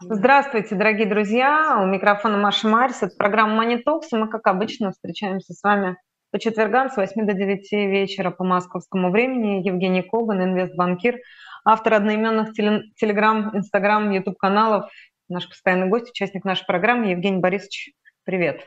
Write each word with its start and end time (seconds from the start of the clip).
Здравствуйте, 0.00 0.74
дорогие 0.74 1.06
друзья. 1.06 1.78
У 1.82 1.86
микрофона 1.86 2.38
Маша 2.38 2.68
Марис. 2.68 3.02
Это 3.02 3.14
программа 3.16 3.62
Money 3.62 3.82
Talks. 3.86 4.08
Мы, 4.12 4.28
как 4.28 4.46
обычно, 4.46 4.92
встречаемся 4.92 5.52
с 5.52 5.62
вами 5.62 5.96
по 6.30 6.38
четвергам 6.38 6.88
с 6.88 6.96
8 6.96 7.26
до 7.26 7.34
9 7.34 7.72
вечера 7.72 8.30
по 8.30 8.44
московскому 8.44 9.10
времени. 9.10 9.66
Евгений 9.66 10.02
Коган, 10.02 10.42
инвестбанкир, 10.42 11.18
автор 11.64 11.94
одноименных 11.94 12.54
телеграм, 12.54 13.56
инстаграм, 13.56 14.10
ютуб 14.10 14.38
каналов, 14.38 14.90
наш 15.28 15.48
постоянный 15.48 15.88
гость, 15.88 16.10
участник 16.10 16.44
нашей 16.44 16.66
программы 16.66 17.08
Евгений 17.08 17.40
Борисович. 17.40 17.92
Привет. 18.24 18.64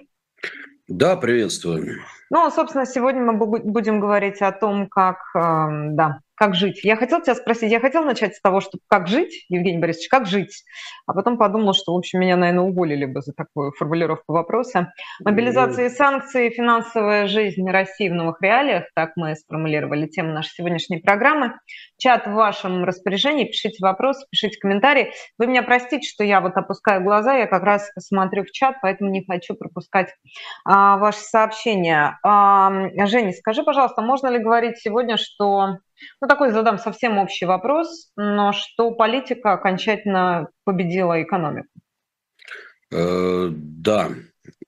Да, 0.88 1.16
приветствую. 1.16 2.02
Ну, 2.30 2.50
собственно, 2.52 2.86
сегодня 2.86 3.22
мы 3.22 3.34
будем 3.38 4.00
говорить 4.00 4.42
о 4.42 4.52
том, 4.52 4.88
как, 4.88 5.18
эм, 5.36 5.96
да, 5.96 6.20
как 6.42 6.56
жить. 6.56 6.80
Я 6.84 6.96
хотела 6.96 7.22
тебя 7.22 7.36
спросить, 7.36 7.72
я 7.72 7.80
хотела 7.80 8.04
начать 8.04 8.36
с 8.36 8.42
того, 8.42 8.62
что 8.62 8.80
как 8.88 9.08
жить, 9.08 9.46
Евгений 9.50 9.78
Борисович, 9.78 10.08
как 10.10 10.26
жить, 10.26 10.64
а 11.06 11.14
потом 11.14 11.38
подумала, 11.38 11.76
что, 11.76 11.94
в 11.94 11.98
общем, 11.98 12.20
меня, 12.20 12.36
наверное, 12.36 12.64
уволили 12.64 13.06
бы 13.06 13.22
за 13.22 13.32
такую 13.32 13.74
формулировку 13.74 14.34
вопроса. 14.34 14.92
Мобилизация 15.24 15.86
и 15.86 15.90
санкции, 15.90 16.50
финансовая 16.50 17.28
жизнь 17.28 17.70
России 17.70 18.10
в 18.10 18.16
новых 18.16 18.42
реалиях, 18.42 18.86
так 18.96 19.12
мы 19.18 19.36
сформулировали 19.36 20.08
тему 20.08 20.34
нашей 20.34 20.56
сегодняшней 20.56 20.98
программы. 20.98 21.60
Чат 22.00 22.26
в 22.26 22.32
вашем 22.32 22.86
распоряжении, 22.86 23.46
пишите 23.46 23.78
вопросы, 23.80 24.26
пишите 24.32 24.58
комментарии. 24.60 25.12
Вы 25.38 25.46
меня 25.46 25.62
простите, 25.62 26.10
что 26.10 26.24
я 26.24 26.42
вот 26.42 26.58
опускаю 26.58 27.04
глаза, 27.04 27.36
я 27.36 27.46
как 27.46 27.62
раз 27.62 27.92
смотрю 28.00 28.46
в 28.46 28.52
чат, 28.52 28.78
поэтому 28.82 29.12
не 29.12 29.24
хочу 29.24 29.54
пропускать 29.54 30.10
а, 30.66 30.98
ваши 30.98 31.20
сообщения. 31.20 32.18
А, 32.24 32.72
Женя, 33.06 33.32
скажи, 33.34 33.62
пожалуйста, 33.62 34.02
можно 34.02 34.28
ли 34.30 34.40
говорить 34.40 34.80
сегодня, 34.80 35.18
что 35.18 35.78
ну, 36.22 36.28
такой 36.28 36.52
задам 36.52 36.78
совсем 36.78 37.18
общий 37.18 37.46
вопрос, 37.46 38.12
но 38.16 38.52
что 38.54 38.92
политика 38.92 39.54
окончательно 39.54 40.50
победила 40.64 41.22
экономику? 41.22 41.68
Э, 42.92 43.48
да. 43.52 44.12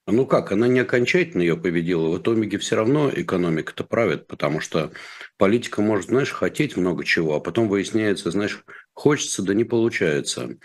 Ну 0.06 0.26
как, 0.26 0.52
она 0.52 0.68
не 0.68 0.82
окончательно 0.82 1.42
ее 1.42 1.56
победила. 1.56 2.10
В 2.10 2.20
итоге 2.20 2.58
все 2.58 2.76
равно 2.76 3.10
экономика-то 3.10 3.86
правит, 3.86 4.28
потому 4.28 4.60
что 4.60 4.92
политика 5.38 5.82
может, 5.82 6.08
знаешь, 6.08 6.32
хотеть 6.32 6.76
много 6.76 7.06
чего, 7.06 7.36
а 7.36 7.40
потом 7.40 7.70
выясняется, 7.70 8.30
знаешь, 8.30 8.64
хочется, 8.94 9.44
да 9.44 9.54
не 9.54 9.64
получается. 9.64 10.58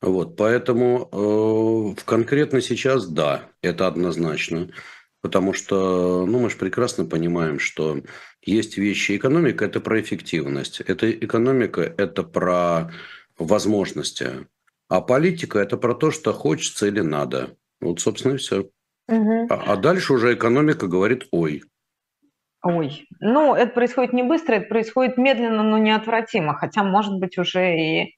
Вот, 0.00 0.36
поэтому 0.36 1.08
э, 1.96 2.02
конкретно 2.04 2.60
сейчас 2.60 3.06
да, 3.06 3.50
это 3.62 3.86
однозначно. 3.86 4.70
Потому 5.22 5.52
что, 5.52 6.24
ну, 6.26 6.38
мы 6.38 6.50
же 6.50 6.56
прекрасно 6.56 7.04
понимаем, 7.04 7.58
что 7.58 8.00
есть 8.42 8.78
вещи. 8.78 9.16
Экономика– 9.16 9.64
это 9.66 9.80
про 9.80 10.00
эффективность. 10.00 10.80
Это 10.80 11.10
экономика– 11.10 11.82
это 11.98 12.22
про 12.22 12.90
возможности. 13.38 14.46
А 14.88 15.00
политика– 15.00 15.58
это 15.60 15.76
про 15.76 15.94
то, 15.94 16.10
что 16.10 16.32
хочется 16.32 16.86
или 16.86 17.00
надо. 17.00 17.56
Вот, 17.80 18.00
собственно, 18.00 18.34
и 18.34 18.38
все. 18.38 18.70
Угу. 19.08 19.46
А, 19.50 19.72
а 19.72 19.76
дальше 19.76 20.14
уже 20.14 20.34
экономика 20.34 20.86
говорит 20.86 21.26
«ой». 21.30 21.64
Ой, 22.62 23.06
ну, 23.20 23.54
это 23.54 23.72
происходит 23.72 24.12
не 24.12 24.22
быстро, 24.22 24.56
это 24.56 24.68
происходит 24.68 25.16
медленно, 25.16 25.62
но 25.62 25.78
неотвратимо, 25.78 26.54
хотя, 26.54 26.82
может 26.82 27.14
быть, 27.18 27.38
уже 27.38 27.74
и 27.74 28.14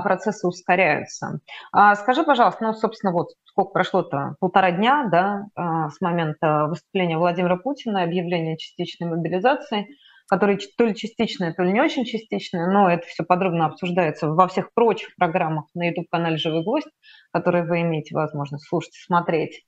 процессы 0.00 0.46
ускоряются. 0.46 1.40
А, 1.72 1.94
скажи, 1.94 2.22
пожалуйста, 2.24 2.64
ну, 2.64 2.72
собственно, 2.74 3.12
вот 3.12 3.28
сколько 3.44 3.72
прошло-то, 3.72 4.36
полтора 4.38 4.70
дня, 4.72 5.08
да, 5.10 5.46
а, 5.54 5.90
с 5.90 6.00
момента 6.00 6.66
выступления 6.68 7.18
Владимира 7.18 7.56
Путина, 7.56 8.02
объявления 8.02 8.56
частичной 8.58 9.08
мобилизации, 9.08 9.88
которые 10.28 10.58
то 10.76 10.84
ли 10.84 10.94
частичная, 10.94 11.52
то 11.52 11.64
ли 11.64 11.72
не 11.72 11.80
очень 11.80 12.04
частичная, 12.04 12.70
но 12.70 12.88
это 12.88 13.04
все 13.06 13.24
подробно 13.24 13.66
обсуждается 13.66 14.28
во 14.28 14.46
всех 14.46 14.72
прочих 14.74 15.16
программах 15.16 15.64
на 15.74 15.88
YouTube-канале 15.88 16.36
«Живой 16.36 16.62
гвоздь», 16.62 16.86
которые 17.32 17.64
вы 17.64 17.80
имеете 17.80 18.14
возможность 18.14 18.68
слушать 18.68 18.94
и 18.96 19.04
смотреть. 19.04 19.64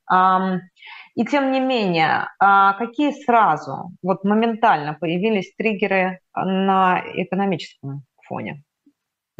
И 1.16 1.24
тем 1.26 1.50
не 1.50 1.58
менее, 1.58 2.28
какие 2.38 3.10
сразу, 3.10 3.90
вот 4.04 4.22
моментально 4.22 4.94
появились 4.94 5.52
триггеры 5.56 6.20
на 6.32 7.02
экономическом 7.14 8.04
фоне? 8.28 8.62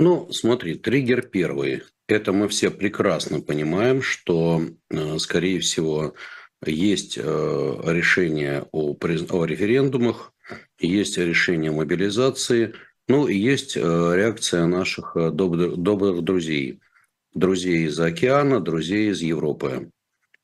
Ну, 0.03 0.33
смотри, 0.33 0.75
триггер 0.75 1.23
первый. 1.23 1.85
Это 2.09 2.33
мы 2.33 2.49
все 2.49 2.73
прекрасно 2.73 3.41
понимаем, 3.41 4.03
что, 4.03 4.61
э, 4.91 5.19
скорее 5.19 5.61
всего, 5.61 6.15
есть 6.67 7.17
э, 7.17 7.23
решение 7.23 8.67
о, 8.73 8.97
о 8.97 9.45
референдумах, 9.45 10.33
есть 10.81 11.19
решение 11.19 11.71
о 11.71 11.75
мобилизации, 11.75 12.75
ну 13.07 13.29
и 13.29 13.37
есть 13.37 13.77
э, 13.77 13.81
реакция 13.81 14.67
наших 14.67 15.15
добрых, 15.15 15.77
добрых 15.77 16.23
друзей. 16.23 16.81
Друзей 17.33 17.87
из 17.87 18.01
океана, 18.01 18.59
друзей 18.59 19.11
из 19.11 19.23
Европы. 19.23 19.93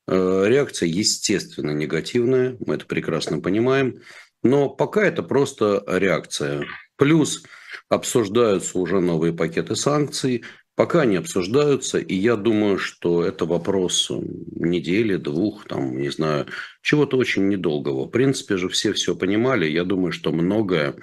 Реакция, 0.07 0.87
естественно, 0.87 1.71
негативная, 1.71 2.55
мы 2.65 2.75
это 2.75 2.85
прекрасно 2.85 3.41
понимаем, 3.41 4.01
но 4.41 4.69
пока 4.69 5.03
это 5.03 5.21
просто 5.21 5.83
реакция. 5.85 6.65
Плюс 6.95 7.43
обсуждаются 7.89 8.77
уже 8.77 8.99
новые 8.99 9.33
пакеты 9.33 9.75
санкций, 9.75 10.43
пока 10.75 11.01
они 11.01 11.17
обсуждаются, 11.17 11.97
и 11.97 12.15
я 12.15 12.35
думаю, 12.35 12.77
что 12.77 13.23
это 13.23 13.45
вопрос 13.45 14.09
недели, 14.11 15.17
двух, 15.17 15.65
там, 15.65 15.97
не 15.97 16.09
знаю, 16.09 16.47
чего-то 16.81 17.17
очень 17.17 17.49
недолгого. 17.49 18.05
В 18.05 18.09
принципе 18.11 18.55
же 18.57 18.69
все 18.69 18.93
все 18.93 19.15
понимали, 19.15 19.65
я 19.65 19.83
думаю, 19.83 20.11
что 20.11 20.31
многое 20.31 20.95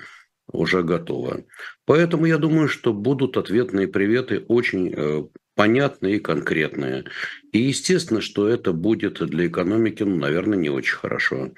уже 0.50 0.82
готово. 0.82 1.44
Поэтому 1.84 2.26
я 2.26 2.38
думаю, 2.38 2.68
что 2.68 2.92
будут 2.92 3.36
ответные 3.36 3.88
приветы 3.88 4.44
очень 4.48 4.94
э, 4.96 5.24
понятные 5.54 6.16
и 6.16 6.20
конкретные. 6.20 7.04
И 7.52 7.58
естественно, 7.58 8.20
что 8.20 8.48
это 8.48 8.72
будет 8.72 9.18
для 9.26 9.46
экономики, 9.46 10.02
ну, 10.04 10.16
наверное, 10.16 10.58
не 10.58 10.70
очень 10.70 10.96
хорошо. 10.96 11.52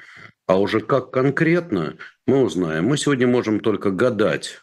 А 0.46 0.58
уже 0.58 0.80
как 0.80 1.10
конкретно, 1.10 1.98
мы 2.26 2.42
узнаем. 2.42 2.86
Мы 2.86 2.96
сегодня 2.96 3.26
можем 3.26 3.60
только 3.60 3.90
гадать, 3.90 4.62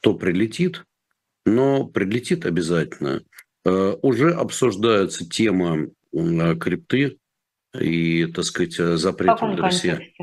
что 0.00 0.14
прилетит, 0.14 0.84
но 1.44 1.84
прилетит 1.84 2.46
обязательно. 2.46 3.22
Э, 3.64 3.96
уже 4.02 4.32
обсуждается 4.32 5.28
тема 5.28 5.88
крипты 6.12 7.18
и, 7.78 8.26
так 8.26 8.44
сказать, 8.44 8.74
запретов 8.98 9.54
для 9.54 9.64
России. 9.64 10.14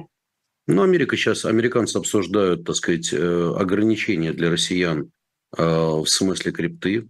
Ну, 0.68 0.84
Америка 0.84 1.16
сейчас, 1.16 1.46
американцы 1.46 1.96
обсуждают, 1.98 2.66
так 2.66 2.76
сказать, 2.76 3.14
э, 3.14 3.54
ограничения 3.58 4.34
для 4.34 4.52
россиян 4.52 5.12
э, 5.58 5.64
в 5.64 6.06
смысле 6.08 6.52
крипты. 6.52 7.08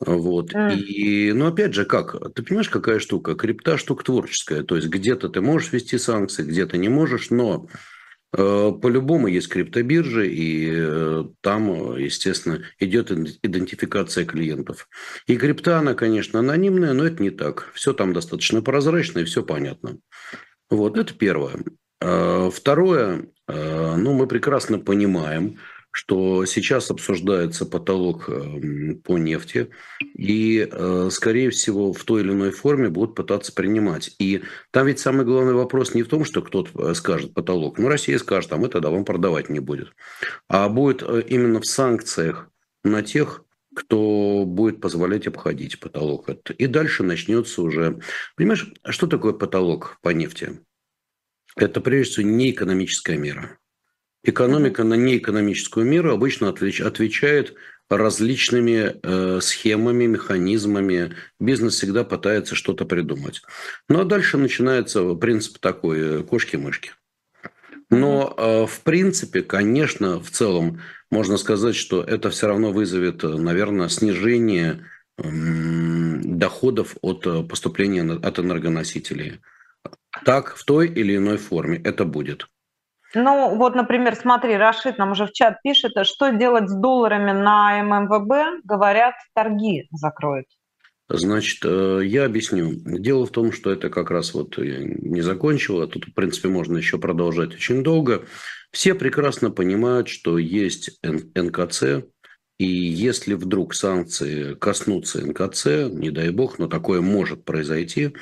Вот. 0.00 0.52
Mm. 0.52 0.76
И, 0.80 1.32
ну, 1.32 1.46
опять 1.46 1.72
же, 1.72 1.86
как? 1.86 2.34
Ты 2.34 2.42
понимаешь, 2.42 2.68
какая 2.68 2.98
штука? 2.98 3.36
Крипта 3.36 3.78
штука 3.78 4.04
творческая. 4.04 4.64
То 4.64 4.76
есть, 4.76 4.88
где-то 4.88 5.30
ты 5.30 5.40
можешь 5.40 5.72
вести 5.72 5.96
санкции, 5.96 6.42
где-то 6.42 6.76
не 6.76 6.90
можешь, 6.90 7.30
но 7.30 7.66
э, 7.72 7.76
по-любому 8.36 9.28
есть 9.28 9.48
криптобиржи, 9.48 10.28
и 10.28 10.70
э, 10.74 11.24
там, 11.40 11.96
естественно, 11.96 12.62
идет 12.80 13.10
идентификация 13.10 14.24
клиентов. 14.24 14.88
И 15.26 15.36
крипта, 15.36 15.78
она, 15.78 15.94
конечно, 15.94 16.40
анонимная, 16.40 16.92
но 16.94 17.04
это 17.04 17.22
не 17.22 17.30
так. 17.30 17.70
Все 17.74 17.92
там 17.92 18.12
достаточно 18.12 18.62
прозрачно 18.62 19.20
и 19.20 19.24
все 19.24 19.42
понятно. 19.42 19.98
Вот, 20.70 20.98
это 20.98 21.14
первое. 21.14 21.56
Э, 22.00 22.50
второе, 22.52 23.26
э, 23.46 23.96
ну, 23.96 24.14
мы 24.14 24.26
прекрасно 24.26 24.78
понимаем, 24.78 25.58
что 25.94 26.44
сейчас 26.44 26.90
обсуждается 26.90 27.64
потолок 27.66 28.28
эм, 28.28 29.00
по 29.04 29.16
нефти, 29.16 29.70
и, 30.02 30.68
э, 30.68 31.08
скорее 31.12 31.50
всего, 31.50 31.92
в 31.92 32.02
той 32.02 32.22
или 32.22 32.32
иной 32.32 32.50
форме 32.50 32.88
будут 32.88 33.14
пытаться 33.14 33.54
принимать. 33.54 34.12
И 34.18 34.42
там 34.72 34.88
ведь 34.88 34.98
самый 34.98 35.24
главный 35.24 35.54
вопрос 35.54 35.94
не 35.94 36.02
в 36.02 36.08
том, 36.08 36.24
что 36.24 36.42
кто-то 36.42 36.90
э, 36.90 36.94
скажет 36.94 37.32
потолок. 37.32 37.78
Ну, 37.78 37.86
Россия 37.86 38.18
скажет, 38.18 38.52
а 38.52 38.56
мы 38.56 38.68
тогда 38.68 38.90
вам 38.90 39.04
продавать 39.04 39.50
не 39.50 39.60
будет. 39.60 39.92
А 40.48 40.68
будет 40.68 41.04
э, 41.04 41.22
именно 41.28 41.60
в 41.60 41.66
санкциях 41.66 42.50
на 42.82 43.04
тех, 43.04 43.44
кто 43.72 44.42
будет 44.44 44.80
позволять 44.80 45.28
обходить 45.28 45.78
потолок. 45.78 46.28
И 46.58 46.66
дальше 46.66 47.04
начнется 47.04 47.62
уже... 47.62 48.00
Понимаешь, 48.34 48.68
что 48.88 49.06
такое 49.06 49.32
потолок 49.32 49.98
по 50.02 50.08
нефти? 50.08 50.58
Это, 51.54 51.80
прежде 51.80 52.14
всего, 52.14 52.26
не 52.26 52.50
экономическая 52.50 53.16
мера. 53.16 53.58
Экономика 54.24 54.84
на 54.84 54.94
неэкономическую 54.94 55.84
меру 55.84 56.10
обычно 56.10 56.48
отвечает 56.48 57.54
различными 57.90 58.96
э, 59.02 59.40
схемами, 59.42 60.06
механизмами. 60.06 61.14
Бизнес 61.38 61.74
всегда 61.74 62.04
пытается 62.04 62.54
что-то 62.54 62.86
придумать. 62.86 63.42
Ну 63.88 64.00
а 64.00 64.04
дальше 64.04 64.38
начинается 64.38 65.14
принцип 65.14 65.58
такой 65.58 66.00
э, 66.00 66.22
кошки-мышки. 66.22 66.92
Но 67.90 68.34
э, 68.36 68.66
в 68.66 68.80
принципе, 68.80 69.42
конечно, 69.42 70.20
в 70.20 70.30
целом 70.30 70.80
можно 71.10 71.36
сказать, 71.36 71.76
что 71.76 72.02
это 72.02 72.30
все 72.30 72.46
равно 72.46 72.72
вызовет, 72.72 73.22
наверное, 73.22 73.90
снижение 73.90 74.86
э, 75.18 75.22
доходов 76.24 76.96
от 77.02 77.26
э, 77.26 77.42
поступления 77.42 78.10
от 78.10 78.38
энергоносителей. 78.38 79.40
Так, 80.24 80.56
в 80.56 80.64
той 80.64 80.88
или 80.88 81.16
иной 81.16 81.36
форме 81.36 81.78
это 81.84 82.06
будет. 82.06 82.48
Ну, 83.14 83.56
вот, 83.56 83.74
например, 83.74 84.16
смотри, 84.16 84.56
Рашид 84.56 84.98
нам 84.98 85.12
уже 85.12 85.26
в 85.26 85.32
чат 85.32 85.62
пишет, 85.62 85.92
что 86.06 86.30
делать 86.30 86.68
с 86.68 86.74
долларами 86.74 87.32
на 87.32 87.82
ММВБ, 87.82 88.64
говорят, 88.64 89.14
торги 89.34 89.88
закроют. 89.92 90.46
Значит, 91.08 91.60
э, 91.64 92.00
я 92.04 92.24
объясню. 92.24 92.72
Дело 92.74 93.26
в 93.26 93.30
том, 93.30 93.52
что 93.52 93.70
это 93.70 93.90
как 93.90 94.10
раз 94.10 94.32
вот 94.32 94.56
я 94.58 94.78
не 94.78 95.20
закончил, 95.20 95.82
а 95.82 95.86
тут, 95.86 96.06
в 96.06 96.14
принципе, 96.14 96.48
можно 96.48 96.78
еще 96.78 96.98
продолжать 96.98 97.54
очень 97.54 97.82
долго. 97.82 98.24
Все 98.72 98.94
прекрасно 98.94 99.50
понимают, 99.50 100.08
что 100.08 100.38
есть 100.38 100.98
НКЦ, 101.02 102.04
и 102.58 102.66
если 102.66 103.34
вдруг 103.34 103.74
санкции 103.74 104.54
коснутся 104.54 105.26
НКЦ, 105.26 105.90
не 105.90 106.10
дай 106.10 106.30
бог, 106.30 106.58
но 106.58 106.68
такое 106.68 107.00
может 107.02 107.44
произойти, 107.44 108.14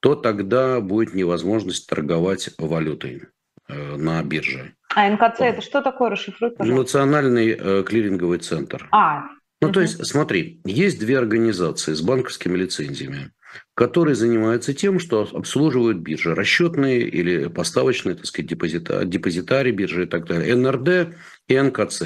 то 0.00 0.14
тогда 0.14 0.80
будет 0.80 1.14
невозможность 1.14 1.88
торговать 1.88 2.50
валютой 2.58 3.22
э, 3.22 3.37
на 3.68 4.22
бирже. 4.22 4.74
А 4.94 5.08
НКЦ 5.10 5.40
это 5.40 5.60
что 5.60 5.82
такое? 5.82 6.10
Расшифруй, 6.10 6.50
пожалуйста. 6.50 6.82
Национальный 6.82 7.56
э, 7.58 7.82
клиринговый 7.84 8.38
центр. 8.38 8.88
А, 8.90 9.28
ну, 9.60 9.72
то 9.72 9.80
есть, 9.80 10.04
смотри, 10.06 10.60
есть 10.64 11.00
две 11.00 11.18
организации 11.18 11.92
с 11.92 12.00
банковскими 12.00 12.56
лицензиями, 12.56 13.32
которые 13.74 14.14
занимаются 14.14 14.72
тем, 14.72 15.00
что 15.00 15.28
обслуживают 15.32 15.98
биржи, 15.98 16.34
расчетные 16.34 17.00
или 17.00 17.48
поставочные, 17.48 18.14
так 18.14 18.26
сказать, 18.26 18.48
депозита, 18.48 19.04
депозитарии 19.04 19.72
биржи 19.72 20.04
и 20.04 20.06
так 20.06 20.26
далее, 20.26 20.54
НРД 20.54 21.16
и 21.48 21.60
НКЦ. 21.60 22.02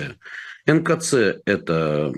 НКЦ– 0.66 1.14
это 1.44 2.12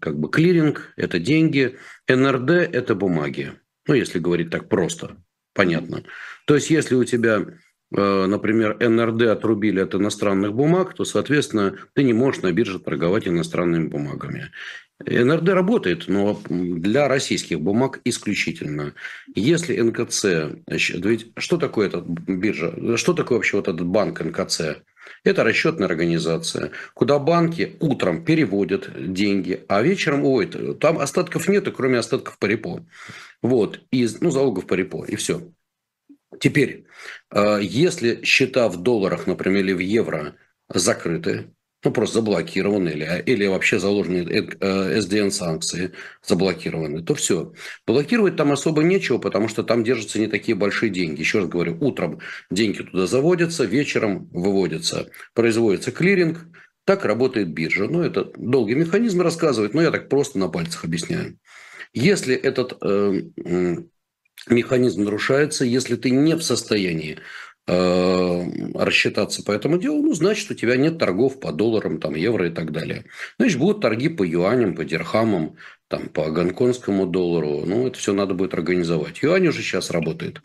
как 0.00 0.18
бы 0.18 0.28
клиринг, 0.30 0.92
это 0.96 1.18
деньги, 1.20 1.78
НРД– 2.08 2.50
это 2.72 2.94
бумаги. 2.94 3.52
Ну, 3.86 3.94
если 3.94 4.18
говорить 4.18 4.50
так 4.50 4.68
просто, 4.68 5.16
понятно. 5.54 6.02
То 6.46 6.54
есть, 6.56 6.70
если 6.70 6.96
у 6.96 7.04
тебя 7.04 7.44
Э, 7.44 7.52
например, 7.92 8.76
НРД 8.80 9.22
отрубили 9.22 9.80
от 9.80 9.94
иностранных 9.94 10.54
бумаг, 10.54 10.94
то, 10.94 11.04
соответственно, 11.04 11.76
ты 11.94 12.02
не 12.02 12.12
можешь 12.12 12.42
на 12.42 12.52
бирже 12.52 12.78
торговать 12.78 13.28
иностранными 13.28 13.88
бумагами. 13.88 14.50
НРД 15.04 15.48
работает, 15.48 16.04
но 16.08 16.40
для 16.48 17.08
российских 17.08 17.60
бумаг 17.60 18.00
исключительно. 18.04 18.94
Если 19.34 19.80
НКЦ, 19.80 20.24
ведь 20.66 21.32
что 21.36 21.56
такое 21.58 21.88
эта 21.88 22.00
биржа, 22.00 22.96
что 22.96 23.12
такое 23.12 23.38
вообще 23.38 23.56
вот 23.56 23.68
этот 23.68 23.86
банк 23.86 24.20
НКЦ? 24.20 24.82
Это 25.24 25.42
расчетная 25.44 25.88
организация, 25.88 26.70
куда 26.94 27.18
банки 27.18 27.76
утром 27.80 28.24
переводят 28.24 28.90
деньги, 29.12 29.64
а 29.68 29.82
вечером, 29.82 30.24
ой, 30.24 30.46
там 30.46 30.98
остатков 30.98 31.48
нету, 31.48 31.72
кроме 31.72 31.98
остатков 31.98 32.38
по 32.38 32.46
репо. 32.46 32.86
Вот, 33.40 33.80
из, 33.90 34.20
ну, 34.20 34.30
залогов 34.30 34.66
по 34.66 34.74
репо, 34.74 35.04
и 35.04 35.16
все. 35.16 35.42
Теперь, 36.40 36.86
э, 37.30 37.58
если 37.62 38.22
счета 38.24 38.68
в 38.68 38.82
долларах, 38.82 39.26
например, 39.26 39.64
или 39.64 39.72
в 39.72 39.78
евро 39.78 40.36
закрыты, 40.68 41.52
ну, 41.84 41.90
просто 41.90 42.16
заблокированы 42.16 42.90
или, 42.90 43.22
или 43.26 43.46
вообще 43.46 43.78
заложены 43.80 44.22
SDN-санкции, 44.22 45.86
э, 45.86 45.90
заблокированы, 46.24 47.02
то 47.02 47.14
все. 47.14 47.52
Блокировать 47.86 48.36
там 48.36 48.52
особо 48.52 48.82
нечего, 48.82 49.18
потому 49.18 49.48
что 49.48 49.64
там 49.64 49.82
держатся 49.82 50.20
не 50.20 50.28
такие 50.28 50.54
большие 50.54 50.90
деньги. 50.90 51.20
Еще 51.20 51.40
раз 51.40 51.48
говорю, 51.48 51.76
утром 51.80 52.20
деньги 52.50 52.82
туда 52.82 53.06
заводятся, 53.06 53.64
вечером 53.64 54.28
выводятся. 54.32 55.10
Производится 55.34 55.90
клиринг, 55.90 56.46
так 56.84 57.04
работает 57.04 57.52
биржа. 57.52 57.88
Ну, 57.88 58.02
это 58.02 58.30
долгий 58.36 58.74
механизм 58.74 59.20
рассказывать, 59.22 59.74
но 59.74 59.82
я 59.82 59.90
так 59.90 60.08
просто 60.08 60.38
на 60.38 60.48
пальцах 60.48 60.84
объясняю. 60.84 61.38
Если 61.92 62.34
этот 62.34 62.78
э, 62.80 63.82
механизм 64.48 65.04
нарушается, 65.04 65.64
если 65.64 65.96
ты 65.96 66.10
не 66.10 66.34
в 66.34 66.42
состоянии 66.42 67.18
э, 67.66 68.42
рассчитаться 68.74 69.42
по 69.42 69.52
этому 69.52 69.78
делу, 69.78 70.02
ну, 70.02 70.14
значит, 70.14 70.50
у 70.50 70.54
тебя 70.54 70.76
нет 70.76 70.98
торгов 70.98 71.40
по 71.40 71.52
долларам, 71.52 72.00
там, 72.00 72.14
евро 72.14 72.48
и 72.48 72.50
так 72.50 72.72
далее. 72.72 73.04
Значит, 73.38 73.58
будут 73.58 73.80
торги 73.80 74.08
по 74.08 74.22
юаням, 74.22 74.74
по 74.74 74.84
дирхамам, 74.84 75.56
там, 75.88 76.08
по 76.08 76.30
гонконгскому 76.30 77.06
доллару. 77.06 77.64
Ну, 77.66 77.86
это 77.86 77.98
все 77.98 78.12
надо 78.14 78.34
будет 78.34 78.54
организовать. 78.54 79.22
Юань 79.22 79.48
уже 79.48 79.62
сейчас 79.62 79.90
работает. 79.90 80.40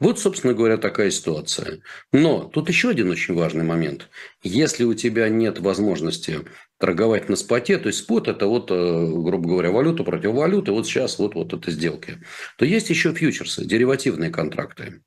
Вот, 0.00 0.18
собственно 0.18 0.54
говоря, 0.54 0.76
такая 0.76 1.10
ситуация. 1.10 1.80
Но 2.12 2.44
тут 2.44 2.68
еще 2.68 2.90
один 2.90 3.10
очень 3.10 3.34
важный 3.34 3.64
момент. 3.64 4.08
Если 4.42 4.84
у 4.84 4.94
тебя 4.94 5.28
нет 5.28 5.58
возможности 5.58 6.40
торговать 6.84 7.30
на 7.30 7.36
споте, 7.36 7.78
то 7.78 7.86
есть 7.86 8.00
спот 8.00 8.28
это 8.28 8.46
вот, 8.46 8.70
э, 8.70 8.74
грубо 8.74 9.48
говоря, 9.48 9.70
валюта 9.70 10.04
против 10.04 10.32
валюты, 10.32 10.70
вот 10.70 10.86
сейчас 10.86 11.18
вот, 11.18 11.34
вот 11.34 11.54
это 11.54 11.70
сделки, 11.70 12.18
то 12.58 12.66
есть 12.66 12.90
еще 12.90 13.14
фьючерсы, 13.14 13.64
деривативные 13.64 14.28
контракты. 14.28 15.00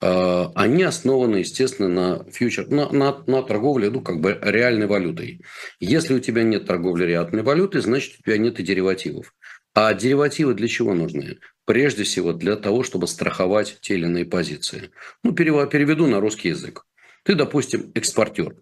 А, 0.00 0.50
они 0.54 0.84
основаны, 0.84 1.36
естественно, 1.36 1.88
на 1.88 2.24
фьючер, 2.32 2.68
на, 2.68 2.90
на, 2.90 3.22
на 3.26 3.42
торговле, 3.42 3.90
ну, 3.90 4.00
как 4.00 4.22
бы 4.22 4.38
реальной 4.40 4.86
валютой. 4.86 5.42
Если 5.80 6.14
у 6.14 6.20
тебя 6.20 6.44
нет 6.44 6.66
торговли 6.66 7.04
реальной 7.04 7.42
валютой, 7.42 7.82
значит, 7.82 8.18
у 8.18 8.22
тебя 8.22 8.38
нет 8.38 8.58
и 8.58 8.62
деривативов. 8.62 9.34
А 9.74 9.92
деривативы 9.92 10.54
для 10.54 10.66
чего 10.66 10.94
нужны? 10.94 11.40
Прежде 11.66 12.04
всего 12.04 12.32
для 12.32 12.56
того, 12.56 12.84
чтобы 12.84 13.06
страховать 13.06 13.76
те 13.82 13.96
или 13.96 14.06
иные 14.06 14.24
позиции. 14.24 14.92
Ну, 15.22 15.34
переведу 15.34 16.06
на 16.06 16.20
русский 16.20 16.48
язык. 16.48 16.86
Ты, 17.24 17.34
допустим, 17.34 17.92
экспортер. 17.94 18.54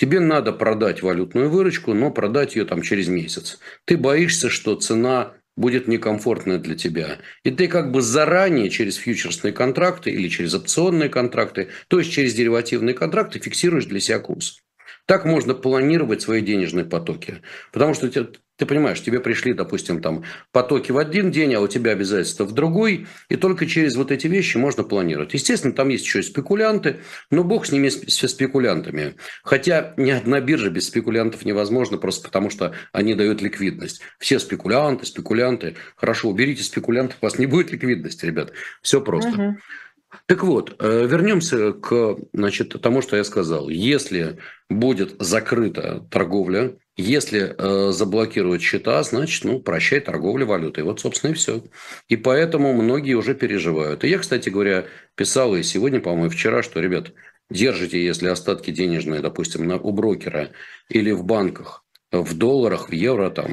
Тебе 0.00 0.18
надо 0.18 0.54
продать 0.54 1.02
валютную 1.02 1.50
выручку, 1.50 1.92
но 1.92 2.10
продать 2.10 2.56
ее 2.56 2.64
там 2.64 2.80
через 2.80 3.08
месяц. 3.08 3.58
Ты 3.84 3.98
боишься, 3.98 4.48
что 4.48 4.74
цена 4.74 5.34
будет 5.58 5.88
некомфортная 5.88 6.56
для 6.56 6.74
тебя. 6.74 7.18
И 7.44 7.50
ты 7.50 7.68
как 7.68 7.92
бы 7.92 8.00
заранее 8.00 8.70
через 8.70 8.96
фьючерсные 8.96 9.52
контракты 9.52 10.10
или 10.10 10.28
через 10.28 10.54
опционные 10.54 11.10
контракты, 11.10 11.68
то 11.88 11.98
есть 11.98 12.10
через 12.12 12.32
деривативные 12.32 12.94
контракты 12.94 13.40
фиксируешь 13.40 13.84
для 13.84 14.00
себя 14.00 14.20
курс. 14.20 14.62
Так 15.04 15.26
можно 15.26 15.52
планировать 15.52 16.22
свои 16.22 16.40
денежные 16.40 16.86
потоки. 16.86 17.42
Потому 17.70 17.92
что 17.92 18.08
ты 18.60 18.66
понимаешь, 18.66 19.02
тебе 19.02 19.20
пришли, 19.20 19.54
допустим, 19.54 20.02
там 20.02 20.22
потоки 20.52 20.92
в 20.92 20.98
один 20.98 21.30
день, 21.30 21.54
а 21.54 21.60
у 21.60 21.66
тебя 21.66 21.92
обязательства 21.92 22.44
в 22.44 22.52
другой, 22.52 23.06
и 23.30 23.36
только 23.36 23.64
через 23.64 23.96
вот 23.96 24.12
эти 24.12 24.26
вещи 24.26 24.58
можно 24.58 24.84
планировать. 24.84 25.32
Естественно, 25.32 25.72
там 25.72 25.88
есть 25.88 26.04
еще 26.04 26.18
и 26.18 26.22
спекулянты, 26.22 27.00
но 27.30 27.42
бог 27.42 27.64
с 27.64 27.72
ними, 27.72 27.88
со 27.88 28.28
спекулянтами. 28.28 29.14
Хотя 29.44 29.94
ни 29.96 30.10
одна 30.10 30.40
биржа 30.42 30.68
без 30.68 30.88
спекулянтов 30.88 31.46
невозможно, 31.46 31.96
просто 31.96 32.22
потому 32.22 32.50
что 32.50 32.74
они 32.92 33.14
дают 33.14 33.40
ликвидность. 33.40 34.02
Все 34.18 34.38
спекулянты, 34.38 35.06
спекулянты. 35.06 35.76
Хорошо, 35.96 36.28
уберите 36.28 36.62
спекулянтов, 36.62 37.16
у 37.22 37.24
вас 37.24 37.38
не 37.38 37.46
будет 37.46 37.72
ликвидности, 37.72 38.26
ребят. 38.26 38.52
Все 38.82 39.00
просто. 39.00 39.30
Угу. 39.30 39.56
Так 40.26 40.42
вот, 40.42 40.76
э, 40.80 41.06
вернемся 41.06 41.72
к 41.72 42.16
значит, 42.34 42.76
тому, 42.82 43.00
что 43.00 43.16
я 43.16 43.24
сказал. 43.24 43.70
Если 43.70 44.36
будет 44.68 45.16
закрыта 45.18 46.06
торговля, 46.10 46.76
если 47.00 47.54
э, 47.56 47.92
заблокируют 47.92 48.62
счета, 48.62 49.02
значит, 49.02 49.44
ну, 49.44 49.60
прощай 49.60 50.00
торговля 50.00 50.44
валютой. 50.44 50.84
Вот, 50.84 51.00
собственно, 51.00 51.32
и 51.32 51.34
все. 51.34 51.62
И 52.08 52.16
поэтому 52.16 52.72
многие 52.72 53.14
уже 53.14 53.34
переживают. 53.34 54.04
И 54.04 54.08
я, 54.08 54.18
кстати 54.18 54.48
говоря, 54.48 54.86
писал 55.14 55.54
и 55.56 55.62
сегодня, 55.62 56.00
по-моему, 56.00 56.30
вчера, 56.30 56.62
что, 56.62 56.80
ребят, 56.80 57.12
держите, 57.50 58.04
если 58.04 58.28
остатки 58.28 58.70
денежные, 58.70 59.20
допустим, 59.20 59.66
на, 59.66 59.76
у 59.78 59.92
брокера 59.92 60.50
или 60.88 61.10
в 61.10 61.24
банках, 61.24 61.84
в 62.12 62.36
долларах, 62.36 62.88
в 62.88 62.92
евро, 62.92 63.30
там, 63.30 63.50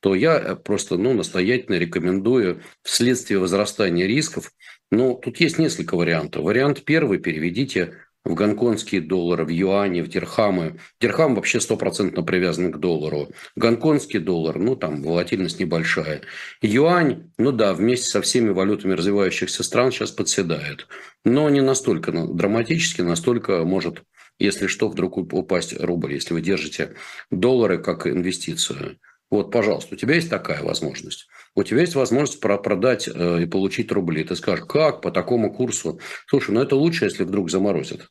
то 0.00 0.14
я 0.14 0.56
просто 0.56 0.96
ну, 0.96 1.12
настоятельно 1.12 1.76
рекомендую 1.76 2.62
вследствие 2.82 3.40
возрастания 3.40 4.06
рисков. 4.06 4.52
Ну, 4.90 5.20
тут 5.22 5.38
есть 5.40 5.58
несколько 5.58 5.96
вариантов. 5.96 6.44
Вариант 6.44 6.84
первый– 6.84 7.18
переведите 7.20 7.94
в 8.28 8.34
гонконгские 8.34 9.00
доллары, 9.00 9.44
в 9.44 9.48
юани, 9.48 10.02
в 10.02 10.08
дирхамы. 10.08 10.78
Дирхам 11.00 11.34
вообще 11.34 11.60
стопроцентно 11.60 12.22
привязан 12.22 12.70
к 12.70 12.78
доллару. 12.78 13.30
Гонконгский 13.56 14.20
доллар, 14.20 14.58
ну 14.58 14.76
там 14.76 15.02
волатильность 15.02 15.58
небольшая. 15.58 16.20
Юань, 16.60 17.32
ну 17.38 17.52
да, 17.52 17.72
вместе 17.72 18.06
со 18.06 18.20
всеми 18.20 18.50
валютами 18.50 18.92
развивающихся 18.92 19.64
стран 19.64 19.90
сейчас 19.90 20.10
подседает. 20.10 20.86
Но 21.24 21.48
не 21.48 21.62
настолько 21.62 22.12
драматически, 22.12 23.00
настолько 23.00 23.64
может, 23.64 24.02
если 24.38 24.66
что, 24.66 24.88
вдруг 24.88 25.16
упасть 25.16 25.80
рубль, 25.80 26.12
если 26.12 26.34
вы 26.34 26.42
держите 26.42 26.94
доллары 27.30 27.78
как 27.78 28.06
инвестицию. 28.06 28.98
Вот, 29.30 29.50
пожалуйста, 29.50 29.94
у 29.94 29.98
тебя 29.98 30.14
есть 30.14 30.30
такая 30.30 30.62
возможность. 30.62 31.28
У 31.54 31.62
тебя 31.62 31.80
есть 31.80 31.94
возможность 31.94 32.40
продать 32.40 33.08
э, 33.08 33.42
и 33.42 33.46
получить 33.46 33.92
рубли. 33.92 34.24
Ты 34.24 34.36
скажешь, 34.36 34.64
как 34.66 35.02
по 35.02 35.10
такому 35.10 35.52
курсу? 35.52 36.00
Слушай, 36.26 36.52
ну 36.52 36.62
это 36.62 36.76
лучше, 36.76 37.04
если 37.04 37.24
вдруг 37.24 37.50
заморозят. 37.50 38.08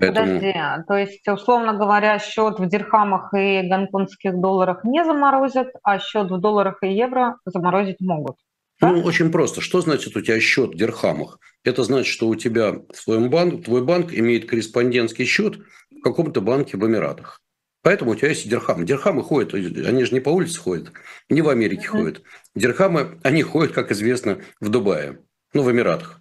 Поэтому... 0.00 0.34
Подожди, 0.34 0.54
то 0.86 0.94
есть, 0.94 1.28
условно 1.28 1.74
говоря, 1.74 2.18
счет 2.18 2.58
в 2.58 2.66
дирхамах 2.68 3.32
и 3.34 3.62
гонконгских 3.62 4.40
долларах 4.40 4.84
не 4.84 5.04
заморозят, 5.04 5.68
а 5.82 5.98
счет 5.98 6.30
в 6.30 6.38
долларах 6.40 6.82
и 6.82 6.92
евро 6.92 7.36
заморозить 7.44 8.00
могут? 8.00 8.36
Да? 8.80 8.92
Ну, 8.92 9.02
очень 9.02 9.30
просто. 9.30 9.60
Что 9.60 9.80
значит 9.80 10.16
у 10.16 10.20
тебя 10.20 10.38
счет 10.40 10.74
в 10.74 10.76
дирхамах? 10.76 11.38
Это 11.64 11.82
значит, 11.82 12.12
что 12.12 12.28
у 12.28 12.34
тебя 12.36 12.72
в 12.72 12.96
своем 12.96 13.28
банк, 13.30 13.64
твой 13.64 13.84
банк 13.84 14.12
имеет 14.12 14.48
корреспондентский 14.48 15.24
счет 15.24 15.58
в 15.90 16.00
каком-то 16.02 16.40
банке 16.40 16.76
в 16.76 16.86
Эмиратах. 16.86 17.40
Поэтому 17.82 18.12
у 18.12 18.14
тебя 18.14 18.28
есть 18.28 18.48
дирхам. 18.48 18.84
Дирхамы 18.84 19.22
ходят, 19.22 19.54
они 19.54 20.04
же 20.04 20.12
не 20.12 20.20
по 20.20 20.30
улице 20.30 20.60
ходят, 20.60 20.92
не 21.28 21.42
в 21.42 21.48
Америке 21.48 21.86
mm-hmm. 21.86 21.90
ходят. 21.90 22.22
Дирхамы, 22.54 23.18
они 23.22 23.42
ходят, 23.42 23.72
как 23.72 23.92
известно, 23.92 24.38
в 24.60 24.68
Дубае, 24.68 25.20
ну, 25.54 25.62
в 25.62 25.70
Эмиратах. 25.70 26.20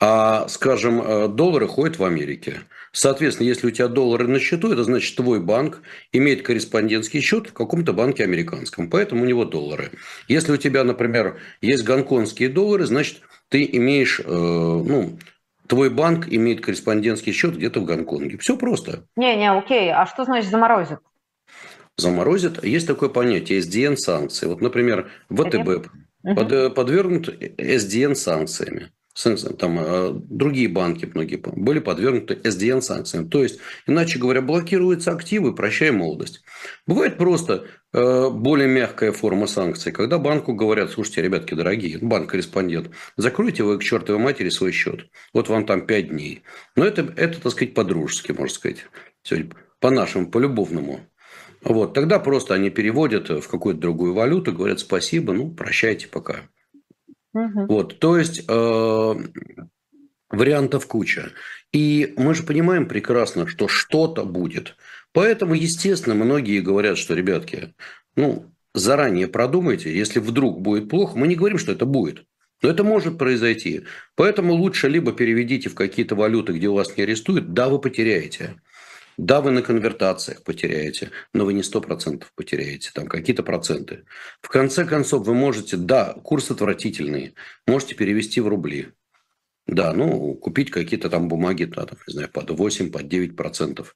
А, 0.00 0.46
скажем, 0.48 1.00
э, 1.00 1.28
доллары 1.28 1.68
ходят 1.68 1.98
в 1.98 2.04
Америке. 2.04 2.60
Соответственно, 2.96 3.46
если 3.46 3.66
у 3.66 3.70
тебя 3.70 3.88
доллары 3.88 4.26
на 4.26 4.40
счету, 4.40 4.72
это 4.72 4.82
значит, 4.82 5.16
твой 5.16 5.38
банк 5.38 5.82
имеет 6.12 6.40
корреспондентский 6.40 7.20
счет 7.20 7.48
в 7.48 7.52
каком-то 7.52 7.92
банке 7.92 8.24
американском, 8.24 8.88
поэтому 8.88 9.22
у 9.22 9.26
него 9.26 9.44
доллары. 9.44 9.90
Если 10.28 10.50
у 10.52 10.56
тебя, 10.56 10.82
например, 10.82 11.38
есть 11.60 11.84
гонконгские 11.84 12.48
доллары, 12.48 12.86
значит, 12.86 13.20
ты 13.50 13.68
имеешь, 13.70 14.18
э, 14.18 14.24
ну, 14.24 15.18
твой 15.66 15.90
банк 15.90 16.26
имеет 16.30 16.62
корреспондентский 16.64 17.32
счет 17.32 17.58
где-то 17.58 17.80
в 17.80 17.84
Гонконге. 17.84 18.38
Все 18.38 18.56
просто. 18.56 19.04
Не-не, 19.14 19.52
окей. 19.52 19.92
А 19.92 20.06
что 20.06 20.24
значит 20.24 20.50
заморозит? 20.50 21.00
Заморозит. 21.98 22.64
Есть 22.64 22.86
такое 22.86 23.10
понятие 23.10 23.58
SDN 23.58 23.96
санкции. 23.96 24.46
Вот, 24.46 24.62
например, 24.62 25.10
ВТБ 25.28 25.90
под, 26.22 26.74
подвергнут 26.74 27.28
SDN 27.28 28.14
санкциями 28.14 28.90
там 29.58 29.78
э, 29.78 30.10
другие 30.12 30.68
банки 30.68 31.10
многие 31.12 31.36
были 31.36 31.78
подвергнуты 31.78 32.34
SDN 32.34 32.82
санкциям. 32.82 33.30
То 33.30 33.42
есть, 33.42 33.58
иначе 33.86 34.18
говоря, 34.18 34.42
блокируются 34.42 35.12
активы, 35.12 35.54
прощай 35.54 35.90
молодость. 35.90 36.42
Бывает 36.86 37.16
просто 37.16 37.66
э, 37.94 38.30
более 38.30 38.68
мягкая 38.68 39.12
форма 39.12 39.46
санкций, 39.46 39.90
когда 39.90 40.18
банку 40.18 40.52
говорят, 40.52 40.90
слушайте, 40.90 41.22
ребятки 41.22 41.54
дорогие, 41.54 41.98
банк-корреспондент, 41.98 42.90
закройте 43.16 43.62
вы 43.62 43.78
к 43.78 43.82
чертовой 43.82 44.20
матери 44.20 44.50
свой 44.50 44.72
счет. 44.72 45.06
Вот 45.32 45.48
вам 45.48 45.64
там 45.64 45.86
5 45.86 46.08
дней. 46.08 46.42
Но 46.76 46.84
это, 46.84 47.12
это 47.16 47.40
так 47.40 47.52
сказать, 47.52 47.72
по-дружески, 47.72 48.32
можно 48.32 48.54
сказать. 48.54 48.84
По-нашему, 49.80 50.30
по-любовному. 50.30 51.00
Вот, 51.62 51.94
тогда 51.94 52.18
просто 52.18 52.54
они 52.54 52.70
переводят 52.70 53.28
в 53.30 53.48
какую-то 53.48 53.80
другую 53.80 54.14
валюту, 54.14 54.52
говорят 54.52 54.78
спасибо, 54.78 55.32
ну, 55.32 55.50
прощайте 55.50 56.06
пока. 56.06 56.42
Угу. 57.36 57.66
Вот, 57.66 57.98
то 57.98 58.16
есть 58.16 58.44
э, 58.48 59.14
вариантов 60.30 60.86
куча. 60.86 61.32
И 61.72 62.14
мы 62.16 62.34
же 62.34 62.44
понимаем 62.44 62.88
прекрасно, 62.88 63.46
что 63.46 63.68
что-то 63.68 64.24
будет. 64.24 64.76
Поэтому, 65.12 65.54
естественно, 65.54 66.14
многие 66.14 66.60
говорят, 66.60 66.96
что, 66.96 67.14
ребятки, 67.14 67.74
ну, 68.16 68.50
заранее 68.72 69.28
продумайте, 69.28 69.94
если 69.94 70.18
вдруг 70.18 70.62
будет 70.62 70.88
плохо, 70.88 71.18
мы 71.18 71.28
не 71.28 71.34
говорим, 71.34 71.58
что 71.58 71.72
это 71.72 71.84
будет. 71.84 72.24
Но 72.62 72.70
это 72.70 72.84
может 72.84 73.18
произойти. 73.18 73.82
Поэтому 74.14 74.54
лучше 74.54 74.88
либо 74.88 75.12
переведите 75.12 75.68
в 75.68 75.74
какие-то 75.74 76.14
валюты, 76.14 76.54
где 76.54 76.68
вас 76.68 76.96
не 76.96 77.02
арестуют, 77.02 77.52
да, 77.52 77.68
вы 77.68 77.78
потеряете. 77.78 78.56
Да, 79.18 79.40
вы 79.40 79.50
на 79.50 79.62
конвертациях 79.62 80.42
потеряете, 80.42 81.10
но 81.32 81.46
вы 81.46 81.54
не 81.54 81.62
100% 81.62 82.24
потеряете, 82.34 82.90
там 82.92 83.06
какие-то 83.06 83.42
проценты. 83.42 84.04
В 84.42 84.48
конце 84.48 84.84
концов, 84.84 85.26
вы 85.26 85.34
можете, 85.34 85.76
да, 85.76 86.12
курс 86.22 86.50
отвратительный, 86.50 87.34
можете 87.66 87.94
перевести 87.94 88.40
в 88.40 88.48
рубли. 88.48 88.92
Да, 89.66 89.92
ну, 89.94 90.34
купить 90.34 90.70
какие-то 90.70 91.08
там 91.08 91.28
бумаги, 91.28 91.64
да, 91.64 91.86
там, 91.86 91.98
не 92.06 92.12
знаю, 92.12 92.28
под 92.30 92.50
8, 92.50 92.92
под 92.92 93.02
9% 93.02 93.86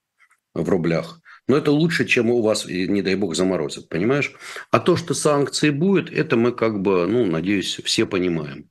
в 0.54 0.68
рублях. 0.68 1.20
Но 1.46 1.56
это 1.56 1.70
лучше, 1.70 2.06
чем 2.06 2.30
у 2.30 2.42
вас, 2.42 2.64
не 2.66 3.02
дай 3.02 3.14
бог, 3.14 3.34
заморозят, 3.36 3.88
понимаешь? 3.88 4.32
А 4.70 4.80
то, 4.80 4.96
что 4.96 5.14
санкции 5.14 5.70
будет, 5.70 6.10
это 6.10 6.36
мы 6.36 6.52
как 6.52 6.80
бы, 6.80 7.06
ну, 7.06 7.26
надеюсь, 7.26 7.80
все 7.84 8.06
понимаем. 8.06 8.70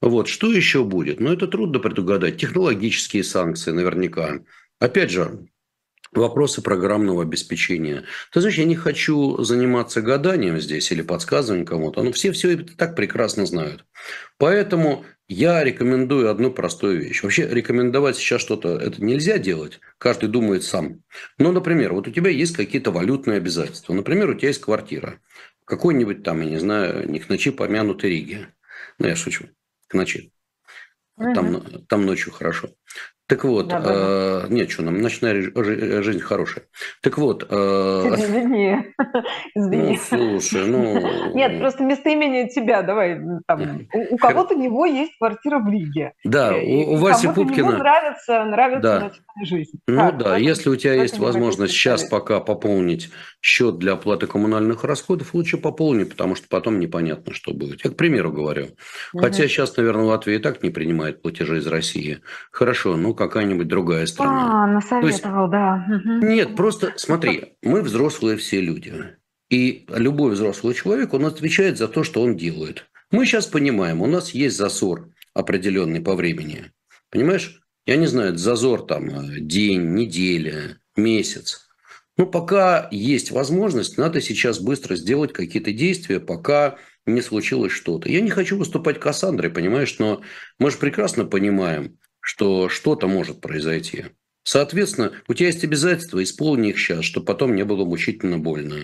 Вот, 0.00 0.26
что 0.26 0.52
еще 0.52 0.82
будет? 0.84 1.20
Ну, 1.20 1.32
это 1.32 1.46
трудно 1.46 1.78
предугадать. 1.78 2.38
Технологические 2.38 3.22
санкции 3.22 3.70
наверняка. 3.70 4.40
Опять 4.80 5.10
же, 5.10 5.46
вопросы 6.12 6.62
программного 6.62 7.22
обеспечения. 7.22 8.04
Ты 8.32 8.40
знаешь, 8.40 8.58
я 8.58 8.64
не 8.64 8.76
хочу 8.76 9.42
заниматься 9.42 10.02
гаданием 10.02 10.60
здесь 10.60 10.90
или 10.92 11.02
подсказыванием 11.02 11.66
кому-то, 11.66 12.02
но 12.02 12.12
все 12.12 12.32
все 12.32 12.52
это 12.52 12.76
так 12.76 12.94
прекрасно 12.94 13.46
знают. 13.46 13.84
Поэтому 14.38 15.04
я 15.28 15.64
рекомендую 15.64 16.30
одну 16.30 16.52
простую 16.52 17.00
вещь. 17.00 17.22
Вообще 17.22 17.48
рекомендовать 17.48 18.16
сейчас 18.16 18.42
что-то 18.42 18.76
это 18.76 19.02
нельзя 19.02 19.38
делать. 19.38 19.80
Каждый 19.98 20.28
думает 20.28 20.64
сам. 20.64 21.02
Но, 21.38 21.52
например, 21.52 21.94
вот 21.94 22.08
у 22.08 22.10
тебя 22.10 22.30
есть 22.30 22.56
какие-то 22.56 22.90
валютные 22.90 23.38
обязательства. 23.38 23.94
Например, 23.94 24.28
у 24.30 24.34
тебя 24.34 24.48
есть 24.48 24.60
квартира. 24.60 25.20
Какой-нибудь 25.64 26.22
там, 26.22 26.42
я 26.42 26.50
не 26.50 26.58
знаю, 26.58 27.08
не 27.08 27.18
к 27.18 27.28
ночи 27.28 27.50
помянутой 27.50 28.10
Риге. 28.10 28.48
Ну, 28.98 29.08
я 29.08 29.16
шучу. 29.16 29.46
К 29.88 29.94
ночи. 29.94 30.32
Там, 31.16 31.62
там 31.88 32.04
ночью 32.04 32.32
хорошо. 32.32 32.70
Так 33.32 33.44
вот, 33.44 33.68
да, 33.68 33.80
да. 33.80 33.90
Э, 33.94 34.46
нет, 34.50 34.70
что 34.70 34.82
нам, 34.82 35.00
ночная 35.00 35.40
жизнь 36.02 36.20
хорошая. 36.20 36.66
Так 37.00 37.16
вот. 37.16 37.46
Э, 37.48 38.10
Извини. 38.14 38.92
Извини. 39.54 39.98
Ну, 40.10 40.38
слушай, 40.38 40.66
ну... 40.66 41.34
Нет, 41.34 41.58
просто 41.58 41.82
местоимение 41.82 42.50
тебя, 42.50 42.82
давай. 42.82 43.18
Там, 43.46 43.88
у, 43.94 44.14
у 44.14 44.18
кого-то 44.18 44.54
него 44.54 44.84
есть 44.84 45.16
квартира 45.16 45.60
в 45.60 45.68
Риге. 45.70 46.12
Да, 46.24 46.52
у, 46.54 46.92
у 46.92 46.96
Васи 46.96 47.26
Пупкина... 47.28 47.68
Ему 47.68 47.78
нравится, 47.78 48.44
нравится 48.44 48.82
да. 48.82 49.00
ночная 49.00 49.46
жизнь. 49.46 49.80
Ну 49.86 49.96
как, 49.96 50.18
да, 50.18 50.36
если 50.36 50.68
у 50.68 50.76
тебя 50.76 50.92
есть 50.92 51.18
возможность 51.18 51.72
сейчас 51.72 52.04
пока 52.04 52.38
пополнить 52.38 53.08
счет 53.40 53.78
для 53.78 53.94
оплаты 53.94 54.26
коммунальных 54.26 54.84
расходов, 54.84 55.32
лучше 55.32 55.56
пополни, 55.56 56.04
потому 56.04 56.34
что 56.34 56.48
потом 56.50 56.80
непонятно, 56.80 57.32
что 57.32 57.54
будет. 57.54 57.82
Я 57.82 57.92
к 57.92 57.96
примеру 57.96 58.30
говорю. 58.30 58.66
Угу. 59.14 59.22
Хотя 59.22 59.48
сейчас, 59.48 59.74
наверное, 59.78 60.04
Латвия 60.04 60.36
и 60.36 60.38
так 60.38 60.62
не 60.62 60.68
принимает 60.68 61.22
платежи 61.22 61.56
из 61.56 61.66
России. 61.66 62.20
Хорошо, 62.50 62.96
ну 62.96 63.14
какая-нибудь 63.26 63.68
другая 63.68 64.06
страна. 64.06 64.64
А, 64.64 64.66
насоветовал, 64.66 65.44
есть, 65.44 65.52
да. 65.52 65.86
Нет, 66.22 66.56
просто 66.56 66.94
смотри, 66.96 67.56
мы 67.62 67.82
взрослые 67.82 68.36
все 68.36 68.60
люди. 68.60 68.94
И 69.50 69.86
любой 69.88 70.32
взрослый 70.32 70.74
человек, 70.74 71.12
он 71.12 71.26
отвечает 71.26 71.78
за 71.78 71.88
то, 71.88 72.04
что 72.04 72.22
он 72.22 72.36
делает. 72.36 72.86
Мы 73.10 73.26
сейчас 73.26 73.46
понимаем, 73.46 74.00
у 74.00 74.06
нас 74.06 74.30
есть 74.30 74.56
зазор 74.56 75.10
определенный 75.34 76.00
по 76.00 76.14
времени. 76.14 76.72
Понимаешь? 77.10 77.60
Я 77.84 77.96
не 77.96 78.06
знаю, 78.06 78.36
зазор 78.38 78.86
там 78.86 79.10
э, 79.10 79.40
день, 79.40 79.92
неделя, 79.94 80.78
месяц. 80.96 81.68
Но 82.16 82.26
пока 82.26 82.88
есть 82.90 83.30
возможность, 83.30 83.98
надо 83.98 84.20
сейчас 84.20 84.60
быстро 84.60 84.94
сделать 84.94 85.32
какие-то 85.32 85.72
действия, 85.72 86.20
пока 86.20 86.78
не 87.06 87.20
случилось 87.20 87.72
что-то. 87.72 88.08
Я 88.08 88.20
не 88.20 88.30
хочу 88.30 88.56
выступать 88.56 89.00
Кассандрой, 89.00 89.50
понимаешь, 89.50 89.98
но 89.98 90.22
мы 90.58 90.70
же 90.70 90.78
прекрасно 90.78 91.24
понимаем, 91.24 91.98
что 92.22 92.70
что-то 92.70 93.08
может 93.08 93.40
произойти. 93.40 94.06
Соответственно, 94.44 95.12
у 95.28 95.34
тебя 95.34 95.48
есть 95.48 95.62
обязательства, 95.64 96.22
исполни 96.22 96.70
их 96.70 96.78
сейчас, 96.78 97.04
чтобы 97.04 97.26
потом 97.26 97.54
не 97.54 97.64
было 97.64 97.84
мучительно 97.84 98.38
больно. 98.38 98.76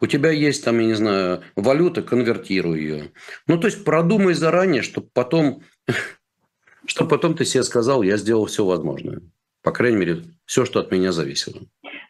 У 0.00 0.06
тебя 0.06 0.30
есть 0.30 0.64
там, 0.64 0.78
я 0.78 0.86
не 0.86 0.94
знаю, 0.94 1.42
валюта, 1.56 2.02
конвертируй 2.02 2.80
ее. 2.80 3.12
Ну, 3.46 3.58
то 3.58 3.66
есть 3.66 3.84
продумай 3.84 4.34
заранее, 4.34 4.82
чтобы 4.82 5.08
потом, 5.12 5.62
чтобы 6.86 7.10
потом 7.10 7.34
ты 7.34 7.44
себе 7.44 7.62
сказал, 7.62 8.02
я 8.02 8.16
сделал 8.16 8.46
все 8.46 8.64
возможное. 8.64 9.20
По 9.62 9.72
крайней 9.72 9.98
мере, 9.98 10.22
все, 10.46 10.64
что 10.64 10.80
от 10.80 10.90
меня 10.90 11.12
зависело. 11.12 11.60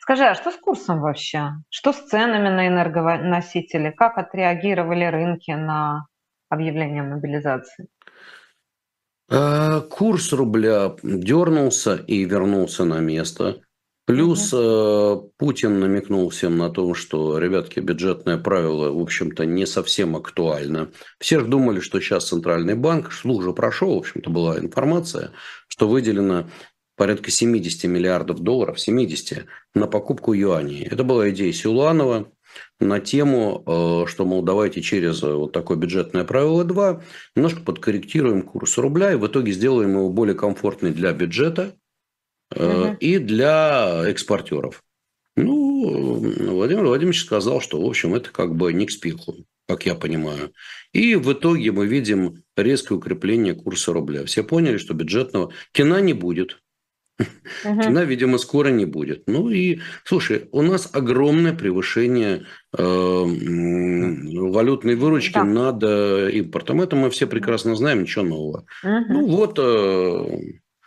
Скажи, 0.01 0.25
а 0.25 0.35
что 0.35 0.51
с 0.51 0.57
курсом 0.57 1.01
вообще? 1.01 1.51
Что 1.69 1.93
с 1.93 2.07
ценами 2.07 2.49
на 2.49 2.69
энергоносители? 2.69 3.91
Как 3.91 4.19
отреагировали 4.19 5.05
рынки 5.05 5.51
на 5.51 6.07
объявление 6.49 7.03
мобилизации? 7.03 7.89
Э, 9.31 9.81
курс 9.89 10.33
рубля 10.33 10.97
дернулся 11.03 11.95
и 11.95 12.25
вернулся 12.25 12.85
на 12.85 12.99
место. 12.99 13.63
Плюс 14.07 14.53
угу. 14.53 15.33
Путин 15.39 15.79
намекнул 15.79 16.29
всем 16.31 16.59
на 16.59 16.69
то, 16.69 16.95
что, 16.95 17.39
ребятки, 17.39 17.79
бюджетное 17.79 18.39
правило, 18.39 18.91
в 18.91 19.01
общем-то, 19.01 19.47
не 19.47 19.67
совсем 19.67 20.17
актуально. 20.17 20.91
Все 21.21 21.39
же 21.39 21.47
думали, 21.47 21.79
что 21.79 22.01
сейчас 22.01 22.29
Центральный 22.29 22.75
банк, 22.75 23.13
слух 23.13 23.55
прошел, 23.55 23.95
в 23.95 23.99
общем-то, 23.99 24.29
была 24.29 24.59
информация, 24.59 25.31
что 25.69 25.87
выделено 25.87 26.49
порядка 26.97 27.31
70 27.31 27.85
миллиардов 27.85 28.41
долларов, 28.41 28.81
70, 28.81 29.47
на 29.75 29.87
покупку 29.87 30.33
юаней. 30.33 30.83
Это 30.83 31.05
была 31.05 31.31
идея 31.31 31.53
Силуанова, 31.53 32.33
на 32.79 33.01
тему, 33.01 33.63
э, 33.67 34.09
что, 34.09 34.25
мол, 34.25 34.43
давайте 34.43 34.83
через 34.83 35.23
э, 35.23 35.33
вот 35.33 35.53
такое 35.53 35.77
бюджетное 35.77 36.25
правило 36.25 36.65
2 36.65 37.03
немножко 37.37 37.61
подкорректируем 37.61 38.43
курс 38.43 38.79
рубля 38.79 39.13
и 39.13 39.17
в 39.17 39.27
итоге 39.27 39.53
сделаем 39.53 39.93
его 39.93 40.11
более 40.11 40.35
комфортный 40.35 40.93
для 40.93 41.13
бюджета 41.13 41.75
угу. 42.55 42.97
и 43.01 43.19
для 43.19 44.05
экспортеров. 44.07 44.83
Ну, 45.37 46.17
Владимир 46.53 46.85
Владимирович 46.85 47.25
сказал, 47.25 47.61
что, 47.61 47.81
в 47.81 47.87
общем, 47.87 48.15
это 48.15 48.31
как 48.31 48.55
бы 48.55 48.73
не 48.73 48.87
к 48.87 48.91
спеху, 48.91 49.37
как 49.69 49.87
я 49.87 49.95
понимаю. 49.95 50.53
И 50.93 51.15
в 51.15 51.33
итоге 51.33 51.73
мы 51.73 51.87
видим 51.87 52.43
резкое 52.57 52.95
укрепление 52.95 53.55
курса 53.55 53.93
рубля. 53.93 54.25
Все 54.25 54.43
поняли, 54.43 54.77
что 54.79 54.95
бюджетного 54.95 55.53
кино 55.73 55.99
не 56.01 56.13
будет. 56.13 56.61
Угу. 57.65 57.83
Цена, 57.83 58.05
видимо, 58.05 58.39
скоро 58.39 58.69
не 58.69 58.85
будет. 58.85 59.25
Ну 59.27 59.51
и, 59.51 59.81
слушай, 60.05 60.49
у 60.53 60.63
нас 60.63 60.89
огромное 60.93 61.53
превышение 61.53 62.47
э, 62.77 62.83
валютной 64.51 64.95
выручки 64.97 65.35
да. 65.35 65.45
над 65.45 65.83
э, 65.83 66.31
импортом. 66.33 66.81
Это 66.81 66.97
мы 66.97 67.11
все 67.11 67.27
прекрасно 67.27 67.77
знаем, 67.77 68.03
ничего 68.03 68.25
нового. 68.25 68.65
Угу. 68.83 69.05
Ну 69.09 69.27
вот, 69.27 69.59
э, 69.59 70.39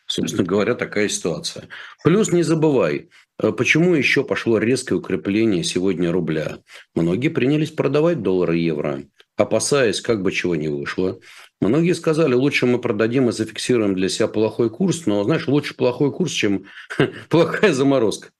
собственно 0.08 0.44
говоря, 0.44 0.76
такая 0.76 1.08
ситуация. 1.10 1.68
Плюс 2.04 2.32
не 2.32 2.44
забывай, 2.44 3.10
э, 3.42 3.52
Почему 3.52 3.94
еще 3.94 4.24
пошло 4.24 4.58
резкое 4.58 4.96
укрепление 4.96 5.64
сегодня 5.64 6.12
рубля? 6.12 6.60
Многие 6.96 7.30
принялись 7.30 7.72
продавать 7.72 8.22
доллары 8.22 8.60
и 8.60 8.64
евро, 8.66 9.04
опасаясь, 9.38 10.02
как 10.02 10.22
бы 10.22 10.32
чего 10.32 10.56
не 10.56 10.68
вышло. 10.68 11.20
Многие 11.64 11.94
сказали, 11.94 12.34
лучше 12.34 12.66
мы 12.66 12.78
продадим 12.78 13.30
и 13.30 13.32
зафиксируем 13.32 13.96
для 13.96 14.10
себя 14.10 14.28
плохой 14.28 14.70
курс, 14.70 15.06
но, 15.06 15.24
знаешь, 15.24 15.48
лучше 15.48 15.76
плохой 15.76 16.12
курс, 16.12 16.32
чем 16.32 16.66
плохая 17.30 17.72
заморозка. 17.72 18.32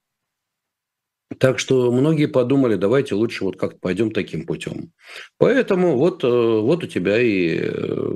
Так 1.38 1.58
что 1.58 1.90
многие 1.92 2.28
подумали, 2.28 2.76
давайте 2.76 3.16
лучше 3.16 3.46
вот 3.46 3.58
как-то 3.58 3.78
пойдем 3.80 4.12
таким 4.12 4.46
путем. 4.46 4.92
Поэтому 5.38 5.98
вот, 5.98 6.24
э, 6.24 6.28
вот 6.28 6.84
у 6.84 6.88
тебя 6.88 7.20
и 7.20 7.60
э, 7.62 8.12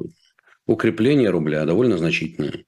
укрепление 0.65 1.29
рубля 1.29 1.65
довольно 1.65 1.97
значительное. 1.97 2.65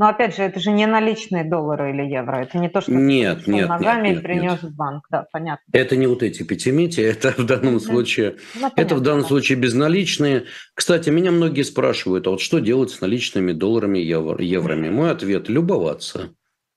Но 0.00 0.08
опять 0.08 0.34
же, 0.34 0.44
это 0.44 0.58
же 0.60 0.70
не 0.70 0.86
наличные 0.86 1.44
доллары 1.44 1.90
или 1.90 2.10
евро, 2.10 2.38
это 2.38 2.56
не 2.56 2.70
то, 2.70 2.80
что 2.80 2.90
нет, 2.90 3.44
ты 3.44 3.50
нет, 3.50 3.68
ногами 3.68 4.08
нет, 4.08 4.14
нет, 4.14 4.22
принес 4.22 4.52
нет. 4.52 4.62
в 4.62 4.74
банк, 4.74 5.04
да, 5.10 5.26
понятно. 5.30 5.62
Это 5.74 5.94
не 5.94 6.06
вот 6.06 6.22
эти 6.22 6.42
пятимити, 6.42 7.00
это 7.02 7.34
в 7.36 7.44
данном 7.44 7.76
mm 7.76 7.80
случае, 7.80 8.36
ну, 8.54 8.60
понятно, 8.60 8.80
это 8.80 8.94
в 8.94 9.00
данном 9.02 9.20
да. 9.20 9.28
случае 9.28 9.58
безналичные. 9.58 10.44
Кстати, 10.72 11.10
меня 11.10 11.32
многие 11.32 11.64
спрашивают, 11.64 12.26
а 12.26 12.30
вот 12.30 12.40
что 12.40 12.60
делать 12.60 12.92
с 12.92 13.02
наличными 13.02 13.52
долларами, 13.52 13.98
евро, 13.98 14.42
еврами? 14.42 14.88
Мой 14.88 15.10
ответ– 15.10 15.48
любоваться. 15.50 16.30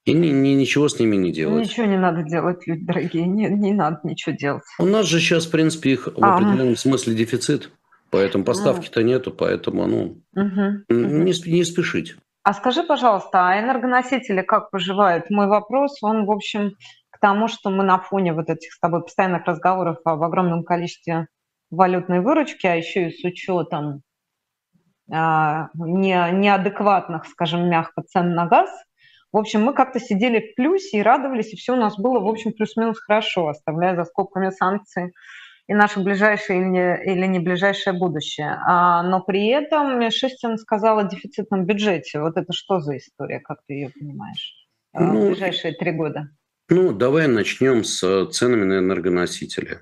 И 0.03 0.11
ни, 0.11 0.27
ни, 0.27 0.49
ничего 0.49 0.89
с 0.89 0.99
ними 0.99 1.15
не 1.15 1.31
делать. 1.31 1.63
Ничего 1.63 1.85
не 1.85 1.97
надо 1.97 2.23
делать, 2.23 2.67
люди 2.67 2.83
дорогие, 2.83 3.25
не, 3.25 3.47
не 3.47 3.71
надо 3.71 4.01
ничего 4.03 4.35
делать. 4.35 4.63
У 4.79 4.85
нас 4.85 5.05
же 5.05 5.21
сейчас, 5.21 5.45
в 5.45 5.51
принципе, 5.51 5.93
их 5.93 6.07
в 6.07 6.21
а, 6.21 6.35
определенном 6.35 6.75
смысле 6.75 7.15
дефицит, 7.15 7.71
поэтому 8.09 8.43
поставки-то 8.43 9.01
нету, 9.01 9.31
поэтому, 9.31 9.87
ну, 9.87 10.21
угу, 10.35 10.83
не, 10.89 11.49
не 11.49 11.63
спешить. 11.63 12.17
А 12.43 12.53
скажи, 12.53 12.83
пожалуйста, 12.83 13.47
а 13.47 13.59
энергоносители 13.59 14.41
как 14.41 14.69
поживают? 14.69 15.29
Мой 15.29 15.47
вопрос, 15.47 16.03
он, 16.03 16.25
в 16.25 16.31
общем, 16.31 16.71
к 17.09 17.19
тому, 17.19 17.47
что 17.47 17.69
мы 17.69 17.83
на 17.85 17.99
фоне 17.99 18.33
вот 18.33 18.49
этих 18.49 18.73
с 18.73 18.79
тобой 18.79 19.01
постоянных 19.01 19.45
разговоров 19.45 19.97
об 20.03 20.21
огромном 20.21 20.65
количестве 20.65 21.27
валютной 21.71 22.19
выручки, 22.19 22.67
а 22.67 22.75
еще 22.75 23.07
и 23.07 23.11
с 23.11 23.23
учетом 23.23 24.01
а, 25.09 25.69
не, 25.73 26.31
неадекватных, 26.33 27.25
скажем, 27.27 27.69
мягко 27.69 28.01
цен 28.01 28.35
на 28.35 28.45
газ, 28.45 28.69
в 29.31 29.37
общем, 29.37 29.63
мы 29.63 29.73
как-то 29.73 29.99
сидели 29.99 30.51
в 30.51 30.55
плюсе 30.55 30.99
и 30.99 31.01
радовались, 31.01 31.53
и 31.53 31.55
все 31.55 31.73
у 31.73 31.77
нас 31.77 31.97
было, 31.97 32.19
в 32.19 32.27
общем, 32.27 32.53
плюс-минус 32.53 32.99
хорошо, 32.99 33.47
оставляя 33.47 33.95
за 33.95 34.03
скобками 34.03 34.51
санкции 34.51 35.11
и 35.67 35.73
наше 35.73 36.01
ближайшее 36.01 36.59
или 36.59 36.67
не, 36.67 37.03
или 37.05 37.25
не 37.25 37.39
ближайшее 37.39 37.97
будущее. 37.97 38.59
А, 38.65 39.03
но 39.03 39.21
при 39.21 39.47
этом 39.47 40.09
Шестин 40.11 40.57
сказал 40.57 40.99
о 40.99 41.03
дефицитном 41.03 41.65
бюджете. 41.65 42.19
Вот 42.19 42.37
это 42.37 42.51
что 42.53 42.79
за 42.79 42.97
история, 42.97 43.39
как 43.39 43.59
ты 43.67 43.73
ее 43.73 43.89
понимаешь? 43.89 44.67
А, 44.93 45.03
ну, 45.03 45.21
в 45.21 45.27
ближайшие 45.27 45.73
три 45.73 45.91
года. 45.91 46.29
Ну, 46.69 46.93
давай 46.93 47.27
начнем 47.27 47.83
с 47.83 48.27
ценами 48.31 48.65
на 48.65 48.79
энергоносители. 48.79 49.79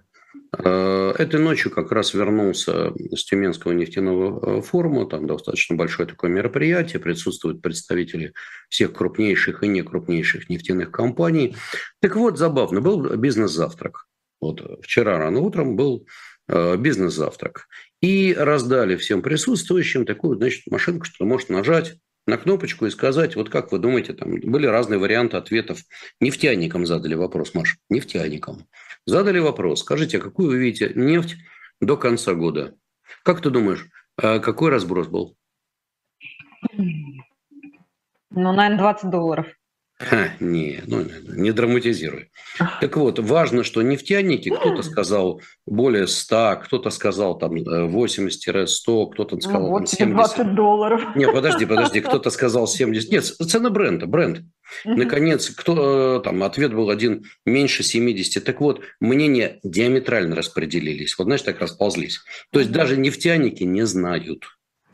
Э, 0.58 1.14
этой 1.18 1.40
ночью 1.40 1.72
как 1.72 1.92
раз 1.92 2.14
вернулся 2.14 2.92
с 3.16 3.24
Тюменского 3.24 3.72
нефтяного 3.72 4.60
э, 4.60 4.62
форума. 4.62 5.08
Там 5.08 5.26
достаточно 5.26 5.76
большое 5.76 6.08
такое 6.08 6.30
мероприятие. 6.30 7.00
Присутствуют 7.00 7.62
представители 7.62 8.34
всех 8.70 8.94
крупнейших 8.94 9.64
и 9.64 9.68
некрупнейших 9.68 10.50
нефтяных 10.50 10.92
компаний. 10.92 11.56
Так 12.02 12.16
вот, 12.16 12.38
забавно, 12.38 12.82
был 12.82 13.16
бизнес-завтрак. 13.16 14.08
Вот 14.42 14.84
вчера 14.84 15.18
рано 15.20 15.40
утром 15.40 15.76
был 15.76 16.08
э, 16.48 16.76
бизнес-завтрак. 16.78 17.68
И 18.02 18.34
раздали 18.34 18.96
всем 18.96 19.22
присутствующим 19.22 20.06
такую, 20.06 20.38
значит, 20.38 20.64
машинку, 20.68 21.06
что 21.06 21.24
может 21.26 21.50
нажать 21.50 21.98
на 22.26 22.38
кнопочку 22.38 22.86
и 22.86 22.92
сказать, 22.92 23.36
вот 23.36 23.50
как 23.50 23.72
вы 23.72 23.80
думаете, 23.80 24.14
там 24.14 24.40
были 24.40 24.66
разные 24.66 25.00
варианты 25.00 25.38
ответов. 25.38 25.80
Нефтяникам 26.20 26.86
задали 26.86 27.14
вопрос, 27.14 27.54
Маш, 27.54 27.78
нефтяникам. 27.90 28.68
Задали 29.06 29.40
вопрос, 29.40 29.82
скажите, 29.82 30.18
а 30.18 30.22
какую 30.22 30.50
вы 30.50 30.58
видите 30.58 30.92
нефть 30.96 31.36
до 31.80 31.98
конца 31.98 32.34
года? 32.34 32.76
Как 33.24 33.42
ты 33.42 33.50
думаешь, 33.50 33.88
а 34.18 34.40
какой 34.40 34.72
разброс 34.72 35.08
был? 35.08 35.36
Ну, 38.34 38.54
наверное, 38.54 38.78
20 38.78 39.10
долларов. 39.10 39.48
Ха, 40.10 40.34
не, 40.40 40.82
ну, 40.88 41.06
не 41.28 41.52
драматизируй. 41.52 42.30
Так 42.80 42.98
вот, 42.98 43.20
важно, 43.20 43.64
что 43.64 43.82
нефтяники, 43.82 44.50
кто-то 44.50 44.82
сказал 44.82 45.42
более 45.66 46.08
100, 46.08 46.62
кто-то 46.66 46.90
сказал 46.90 47.38
там 47.38 47.56
80-100, 47.56 49.12
кто-то 49.12 49.36
ну 49.36 49.42
сказал 49.42 49.62
ну, 49.62 49.70
вот 49.70 49.80
там 49.80 49.88
70. 49.88 50.36
20 50.36 50.56
долларов. 50.56 51.16
Не, 51.16 51.28
подожди, 51.32 51.66
подожди, 51.66 52.02
кто-то 52.02 52.30
сказал 52.30 52.68
70. 52.68 53.12
Нет, 53.12 53.26
цена 53.26 53.70
бренда, 53.70 54.08
бренд. 54.08 54.42
Наконец, 54.86 55.50
кто 55.50 56.18
э, 56.18 56.24
там 56.24 56.44
ответ 56.44 56.74
был 56.74 56.90
один 56.90 57.26
меньше 57.46 57.84
70. 57.84 58.44
Так 58.44 58.62
вот, 58.62 58.82
мнения 59.00 59.60
диаметрально 59.64 60.36
распределились. 60.36 61.18
Вот, 61.18 61.26
знаешь, 61.26 61.42
так 61.42 61.60
расползлись. 61.60 62.22
То 62.52 62.60
есть 62.60 62.72
даже 62.72 62.98
нефтяники 62.98 63.64
не 63.64 63.86
знают 63.86 64.46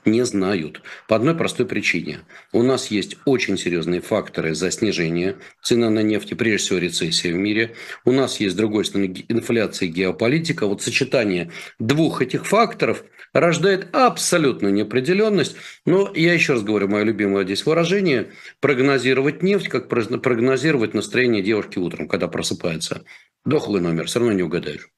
не 0.08 0.26
знают. 0.26 0.82
По 1.08 1.16
одной 1.16 1.36
простой 1.36 1.66
причине. 1.66 2.20
У 2.52 2.64
нас 2.64 2.88
есть 2.88 3.18
очень 3.26 3.58
серьезные 3.58 4.02
факторы 4.02 4.56
за 4.56 4.72
снижение 4.72 5.36
цены 5.62 5.90
на 5.90 6.02
нефть, 6.02 6.32
и 6.32 6.36
прежде 6.36 6.58
всего 6.58 6.80
рецессия 6.80 7.34
в 7.34 7.36
мире. 7.36 7.76
У 8.06 8.12
нас 8.12 8.40
есть, 8.40 8.56
с 8.56 8.58
другой 8.58 8.86
стороны, 8.86 9.26
инфляция 9.30 9.88
и 9.88 9.92
геополитика. 9.92 10.66
Вот 10.66 10.82
сочетание 10.82 11.52
двух 11.78 12.22
этих 12.22 12.46
факторов 12.46 13.04
рождает 13.34 13.94
абсолютную 13.94 14.74
неопределенность. 14.74 15.56
Но 15.86 16.12
я 16.16 16.34
еще 16.34 16.54
раз 16.54 16.64
говорю, 16.64 16.88
мое 16.88 17.04
любимое 17.04 17.44
здесь 17.44 17.66
выражение, 17.66 18.32
прогнозировать 18.60 19.44
нефть, 19.44 19.68
как 19.68 19.90
прогнозировать 19.90 20.94
настроение 20.94 21.44
девушки 21.44 21.78
утром, 21.78 22.08
когда 22.08 22.28
просыпается. 22.28 23.04
Дохлый 23.46 23.82
номер, 23.82 24.06
все 24.08 24.20
равно 24.20 24.34
не 24.34 24.44
угадаешь. 24.44 24.90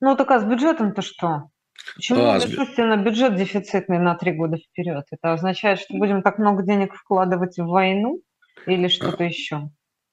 Ну 0.00 0.14
так 0.16 0.30
а 0.30 0.40
с 0.40 0.44
бюджетом-то 0.44 1.02
что? 1.02 1.50
Почему 1.94 2.26
а, 2.26 2.36
бессмысленно 2.36 2.96
бюджет 2.96 3.36
дефицитный 3.36 3.98
на 3.98 4.14
три 4.14 4.32
года 4.32 4.56
вперед? 4.56 5.04
Это 5.10 5.32
означает, 5.32 5.78
что 5.78 5.94
будем 5.94 6.22
так 6.22 6.38
много 6.38 6.62
денег 6.62 6.94
вкладывать 6.94 7.56
в 7.58 7.66
войну 7.66 8.20
или 8.66 8.88
что-то 8.88 9.24
а, 9.24 9.26
еще? 9.26 9.70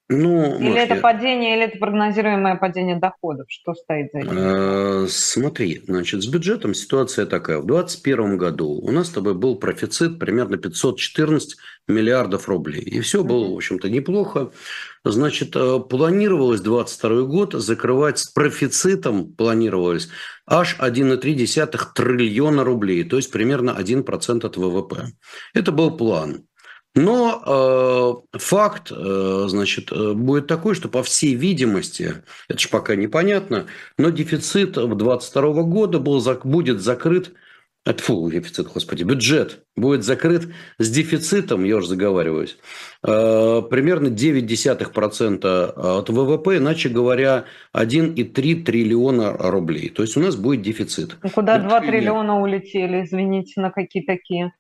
Ну, 0.10 0.58
или 0.58 0.70
может, 0.70 0.78
это 0.78 0.96
я... 0.96 1.02
падение, 1.02 1.56
или 1.56 1.64
это 1.66 1.78
прогнозируемое 1.78 2.56
падение 2.56 2.98
доходов? 2.98 3.46
Что 3.50 3.74
стоит 3.74 4.12
за 4.12 4.20
этим? 4.20 4.38
Э, 4.38 5.08
смотри, 5.10 5.82
значит, 5.88 6.24
с 6.24 6.28
бюджетом 6.28 6.74
ситуация 6.74 7.26
такая. 7.26 7.60
В 7.60 7.66
2021 7.66 8.38
году 8.38 8.70
у 8.70 8.92
нас 8.92 9.08
с 9.08 9.12
тобой 9.12 9.34
был 9.34 9.56
профицит 9.56 10.20
примерно 10.20 10.58
514 10.58 11.58
миллиардов 11.88 12.50
рублей. 12.50 12.82
И 12.82 13.00
все 13.00 13.24
было, 13.24 13.50
в 13.50 13.56
общем-то, 13.56 13.90
неплохо. 13.90 14.52
Значит, 15.06 15.56
э, 15.56 15.80
планировалось 15.80 16.62
2022 16.62 17.24
год 17.24 17.54
закрывать 17.54 18.20
с 18.20 18.28
профицитом, 18.28 19.34
планировалось 19.34 20.10
аж 20.48 20.78
1,3 20.80 21.94
триллиона 21.94 22.64
рублей, 22.64 23.04
то 23.04 23.18
есть 23.18 23.30
примерно 23.30 23.72
1% 23.78 24.46
от 24.46 24.58
ВВП. 24.58 25.12
Это 25.54 25.72
был 25.72 25.98
план. 25.98 26.46
Но 26.96 28.24
э, 28.34 28.38
факт, 28.38 28.92
э, 28.92 29.46
значит, 29.48 29.92
э, 29.92 30.14
будет 30.14 30.46
такой, 30.46 30.76
что 30.76 30.90
по 30.90 31.02
всей 31.02 31.34
видимости, 31.34 32.24
это 32.48 32.60
же 32.60 32.70
пока 32.70 32.96
непонятно, 32.96 33.66
но 33.98 34.10
дефицит 34.12 34.78
в 34.78 34.96
2022 34.96 35.64
года 35.64 35.98
был, 35.98 36.24
будет 36.44 36.82
закрыт, 36.82 37.34
фу, 37.86 38.30
дефицит, 38.32 38.68
господи, 38.68 39.04
бюджет 39.04 39.66
будет 39.76 40.04
закрыт 40.04 40.48
с 40.78 40.90
дефицитом, 40.90 41.66
я 41.66 41.78
уже 41.78 41.88
заговариваюсь, 41.88 42.58
э, 43.06 43.62
примерно 43.70 44.08
0,9% 44.08 46.00
от 46.00 46.10
ВВП, 46.10 46.58
иначе 46.58 46.90
говоря, 46.90 47.46
1,3 47.74 48.64
триллиона 48.64 49.36
рублей. 49.38 49.90
То 49.90 50.02
есть 50.04 50.16
у 50.16 50.22
нас 50.22 50.36
будет 50.36 50.62
дефицит. 50.62 51.18
Куда 51.34 51.60
2 51.60 51.82
триллиона 51.82 52.42
улетели, 52.42 53.04
извините, 53.04 53.60
на 53.60 53.72
какие 53.72 54.04
такие? 54.04 54.54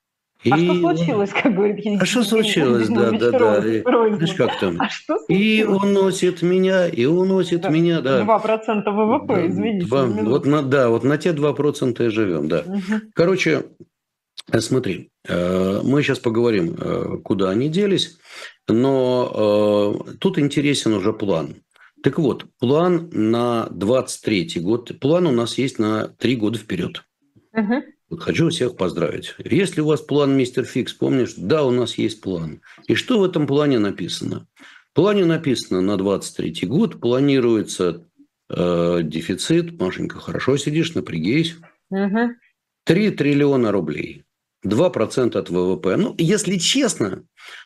А 0.52 0.58
что 0.58 0.76
случилось, 0.76 1.30
как 1.30 1.56
говорит 1.56 1.78
Евгений? 1.78 1.98
А 2.02 2.06
что 2.06 2.24
случилось, 2.24 2.90
да, 2.90 3.12
да, 3.12 3.32
да. 3.32 3.62
Знаешь, 3.62 4.34
как 4.34 4.60
там? 4.60 4.78
А 4.80 4.90
что 4.90 5.18
И 5.28 5.64
уносит 5.64 6.42
меня, 6.42 6.88
и 6.88 7.06
уносит 7.06 7.62
да. 7.62 7.70
меня, 7.70 8.02
да. 8.02 8.22
2% 8.22 8.84
ВВП, 8.86 9.36
да, 9.36 9.48
извините. 9.48 9.88
2, 9.88 10.06
вот 10.06 10.46
на, 10.46 10.62
да, 10.62 10.90
вот 10.90 11.04
на 11.04 11.18
те 11.18 11.32
2% 11.32 12.06
и 12.06 12.10
живем, 12.10 12.48
да. 12.48 12.60
Угу. 12.62 13.02
Короче, 13.14 13.64
э, 14.52 14.60
смотри, 14.60 15.12
э, 15.28 15.82
мы 15.84 16.04
сейчас 16.04 16.20
поговорим, 16.20 16.76
э, 16.80 17.18
куда 17.24 17.50
они 17.50 17.70
делись, 17.70 18.18
но 18.68 20.06
тут 20.20 20.40
интересен 20.40 20.94
уже 20.94 21.14
план. 21.14 21.56
Так 22.04 22.20
вот, 22.20 22.46
план 22.60 23.10
на 23.14 23.68
23 23.72 24.60
год, 24.60 25.00
план 25.00 25.26
у 25.28 25.32
нас 25.32 25.58
есть 25.58 25.80
на 25.80 26.08
3 26.08 26.36
года 26.36 26.60
вперед. 26.60 27.04
Угу. 27.54 27.84
Вот 28.10 28.22
хочу 28.22 28.50
всех 28.50 28.76
поздравить. 28.76 29.36
Если 29.40 29.82
у 29.82 29.86
вас 29.86 30.02
план, 30.02 30.38
мистер 30.38 30.66
Фикс, 30.66 30.94
помнишь? 30.94 31.34
Да, 31.38 31.64
у 31.64 31.72
нас 31.72 31.98
есть 31.98 32.22
план. 32.22 32.62
И 32.88 32.96
что 32.96 33.20
в 33.20 33.24
этом 33.24 33.48
плане 33.48 33.80
написано? 33.80 34.48
В 34.92 34.96
плане 34.96 35.26
написано 35.26 35.82
на 35.82 35.98
23 35.98 36.68
год 36.68 37.00
планируется 37.00 38.06
э, 38.50 39.00
дефицит. 39.04 39.80
Машенька, 39.80 40.20
хорошо 40.20 40.58
сидишь, 40.58 40.94
напрягись. 40.94 41.56
Угу. 41.90 42.36
3 42.86 43.12
триллиона 43.12 43.72
рублей. 43.72 44.24
2% 44.66 45.38
от 45.38 45.50
ВВП. 45.50 45.98
Ну, 45.98 46.16
если 46.18 46.58
честно, 46.58 47.24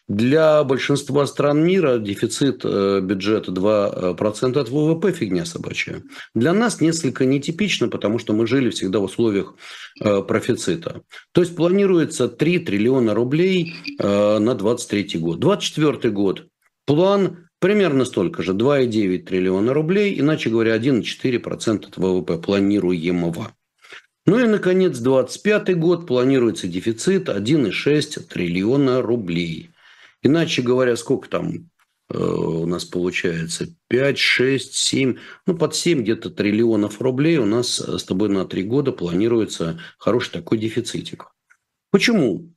для 0.07 0.63
большинства 0.63 1.25
стран 1.27 1.63
мира 1.63 1.97
дефицит 1.97 2.61
э, 2.63 3.01
бюджета 3.01 3.51
2% 3.51 4.59
от 4.59 4.69
ВВП– 4.69 5.11
фигня 5.13 5.45
собачья. 5.45 6.01
Для 6.33 6.53
нас 6.53 6.81
несколько 6.81 7.25
нетипично, 7.25 7.87
потому 7.89 8.19
что 8.19 8.33
мы 8.33 8.47
жили 8.47 8.69
всегда 8.69 8.99
в 8.99 9.03
условиях 9.03 9.55
э, 10.01 10.21
профицита. 10.21 11.01
То 11.33 11.41
есть 11.41 11.55
планируется 11.55 12.27
3 12.27 12.59
триллиона 12.59 13.13
рублей 13.13 13.75
э, 13.99 14.37
на 14.39 14.55
2023 14.55 15.19
год. 15.19 15.39
2024 15.39 16.13
год 16.13 16.47
план 16.85 17.49
примерно 17.59 18.05
столько 18.05 18.43
же– 18.43 18.53
2,9 18.53 19.19
триллиона 19.19 19.73
рублей, 19.73 20.19
иначе 20.19 20.49
говоря, 20.49 20.77
1,4% 20.77 21.87
от 21.87 21.97
ВВП 21.97 22.37
планируемого. 22.37 23.51
Ну 24.27 24.39
и, 24.39 24.45
наконец, 24.45 24.97
2025 24.97 25.79
год 25.79 26.05
планируется 26.05 26.67
дефицит 26.67 27.29
1,6 27.29 28.19
триллиона 28.23 29.01
рублей. 29.01 29.71
Иначе 30.21 30.61
говоря, 30.61 30.97
сколько 30.97 31.29
там 31.29 31.69
э, 32.09 32.17
у 32.17 32.65
нас 32.65 32.83
получается? 32.83 33.67
5, 33.87 34.17
6, 34.17 34.73
7, 34.73 35.17
ну 35.45 35.57
под 35.57 35.75
7 35.75 36.01
где-то 36.01 36.29
триллионов 36.29 37.01
рублей 37.01 37.37
у 37.37 37.45
нас 37.45 37.79
с 37.79 38.03
тобой 38.03 38.27
на 38.27 38.45
3 38.45 38.63
года 38.63 38.91
планируется 38.91 39.79
хороший 39.97 40.33
такой 40.33 40.57
дефицитик. 40.57 41.31
Почему? 41.89 42.53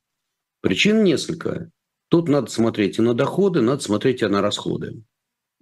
Причин 0.59 1.05
несколько. 1.05 1.71
Тут 2.09 2.27
надо 2.27 2.51
смотреть 2.51 2.99
и 2.99 3.01
на 3.01 3.13
доходы, 3.13 3.61
надо 3.61 3.81
смотреть 3.81 4.21
и 4.21 4.25
на 4.25 4.41
расходы. 4.41 5.03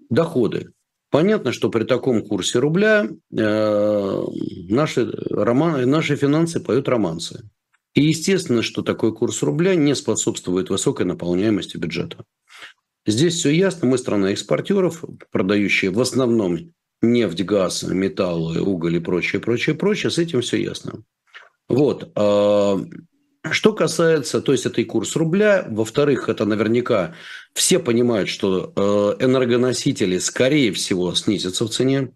Доходы. 0.10 0.74
Понятно, 1.12 1.52
что 1.52 1.70
при 1.70 1.86
таком 1.86 2.24
курсе 2.24 2.60
рубля 2.60 3.10
э, 3.36 4.24
наши, 4.70 5.12
роман, 5.30 5.90
наши 5.90 6.16
финансы 6.16 6.60
поют 6.60 6.88
романсы. 6.88 7.50
И 7.96 8.04
естественно, 8.04 8.62
что 8.62 8.84
такой 8.84 9.16
курс 9.16 9.42
рубля 9.42 9.74
не 9.76 9.96
способствует 9.96 10.70
высокой 10.70 11.08
наполняемости 11.08 11.78
бюджета. 11.78 12.26
Здесь 13.08 13.36
все 13.36 13.50
ясно. 13.50 13.88
Мы 13.88 13.98
страна 13.98 14.32
экспортеров, 14.32 15.04
продающая 15.32 15.90
в 15.90 16.00
основном 16.00 16.74
нефть, 17.02 17.44
газ, 17.44 17.84
металлы, 17.84 18.62
уголь 18.62 18.98
и 18.98 19.00
прочее, 19.00 19.42
прочее, 19.42 19.76
прочее. 19.76 20.12
С 20.12 20.20
этим 20.20 20.42
все 20.42 20.62
ясно. 20.62 21.04
Вот. 21.68 22.12
Что 23.52 23.72
касается, 23.74 24.42
то 24.42 24.52
есть 24.52 24.66
это 24.66 24.82
и 24.82 24.84
курс 24.84 25.16
рубля, 25.16 25.66
во-вторых, 25.70 26.28
это 26.28 26.44
наверняка 26.44 27.16
все 27.54 27.80
понимают, 27.80 28.28
что 28.28 28.74
э, 28.76 29.24
энергоносители, 29.24 30.18
скорее 30.18 30.74
всего, 30.74 31.16
снизятся 31.16 31.66
в 31.66 31.70
цене. 31.70 32.12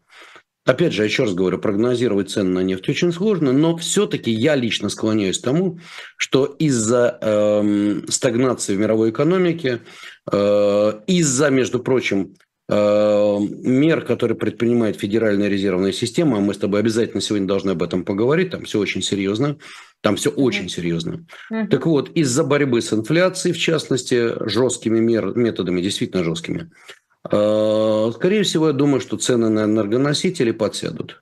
Опять 0.66 0.94
же, 0.94 1.04
еще 1.04 1.24
раз 1.24 1.34
говорю, 1.34 1.60
прогнозировать 1.60 2.30
цены 2.30 2.50
на 2.50 2.60
нефть 2.60 2.90
очень 2.90 3.14
сложно, 3.14 3.54
но 3.54 3.78
все-таки 3.78 4.32
я 4.32 4.56
лично 4.56 4.90
склоняюсь 4.90 5.40
к 5.40 5.44
тому, 5.44 5.80
что 6.18 6.46
из-за 6.46 7.18
э, 7.22 8.02
стагнации 8.10 8.76
в 8.76 8.80
мировой 8.80 9.12
экономике, 9.12 9.82
э, 10.30 10.94
из-за, 11.08 11.50
между 11.50 11.80
прочим, 11.80 12.36
мер, 12.74 14.02
которые 14.02 14.38
предпринимает 14.38 14.98
Федеральная 14.98 15.48
резервная 15.48 15.92
система, 15.92 16.40
мы 16.40 16.54
с 16.54 16.58
тобой 16.58 16.80
обязательно 16.80 17.22
сегодня 17.22 17.48
должны 17.48 17.72
об 17.72 17.84
этом 17.84 18.04
поговорить, 18.04 18.52
там 18.52 18.64
все 18.64 18.80
очень 18.80 19.02
серьезно, 19.02 19.58
там 20.02 20.16
все 20.16 20.30
очень 20.30 20.70
серьезно. 20.70 21.26
Mm-hmm. 21.52 21.68
Так 21.68 21.86
вот, 21.86 22.10
из-за 22.12 22.44
борьбы 22.44 22.82
с 22.82 22.94
инфляцией, 22.94 23.54
в 23.54 23.60
частности, 23.60 24.34
жесткими 24.48 25.00
мер, 25.00 25.36
методами, 25.36 25.82
действительно 25.82 26.24
жесткими, 26.24 26.72
э, 27.30 28.12
скорее 28.16 28.44
всего, 28.44 28.68
я 28.68 28.74
думаю, 28.74 29.02
что 29.02 29.18
цены 29.18 29.50
на 29.50 29.66
энергоносители 29.66 30.52
подсядут. 30.52 31.22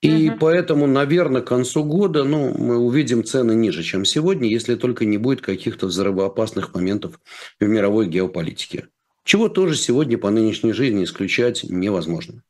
И 0.00 0.30
угу. 0.30 0.38
поэтому, 0.40 0.86
наверное, 0.86 1.42
к 1.42 1.48
концу 1.48 1.84
года 1.84 2.24
ну, 2.24 2.56
мы 2.56 2.78
увидим 2.78 3.22
цены 3.22 3.52
ниже, 3.52 3.82
чем 3.82 4.04
сегодня, 4.06 4.48
если 4.48 4.74
только 4.74 5.04
не 5.04 5.18
будет 5.18 5.42
каких-то 5.42 5.86
взрывоопасных 5.86 6.74
моментов 6.74 7.20
в 7.58 7.66
мировой 7.66 8.08
геополитике. 8.08 8.88
Чего 9.30 9.48
тоже 9.48 9.76
сегодня 9.76 10.18
по 10.18 10.28
нынешней 10.28 10.72
жизни 10.72 11.04
исключать 11.04 11.62
невозможно. 11.62 12.42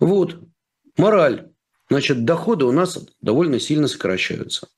Вот. 0.00 0.38
Мораль. 0.96 1.50
Значит, 1.90 2.24
доходы 2.24 2.64
у 2.64 2.72
нас 2.72 2.98
довольно 3.20 3.60
сильно 3.60 3.88
сокращаются. 3.88 4.68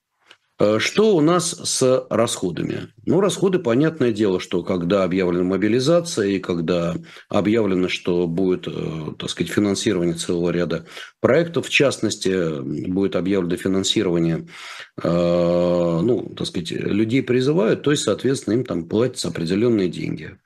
Э, 0.58 0.80
что 0.80 1.14
у 1.14 1.20
нас 1.20 1.52
с 1.52 2.06
расходами? 2.10 2.88
Ну, 3.06 3.20
расходы, 3.20 3.60
понятное 3.60 4.10
дело, 4.10 4.40
что 4.40 4.64
когда 4.64 5.04
объявлена 5.04 5.44
мобилизация 5.44 6.26
и 6.26 6.40
когда 6.40 6.96
объявлено, 7.28 7.86
что 7.86 8.26
будет, 8.26 8.66
э, 8.66 9.12
так 9.16 9.30
сказать, 9.30 9.52
финансирование 9.52 10.16
целого 10.16 10.50
ряда 10.50 10.84
проектов, 11.20 11.68
в 11.68 11.70
частности, 11.70 12.60
будет 12.60 13.14
объявлено 13.14 13.54
финансирование, 13.54 14.48
э, 15.00 15.08
ну, 16.02 16.34
так 16.36 16.48
сказать, 16.48 16.72
людей 16.72 17.22
призывают, 17.22 17.82
то 17.82 17.92
есть, 17.92 18.02
соответственно, 18.02 18.54
им 18.54 18.64
там 18.64 18.88
платятся 18.88 19.28
определенные 19.28 19.88
деньги. 19.88 20.36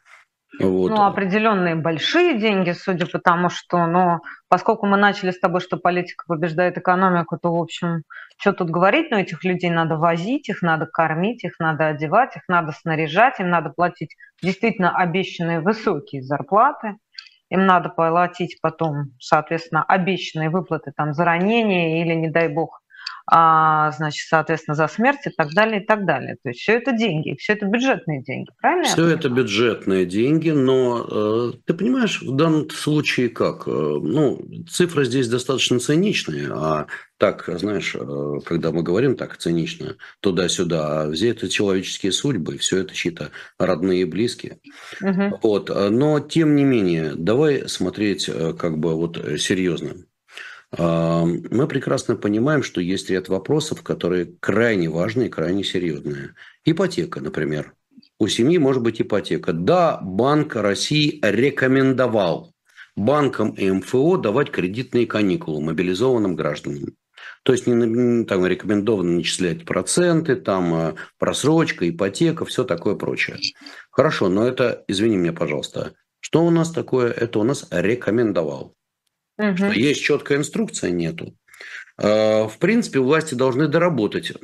Вот. 0.60 0.90
Ну, 0.90 1.04
определенные 1.04 1.74
большие 1.74 2.38
деньги, 2.38 2.72
судя 2.72 3.06
по 3.06 3.18
тому, 3.18 3.48
что, 3.48 3.86
ну, 3.86 4.20
поскольку 4.48 4.86
мы 4.86 4.96
начали 4.96 5.30
с 5.30 5.40
тобой, 5.40 5.60
что 5.60 5.76
политика 5.76 6.24
побеждает 6.28 6.78
экономику, 6.78 7.38
то, 7.40 7.52
в 7.54 7.60
общем, 7.60 8.02
что 8.38 8.52
тут 8.52 8.70
говорить, 8.70 9.10
но 9.10 9.18
этих 9.18 9.42
людей 9.44 9.70
надо 9.70 9.96
возить, 9.96 10.48
их 10.48 10.62
надо 10.62 10.86
кормить, 10.86 11.44
их 11.44 11.58
надо 11.58 11.88
одевать, 11.88 12.36
их 12.36 12.42
надо 12.48 12.72
снаряжать, 12.72 13.40
им 13.40 13.50
надо 13.50 13.70
платить 13.70 14.14
действительно 14.42 14.96
обещанные 14.96 15.60
высокие 15.60 16.22
зарплаты, 16.22 16.96
им 17.50 17.66
надо 17.66 17.88
платить 17.88 18.58
потом, 18.60 19.12
соответственно, 19.18 19.82
обещанные 19.84 20.50
выплаты 20.50 20.92
там 20.96 21.12
за 21.12 21.24
ранение 21.24 22.00
или, 22.02 22.14
не 22.14 22.30
дай 22.30 22.48
бог, 22.48 22.80
значит, 23.26 24.28
соответственно, 24.28 24.74
за 24.74 24.86
смерть 24.86 25.26
и 25.26 25.30
так 25.30 25.52
далее, 25.54 25.82
и 25.82 25.86
так 25.86 26.04
далее. 26.04 26.36
То 26.42 26.50
есть 26.50 26.60
все 26.60 26.74
это 26.74 26.92
деньги, 26.92 27.36
все 27.38 27.54
это 27.54 27.66
бюджетные 27.66 28.22
деньги, 28.22 28.50
правильно? 28.60 28.84
Все 28.84 29.06
это 29.08 29.30
бюджетные 29.30 30.04
деньги, 30.04 30.50
но 30.50 31.06
э, 31.10 31.52
ты 31.64 31.74
понимаешь, 31.74 32.20
в 32.20 32.36
данном 32.36 32.68
случае 32.68 33.30
как? 33.30 33.66
Э, 33.66 33.70
ну, 33.70 34.46
цифры 34.68 35.06
здесь 35.06 35.28
достаточно 35.28 35.78
циничные, 35.78 36.48
а 36.52 36.86
так, 37.16 37.44
знаешь, 37.46 37.96
э, 37.98 38.40
когда 38.44 38.72
мы 38.72 38.82
говорим 38.82 39.16
так 39.16 39.38
цинично, 39.38 39.96
туда-сюда, 40.20 41.02
а 41.02 41.12
все 41.12 41.30
это 41.30 41.48
человеческие 41.48 42.12
судьбы, 42.12 42.58
все 42.58 42.78
это 42.78 42.94
чьи-то 42.94 43.30
родные 43.58 44.02
и 44.02 44.04
близкие. 44.04 44.58
Угу. 45.00 45.40
Вот, 45.42 45.70
но 45.90 46.20
тем 46.20 46.56
не 46.56 46.64
менее, 46.64 47.14
давай 47.16 47.68
смотреть 47.68 48.28
как 48.58 48.78
бы 48.78 48.94
вот 48.94 49.16
серьезно. 49.38 49.94
Мы 50.78 51.68
прекрасно 51.68 52.16
понимаем, 52.16 52.62
что 52.62 52.80
есть 52.80 53.10
ряд 53.10 53.28
вопросов, 53.28 53.82
которые 53.82 54.34
крайне 54.40 54.88
важные 54.88 55.28
крайне 55.28 55.64
серьезные. 55.64 56.34
Ипотека, 56.64 57.20
например. 57.20 57.74
У 58.18 58.28
семьи 58.28 58.58
может 58.58 58.82
быть 58.82 59.00
ипотека. 59.00 59.52
Да, 59.52 59.98
Банк 60.02 60.56
России 60.56 61.18
рекомендовал 61.22 62.54
банкам 62.96 63.50
и 63.50 63.70
МФО 63.70 64.16
давать 64.18 64.50
кредитные 64.50 65.06
каникулы 65.06 65.60
мобилизованным 65.60 66.36
гражданам. 66.36 66.94
То 67.42 67.52
есть 67.52 67.66
не, 67.66 68.24
там 68.24 68.46
рекомендовано 68.46 69.12
начислять 69.12 69.64
проценты, 69.64 70.36
там 70.36 70.74
э, 70.74 70.94
просрочка, 71.18 71.88
ипотека, 71.88 72.44
все 72.44 72.64
такое 72.64 72.94
прочее. 72.94 73.36
Хорошо, 73.90 74.28
но 74.28 74.46
это, 74.46 74.84
извини 74.88 75.16
меня, 75.16 75.32
пожалуйста, 75.32 75.94
что 76.20 76.44
у 76.44 76.50
нас 76.50 76.70
такое? 76.70 77.10
Это 77.10 77.38
у 77.38 77.42
нас 77.42 77.66
рекомендовал. 77.70 78.74
Угу. 79.38 79.56
Что 79.56 79.66
есть 79.72 80.02
четкая 80.02 80.38
инструкция, 80.38 80.90
нету. 80.90 81.34
А, 81.96 82.48
в 82.48 82.58
принципе, 82.58 82.98
власти 82.98 83.34
должны 83.34 83.68
доработать 83.68 84.32
э, 84.32 84.34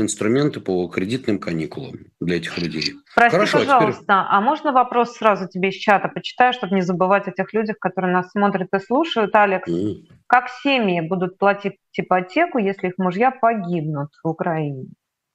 инструменты 0.00 0.60
по 0.60 0.88
кредитным 0.88 1.38
каникулам 1.38 1.96
для 2.20 2.38
этих 2.38 2.56
людей. 2.56 2.94
Прости, 3.14 3.36
Хорошо, 3.36 3.58
пожалуйста, 3.58 4.02
а, 4.08 4.24
теперь... 4.24 4.36
а 4.36 4.40
можно 4.40 4.72
вопрос 4.72 5.16
сразу 5.16 5.46
тебе 5.46 5.68
из 5.68 5.74
чата 5.74 6.08
почитаю, 6.08 6.54
чтобы 6.54 6.74
не 6.74 6.80
забывать 6.82 7.28
о 7.28 7.32
тех 7.32 7.52
людях, 7.52 7.76
которые 7.78 8.14
нас 8.14 8.30
смотрят 8.30 8.68
и 8.74 8.78
слушают. 8.78 9.34
Алекс, 9.34 9.70
mm. 9.70 10.06
как 10.26 10.48
семьи 10.62 11.02
будут 11.02 11.36
платить 11.36 11.76
ипотеку, 11.94 12.56
если 12.56 12.88
их 12.88 12.94
мужья 12.96 13.30
погибнут 13.30 14.08
в 14.24 14.28
Украине? 14.28 14.86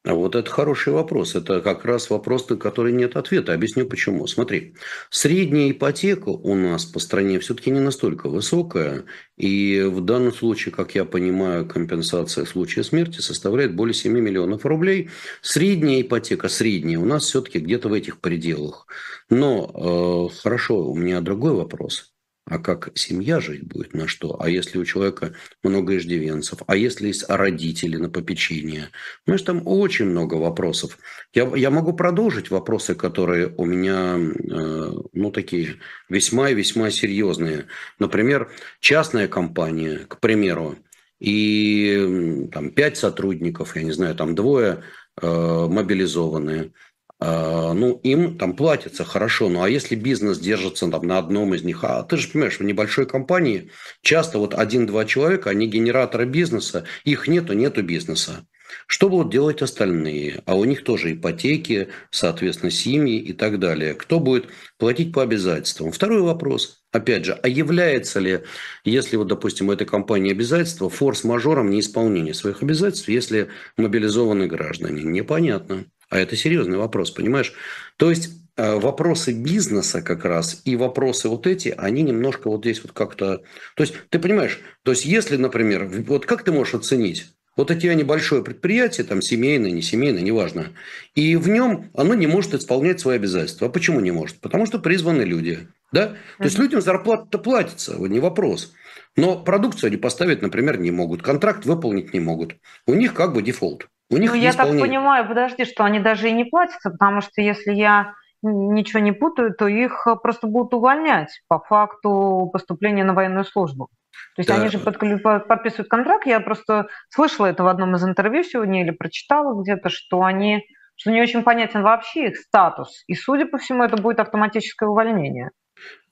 Вот 0.05 0.35
это 0.35 0.49
хороший 0.49 0.93
вопрос. 0.93 1.33
Это 1.35 1.61
как 1.61 1.83
раз 1.83 2.11
вопрос, 2.11 2.47
на 2.49 2.57
который 2.57 2.93
нет 2.93 3.15
ответа. 3.15 3.53
Объясню 3.53 3.87
почему. 3.87 4.27
Смотри, 4.27 4.75
средняя 5.09 5.71
ипотека 5.71 6.29
у 6.29 6.53
нас 6.53 6.85
по 6.85 6.99
стране 6.99 7.39
все-таки 7.39 7.71
не 7.71 7.79
настолько 7.79 8.29
высокая. 8.29 9.05
И 9.35 9.81
в 9.81 10.01
данном 10.01 10.31
случае, 10.31 10.73
как 10.73 10.93
я 10.93 11.05
понимаю, 11.05 11.67
компенсация 11.67 12.45
в 12.45 12.49
случае 12.49 12.83
смерти 12.83 13.19
составляет 13.19 13.75
более 13.75 13.95
7 13.95 14.13
миллионов 14.13 14.65
рублей. 14.65 15.09
Средняя 15.41 16.01
ипотека, 16.01 16.49
средняя, 16.49 16.99
у 16.99 17.05
нас 17.05 17.25
все-таки 17.25 17.59
где-то 17.59 17.89
в 17.89 17.93
этих 17.93 18.19
пределах. 18.19 18.85
Но 19.31 20.29
э, 20.31 20.39
хорошо, 20.43 20.87
у 20.87 20.95
меня 20.95 21.19
другой 21.21 21.53
вопрос 21.53 22.14
а 22.45 22.59
как 22.59 22.91
семья 22.95 23.39
жить 23.39 23.63
будет, 23.63 23.93
на 23.93 24.07
что, 24.07 24.39
а 24.39 24.49
если 24.49 24.77
у 24.77 24.85
человека 24.85 25.33
много 25.63 25.97
иждивенцев, 25.97 26.59
а 26.67 26.75
если 26.75 27.07
есть 27.07 27.25
родители 27.27 27.97
на 27.97 28.09
попечение. 28.09 28.89
Знаешь, 29.25 29.41
там 29.41 29.63
очень 29.65 30.05
много 30.05 30.35
вопросов. 30.35 30.99
Я, 31.33 31.51
я 31.55 31.71
могу 31.71 31.93
продолжить 31.93 32.51
вопросы, 32.51 32.93
которые 32.93 33.51
у 33.57 33.65
меня, 33.65 34.17
э, 34.17 34.91
ну, 35.13 35.31
такие 35.31 35.77
весьма 36.07 36.51
и 36.51 36.55
весьма 36.55 36.91
серьезные. 36.91 37.65
Например, 37.97 38.51
частная 38.79 39.27
компания, 39.27 40.01
к 40.07 40.19
примеру, 40.19 40.77
и 41.19 42.47
там 42.51 42.69
пять 42.71 42.97
сотрудников, 42.97 43.75
я 43.75 43.81
не 43.81 43.91
знаю, 43.91 44.13
там 44.13 44.35
двое 44.35 44.83
э, 45.19 45.67
мобилизованные, 45.67 46.73
ну, 47.19 47.99
им 48.03 48.37
там 48.37 48.55
платится 48.55 49.05
хорошо, 49.05 49.49
ну, 49.49 49.63
а 49.63 49.69
если 49.69 49.95
бизнес 49.95 50.39
держится 50.39 50.89
там 50.89 51.07
на 51.07 51.17
одном 51.17 51.53
из 51.53 51.63
них, 51.63 51.83
а 51.83 52.03
ты 52.03 52.17
же 52.17 52.27
понимаешь, 52.27 52.59
в 52.59 52.63
небольшой 52.63 53.05
компании 53.05 53.71
часто 54.01 54.37
вот 54.37 54.53
один-два 54.53 55.05
человека, 55.05 55.49
они 55.49 55.67
генераторы 55.67 56.25
бизнеса, 56.25 56.85
их 57.03 57.27
нету, 57.27 57.53
нету 57.53 57.83
бизнеса. 57.83 58.45
Что 58.87 59.09
будут 59.09 59.31
делать 59.31 59.61
остальные? 59.61 60.43
А 60.45 60.55
у 60.55 60.63
них 60.65 60.83
тоже 60.83 61.13
ипотеки, 61.13 61.89
соответственно, 62.11 62.71
семьи 62.71 63.17
и 63.17 63.33
так 63.33 63.59
далее. 63.59 63.93
Кто 63.93 64.19
будет 64.19 64.47
платить 64.77 65.13
по 65.13 65.23
обязательствам? 65.23 65.91
Второй 65.91 66.21
вопрос. 66.21 66.83
Опять 66.91 67.25
же, 67.25 67.33
а 67.33 67.47
является 67.47 68.19
ли, 68.19 68.41
если 68.83 69.17
вот, 69.17 69.27
допустим, 69.27 69.69
у 69.69 69.71
этой 69.71 69.87
компании 69.87 70.31
обязательства, 70.31 70.89
форс-мажором 70.89 71.69
неисполнения 71.69 72.33
своих 72.33 72.61
обязательств, 72.61 73.09
если 73.09 73.49
мобилизованы 73.77 74.47
граждане? 74.47 75.03
Непонятно. 75.03 75.85
А 76.15 76.17
это 76.17 76.37
серьезный 76.37 76.77
вопрос, 76.77 77.11
понимаешь? 77.11 77.53
То 77.97 78.09
есть 78.09 78.29
э, 78.55 78.75
вопросы 78.75 79.33
бизнеса 79.33 80.01
как 80.01 80.23
раз 80.23 80.61
и 80.63 80.77
вопросы 80.77 81.27
вот 81.27 81.45
эти, 81.45 81.75
они 81.77 82.03
немножко 82.03 82.49
вот 82.49 82.61
здесь 82.61 82.81
вот 82.81 82.93
как-то... 82.93 83.43
То 83.75 83.83
есть 83.83 83.95
ты 84.09 84.17
понимаешь, 84.17 84.61
то 84.83 84.91
есть 84.91 85.03
если, 85.03 85.35
например, 85.35 85.85
вот 86.07 86.25
как 86.25 86.43
ты 86.43 86.53
можешь 86.53 86.73
оценить, 86.73 87.33
вот 87.57 87.69
у 87.69 87.75
тебя 87.75 87.95
небольшое 87.95 88.45
предприятие, 88.45 89.05
там 89.05 89.21
семейное, 89.21 89.71
не 89.71 89.81
семейное, 89.81 90.21
неважно. 90.21 90.67
И 91.15 91.35
в 91.35 91.49
нем 91.49 91.91
оно 91.93 92.13
не 92.13 92.27
может 92.27 92.53
исполнять 92.53 93.01
свои 93.01 93.17
обязательства. 93.17 93.67
А 93.67 93.69
почему 93.69 93.99
не 93.99 94.11
может? 94.11 94.39
Потому 94.39 94.65
что 94.65 94.79
призваны 94.79 95.23
люди. 95.23 95.67
Да? 95.91 96.15
То 96.37 96.45
есть 96.45 96.57
людям 96.57 96.81
зарплата-то 96.81 97.39
платится, 97.39 97.97
не 97.97 98.21
вопрос. 98.21 98.71
Но 99.17 99.37
продукцию 99.37 99.89
они 99.89 99.97
поставить, 99.97 100.41
например, 100.41 100.79
не 100.79 100.91
могут. 100.91 101.23
Контракт 101.23 101.65
выполнить 101.65 102.13
не 102.13 102.21
могут. 102.21 102.55
У 102.87 102.93
них 102.93 103.13
как 103.13 103.33
бы 103.33 103.41
дефолт. 103.41 103.89
У 104.11 104.17
них 104.17 104.31
ну, 104.31 104.37
я 104.37 104.53
так 104.53 104.69
понимаю, 104.69 105.27
подожди, 105.27 105.65
что 105.65 105.83
они 105.83 105.99
даже 105.99 106.29
и 106.29 106.33
не 106.33 106.45
платятся, 106.45 106.91
потому 106.91 107.21
что 107.21 107.41
если 107.41 107.73
я 107.73 108.13
ничего 108.43 108.99
не 108.99 109.11
путаю, 109.11 109.53
то 109.53 109.67
их 109.67 110.07
просто 110.21 110.47
будут 110.47 110.73
увольнять 110.73 111.41
по 111.47 111.59
факту 111.59 112.49
поступления 112.53 113.03
на 113.03 113.13
военную 113.13 113.45
службу. 113.45 113.89
То 114.35 114.41
есть 114.41 114.49
да. 114.49 114.55
они 114.55 114.69
же 114.69 114.79
подписывают 114.79 115.89
контракт. 115.89 116.25
Я 116.25 116.39
просто 116.39 116.87
слышала 117.09 117.47
это 117.47 117.63
в 117.63 117.67
одном 117.67 117.95
из 117.95 118.03
интервью 118.03 118.43
сегодня 118.43 118.83
или 118.83 118.91
прочитала 118.91 119.59
где-то, 119.59 119.89
что 119.89 120.23
они 120.23 120.63
что 120.97 121.11
не 121.11 121.21
очень 121.21 121.43
понятен 121.43 121.81
вообще 121.81 122.29
их 122.29 122.37
статус. 122.37 123.03
И, 123.07 123.15
судя 123.15 123.45
по 123.45 123.57
всему, 123.57 123.83
это 123.83 124.01
будет 124.01 124.19
автоматическое 124.19 124.87
увольнение. 124.87 125.51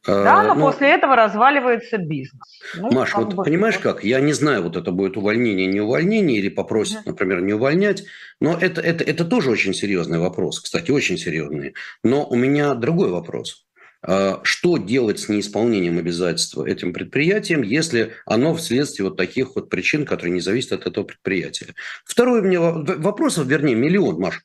А, 0.06 0.24
да, 0.24 0.44
но 0.44 0.56
ну, 0.56 0.66
после 0.66 0.90
этого 0.90 1.16
разваливается 1.16 1.98
бизнес. 1.98 2.60
Ну, 2.76 2.92
Маш, 2.92 3.14
вот 3.16 3.34
бы, 3.34 3.44
понимаешь 3.44 3.78
как? 3.78 4.04
Я 4.04 4.20
не 4.20 4.34
знаю, 4.34 4.64
вот 4.64 4.76
это 4.76 4.92
будет 4.92 5.16
увольнение, 5.16 5.66
не 5.66 5.80
увольнение, 5.80 6.40
или 6.40 6.50
попросят, 6.50 7.00
uh 7.00 7.04
например, 7.06 7.42
не 7.42 7.54
увольнять, 7.54 8.04
но 8.42 8.58
это, 8.60 8.82
это, 8.82 9.04
это 9.04 9.24
тоже 9.24 9.50
очень 9.50 9.74
серьезный 9.74 10.20
вопрос, 10.20 10.60
кстати, 10.60 10.92
очень 10.92 11.18
серьезный. 11.18 11.74
Но 12.04 12.26
у 12.26 12.36
меня 12.36 12.74
другой 12.74 13.10
вопрос. 13.10 13.66
А, 14.06 14.42
что 14.44 14.78
делать 14.78 15.20
с 15.20 15.30
неисполнением 15.30 15.98
обязательства 15.98 16.66
этим 16.66 16.92
предприятием, 16.92 17.62
если 17.62 18.14
оно 18.26 18.54
вследствие 18.54 19.08
вот 19.08 19.16
таких 19.16 19.56
вот 19.56 19.70
причин, 19.70 20.06
которые 20.06 20.34
не 20.34 20.42
зависят 20.42 20.74
от 20.74 20.88
этого 20.88 21.06
предприятия. 21.06 21.74
Второй 22.04 22.42
у 22.42 22.44
меня 22.44 22.60
вопросов, 22.60 23.48
вернее, 23.48 23.76
миллион, 23.76 24.20
Маш. 24.20 24.42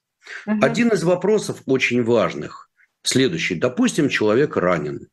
Угу. 0.46 0.58
Один 0.62 0.88
из 0.90 1.02
вопросов 1.02 1.62
очень 1.66 2.04
важных. 2.04 2.70
Следующий. 3.02 3.56
Допустим, 3.56 4.08
человек 4.08 4.56
ранен. 4.56 5.08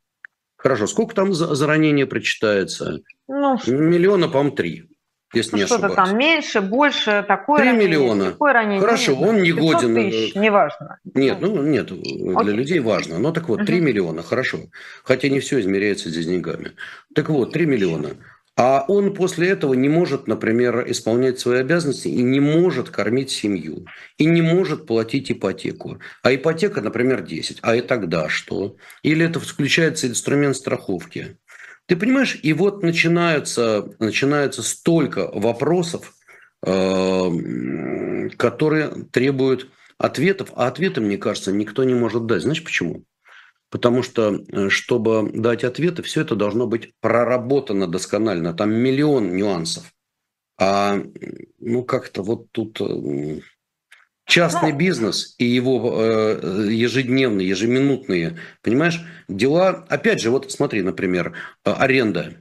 Хорошо, 0.58 0.88
сколько 0.88 1.16
там 1.16 1.34
за, 1.34 1.54
за 1.54 1.68
ранение 1.68 2.06
прочитается? 2.06 3.02
Ну, 3.28 3.60
Миллиона, 3.68 4.28
по-моему, 4.28 4.56
три 4.56 4.90
если 5.36 5.52
ну, 5.52 5.58
не 5.58 5.66
Что-то 5.66 5.90
там 5.90 6.18
меньше, 6.18 6.62
больше, 6.62 7.26
такое 7.28 7.60
3 7.60 7.70
ранение, 7.70 7.88
миллиона. 7.88 8.32
Такое 8.32 8.54
ранение. 8.54 8.80
Хорошо, 8.80 9.16
он 9.16 9.42
не 9.42 9.52
годен. 9.52 9.98
Э, 9.98 10.10
тысяч, 10.10 10.36
неважно. 10.36 11.00
Нет, 11.14 11.40
ну 11.42 11.62
нет, 11.62 11.88
для 11.88 12.40
Окей. 12.40 12.54
людей 12.54 12.80
важно. 12.80 13.20
Но 13.20 13.32
так 13.32 13.50
вот, 13.50 13.66
3 13.66 13.78
угу. 13.78 13.86
миллиона, 13.86 14.24
хорошо. 14.24 14.60
Хотя 15.04 15.30
не 15.30 15.40
все 15.40 15.60
измеряется 15.60 16.10
здесь 16.10 16.26
деньгами. 16.26 16.72
Так 17.14 17.30
вот, 17.30 17.52
3 17.52 17.66
миллиона. 17.66 18.12
А 18.58 18.86
он 18.88 19.14
после 19.14 19.50
этого 19.50 19.74
не 19.74 19.90
может, 19.90 20.28
например, 20.28 20.90
исполнять 20.90 21.40
свои 21.40 21.60
обязанности 21.60 22.08
и 22.08 22.22
не 22.22 22.40
может 22.40 22.90
кормить 22.90 23.30
семью, 23.30 23.86
и 24.18 24.26
не 24.26 24.42
может 24.42 24.88
платить 24.88 25.30
ипотеку. 25.30 26.00
А 26.24 26.34
ипотека, 26.34 26.82
например, 26.82 27.22
10. 27.22 27.60
А 27.62 27.76
и 27.76 27.82
тогда 27.82 28.30
что? 28.30 28.78
Или 29.04 29.26
это 29.26 29.42
включается 29.42 30.08
инструмент 30.08 30.56
страховки? 30.56 31.38
Ты 31.86 31.98
понимаешь, 31.98 32.40
и 32.42 32.54
вот 32.54 32.82
начинаются, 32.82 33.90
начинается 34.00 34.64
столько 34.64 35.30
вопросов, 35.34 36.14
э, 36.66 38.30
которые 38.38 39.06
требуют 39.12 39.70
ответов, 39.98 40.52
а 40.56 40.68
ответы, 40.68 41.02
мне 41.02 41.18
кажется, 41.18 41.52
никто 41.52 41.84
не 41.84 41.94
может 41.94 42.26
дать. 42.26 42.42
Знаешь 42.42 42.64
почему? 42.64 43.04
Потому 43.70 44.04
что, 44.04 44.36
э, 44.36 44.70
чтобы 44.70 45.32
дать 45.34 45.64
ответы, 45.64 46.04
все 46.04 46.22
это 46.22 46.36
должно 46.36 46.68
быть 46.68 46.94
проработано 47.02 47.88
досконально. 47.88 48.54
Там 48.54 48.74
миллион 48.74 49.36
нюансов. 49.36 49.92
А 50.58 51.02
ну 51.60 51.84
как-то 51.84 52.24
вот 52.24 52.52
тут 52.52 52.80
э, 52.80 53.42
Частный 54.28 54.72
ну, 54.72 54.78
бизнес 54.78 55.36
и 55.38 55.46
его 55.46 56.02
э, 56.02 56.68
ежедневные, 56.72 57.48
ежеминутные, 57.48 58.40
понимаешь, 58.64 59.02
дела, 59.28 59.86
опять 59.88 60.20
же, 60.20 60.32
вот 60.32 60.52
смотри, 60.52 60.82
например, 60.82 61.34
э, 61.64 61.72
аренда. 61.72 62.34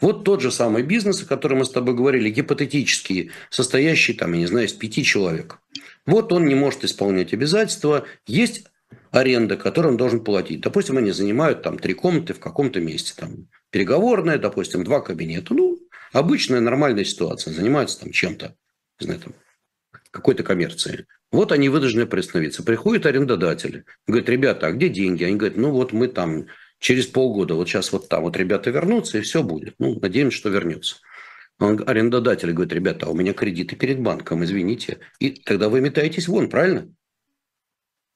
Вот 0.00 0.24
тот 0.24 0.40
же 0.40 0.50
самый 0.50 0.82
бизнес, 0.82 1.22
о 1.22 1.26
котором 1.26 1.58
мы 1.58 1.64
с 1.64 1.70
тобой 1.70 1.94
говорили, 1.94 2.28
гипотетический, 2.28 3.30
состоящий, 3.50 4.14
там, 4.14 4.32
я 4.32 4.40
не 4.40 4.46
знаю, 4.46 4.66
из 4.66 4.72
пяти 4.72 5.04
человек. 5.04 5.60
Вот 6.06 6.32
он 6.32 6.46
не 6.46 6.56
может 6.56 6.82
исполнять 6.82 7.32
обязательства, 7.32 8.04
есть 8.26 8.64
аренда, 9.12 9.56
которую 9.56 9.92
он 9.92 9.98
должен 9.98 10.24
платить. 10.24 10.60
Допустим, 10.62 10.96
они 10.96 11.12
занимают 11.12 11.62
там 11.62 11.78
три 11.78 11.94
комнаты 11.94 12.32
в 12.32 12.40
каком-то 12.40 12.80
месте, 12.80 13.12
там 13.16 13.48
переговорная, 13.70 14.38
допустим, 14.38 14.82
два 14.82 15.00
кабинета. 15.00 15.54
Ну, 15.54 15.78
обычная 16.12 16.60
нормальная 16.60 17.04
ситуация, 17.04 17.52
занимаются 17.52 18.00
там 18.00 18.10
чем-то, 18.10 18.56
не 19.00 19.04
знаю, 19.04 19.20
там, 19.20 19.34
какой-то 20.10 20.42
коммерции. 20.42 21.06
Вот 21.30 21.52
они 21.52 21.68
вынуждены 21.68 22.06
приостановиться. 22.06 22.62
Приходят 22.62 23.06
арендодатели, 23.06 23.84
говорят, 24.06 24.28
ребята, 24.28 24.66
а 24.66 24.72
где 24.72 24.88
деньги? 24.88 25.24
Они 25.24 25.36
говорят, 25.36 25.56
ну 25.56 25.70
вот 25.70 25.92
мы 25.92 26.08
там 26.08 26.46
через 26.78 27.06
полгода, 27.06 27.54
вот 27.54 27.68
сейчас 27.68 27.92
вот 27.92 28.08
там 28.08 28.22
вот 28.22 28.36
ребята 28.36 28.70
вернутся, 28.70 29.18
и 29.18 29.22
все 29.22 29.42
будет. 29.42 29.74
Ну, 29.78 29.98
надеемся, 30.00 30.36
что 30.36 30.48
вернется. 30.48 30.96
Он, 31.58 31.82
арендодатель 31.86 32.52
говорит, 32.52 32.72
ребята, 32.72 33.06
а 33.06 33.10
у 33.10 33.14
меня 33.14 33.34
кредиты 33.34 33.76
перед 33.76 34.00
банком, 34.00 34.42
извините. 34.42 34.98
И 35.20 35.30
тогда 35.30 35.68
вы 35.68 35.80
метаетесь 35.80 36.28
вон, 36.28 36.48
правильно? 36.48 36.92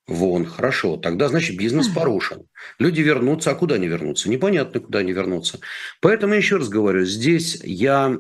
Вон, 0.09 0.47
хорошо. 0.47 0.97
Тогда, 0.97 1.27
значит, 1.27 1.57
бизнес 1.57 1.89
порушен. 1.89 2.45
Люди 2.79 3.01
вернутся, 3.01 3.51
а 3.51 3.55
куда 3.57 3.75
они 3.75 3.89
вернутся? 3.89 4.31
Непонятно, 4.31 4.79
куда 4.79 5.01
они 5.01 5.13
вернутся. 5.13 5.59
Поэтому, 6.01 6.35
еще 6.35 6.59
раз 6.59 6.69
говорю, 6.69 7.05
здесь 7.05 7.61
я 7.65 8.17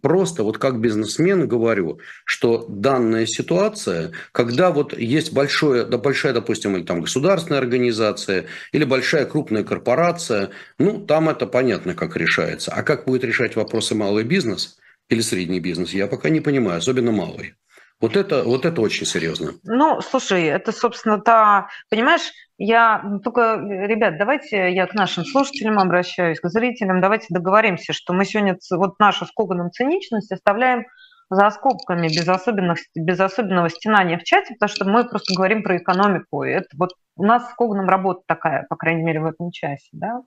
просто 0.00 0.42
вот 0.42 0.56
как 0.56 0.80
бизнесмен 0.80 1.46
говорю, 1.46 2.00
что 2.24 2.64
данная 2.68 3.26
ситуация, 3.26 4.12
когда 4.32 4.70
вот 4.70 4.98
есть 4.98 5.34
большое, 5.34 5.84
да, 5.84 5.98
большая, 5.98 6.32
допустим, 6.32 6.76
или 6.76 6.84
там 6.84 7.02
государственная 7.02 7.58
организация, 7.58 8.46
или 8.72 8.84
большая 8.84 9.26
крупная 9.26 9.64
корпорация, 9.64 10.48
ну, 10.78 11.04
там 11.04 11.28
это 11.28 11.46
понятно, 11.46 11.94
как 11.94 12.16
решается. 12.16 12.72
А 12.72 12.82
как 12.82 13.04
будет 13.04 13.22
решать 13.22 13.54
вопросы 13.54 13.94
малый 13.94 14.24
бизнес 14.24 14.78
или 15.10 15.20
средний 15.20 15.60
бизнес, 15.60 15.92
я 15.92 16.06
пока 16.06 16.30
не 16.30 16.40
понимаю, 16.40 16.78
особенно 16.78 17.12
малый. 17.12 17.54
Вот 18.00 18.16
это, 18.16 18.42
вот 18.42 18.66
это 18.66 18.80
очень 18.82 19.06
серьезно. 19.06 19.52
Ну, 19.64 20.00
слушай, 20.02 20.44
это, 20.44 20.70
собственно, 20.72 21.18
та... 21.18 21.68
Понимаешь, 21.88 22.30
я 22.58 23.02
только, 23.24 23.56
ребят, 23.58 24.18
давайте 24.18 24.72
я 24.72 24.86
к 24.86 24.94
нашим 24.94 25.24
слушателям 25.24 25.78
обращаюсь, 25.78 26.40
к 26.40 26.48
зрителям, 26.48 27.00
давайте 27.00 27.26
договоримся, 27.30 27.94
что 27.94 28.12
мы 28.12 28.26
сегодня 28.26 28.58
вот 28.70 28.98
нашу 28.98 29.24
с 29.24 29.32
Коганом 29.32 29.70
циничность 29.70 30.30
оставляем 30.30 30.84
за 31.30 31.50
скобками, 31.50 32.06
без, 32.08 32.28
особенных, 32.28 32.78
без 32.94 33.18
особенного 33.18 33.68
стенания 33.70 34.18
в 34.18 34.24
чате, 34.24 34.54
потому 34.54 34.68
что 34.68 34.84
мы 34.84 35.08
просто 35.08 35.34
говорим 35.34 35.62
про 35.62 35.78
экономику. 35.78 36.44
И 36.44 36.50
это 36.50 36.68
вот 36.74 36.90
у 37.16 37.24
нас 37.24 37.50
с 37.50 37.54
Коганом 37.54 37.88
работа 37.88 38.20
такая, 38.26 38.66
по 38.68 38.76
крайней 38.76 39.02
мере, 39.02 39.20
в 39.20 39.26
этом 39.26 39.50
часе. 39.50 39.88
Да? 39.92 40.20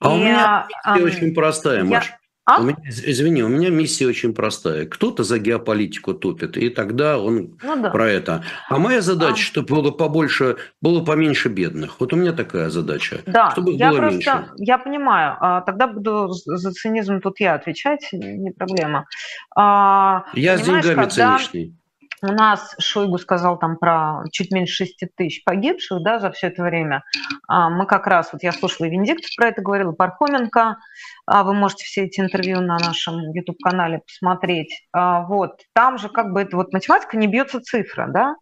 А 0.00 0.10
и, 0.10 0.14
у 0.14 0.18
меня 0.18 0.68
а, 0.84 0.96
очень 0.98 1.34
простая, 1.34 1.82
Маша. 1.84 2.17
А? 2.48 2.60
У 2.60 2.62
меня, 2.62 2.78
извини, 2.86 3.42
у 3.42 3.48
меня 3.48 3.68
миссия 3.68 4.06
очень 4.06 4.32
простая. 4.32 4.86
Кто-то 4.86 5.22
за 5.22 5.38
геополитику 5.38 6.14
тупит, 6.14 6.56
и 6.56 6.70
тогда 6.70 7.18
он 7.18 7.58
ну, 7.62 7.82
да. 7.82 7.90
про 7.90 8.08
это. 8.08 8.42
А 8.70 8.78
моя 8.78 9.02
задача, 9.02 9.34
а... 9.34 9.36
чтобы 9.36 9.68
было 9.68 9.90
побольше, 9.90 10.56
было 10.80 11.04
поменьше 11.04 11.50
бедных. 11.50 12.00
Вот 12.00 12.14
у 12.14 12.16
меня 12.16 12.32
такая 12.32 12.70
задача. 12.70 13.20
Да, 13.26 13.50
чтобы 13.50 13.72
я 13.72 13.90
было 13.90 13.98
просто, 13.98 14.14
меньше. 14.14 14.50
я 14.56 14.78
понимаю. 14.78 15.36
А, 15.38 15.60
тогда 15.60 15.88
буду 15.88 16.28
за 16.30 16.72
цинизм 16.72 17.20
тут 17.20 17.38
я 17.38 17.52
отвечать, 17.52 18.08
не 18.12 18.50
проблема. 18.50 19.04
А, 19.54 20.24
я 20.32 20.56
с 20.56 20.62
деньгами 20.62 20.94
когда... 20.94 21.36
циничный. 21.36 21.74
У 22.22 22.32
нас 22.32 22.74
Шойгу 22.78 23.18
сказал 23.18 23.58
там 23.58 23.76
про 23.76 24.24
чуть 24.32 24.50
меньше 24.50 24.86
6 24.86 25.04
тысяч 25.16 25.44
погибших 25.44 26.02
да, 26.02 26.18
за 26.18 26.32
все 26.32 26.48
это 26.48 26.62
время. 26.62 27.04
А, 27.46 27.70
мы 27.70 27.86
как 27.86 28.06
раз, 28.06 28.30
вот 28.32 28.42
я 28.42 28.52
слушала 28.52 28.86
и 28.86 28.90
Венедиктов 28.90 29.30
про 29.36 29.48
это 29.48 29.62
говорил, 29.62 29.92
и 29.92 29.96
Пархоменко, 29.96 30.78
вы 31.42 31.54
можете 31.54 31.84
все 31.84 32.04
эти 32.04 32.20
интервью 32.20 32.60
на 32.60 32.78
нашем 32.78 33.32
YouTube-канале 33.32 34.00
посмотреть. 34.06 34.86
А, 34.92 35.22
вот, 35.22 35.60
там 35.74 35.98
же 35.98 36.08
как 36.08 36.32
бы 36.32 36.40
это 36.40 36.56
вот 36.56 36.72
математика 36.72 37.16
не 37.16 37.26
бьется 37.26 37.60
цифра, 37.60 38.06
да, 38.08 38.34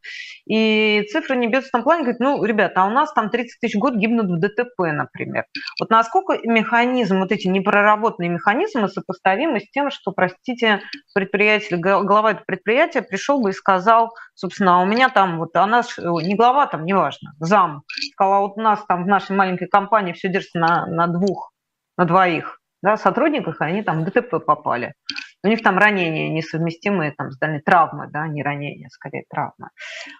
и 0.47 1.05
цифра 1.11 1.35
не 1.35 1.49
бьется 1.49 1.69
в 1.69 1.73
том 1.73 1.83
плане, 1.83 2.03
говорит, 2.03 2.21
ну, 2.21 2.45
ребята, 2.45 2.83
а 2.83 2.87
у 2.87 2.91
нас 2.91 3.13
там 3.13 3.31
30 3.31 3.61
тысяч 3.61 3.77
год 3.77 3.95
гибнут 3.95 4.27
в 4.27 4.39
ДТП, 4.39 4.93
например. 4.93 5.45
Вот 5.81 5.91
насколько 5.91 6.39
механизм, 6.45 7.19
вот 7.19 7.33
эти 7.33 7.49
непроработанные 7.49 8.31
механизмы 8.31 8.89
сопоставимы 8.89 9.61
с 9.61 9.71
тем, 9.71 9.91
что, 9.91 10.13
простите, 10.13 10.81
предприятель, 11.15 11.79
глава 11.79 12.33
этого 12.33 12.45
предприятия 12.47 13.03
пришел 13.03 13.41
бы 13.41 13.51
и 13.51 13.53
сказал, 13.53 14.15
собственно, 14.35 14.77
«А 14.77 14.83
у 14.83 14.87
меня 14.87 15.09
там 15.09 15.39
вот, 15.39 15.57
а 15.57 15.67
наш, 15.67 15.99
не 15.99 16.37
глава 16.37 16.67
там, 16.67 16.85
неважно, 16.85 17.33
зам, 17.41 17.83
сказал, 18.13 18.33
а 18.35 18.41
вот 18.41 18.53
у 18.57 18.61
нас 18.61 18.85
там 18.87 19.05
в 19.05 19.09
нашей 19.09 19.35
маленькой 19.35 19.69
компании 19.69 20.13
все 20.13 20.29
держится 20.29 20.59
на, 20.59 20.87
на 20.87 21.07
двух, 21.07 21.53
на 21.97 22.05
двоих, 22.05 22.61
да, 22.87 22.97
сотрудниках, 22.97 23.61
они 23.61 23.83
там 23.83 24.03
в 24.03 24.05
ДТП 24.05 24.39
попали. 24.39 24.95
У 25.43 25.49
них 25.49 25.61
там 25.61 25.77
ранения 25.77 26.29
несовместимые 26.29 27.13
там, 27.19 27.33
с 27.33 27.39
дальней 27.39 27.59
травмы, 27.59 28.09
да, 28.09 28.29
не 28.29 28.45
ранения, 28.45 28.89
скорее 28.93 29.25
травмы. 29.29 29.71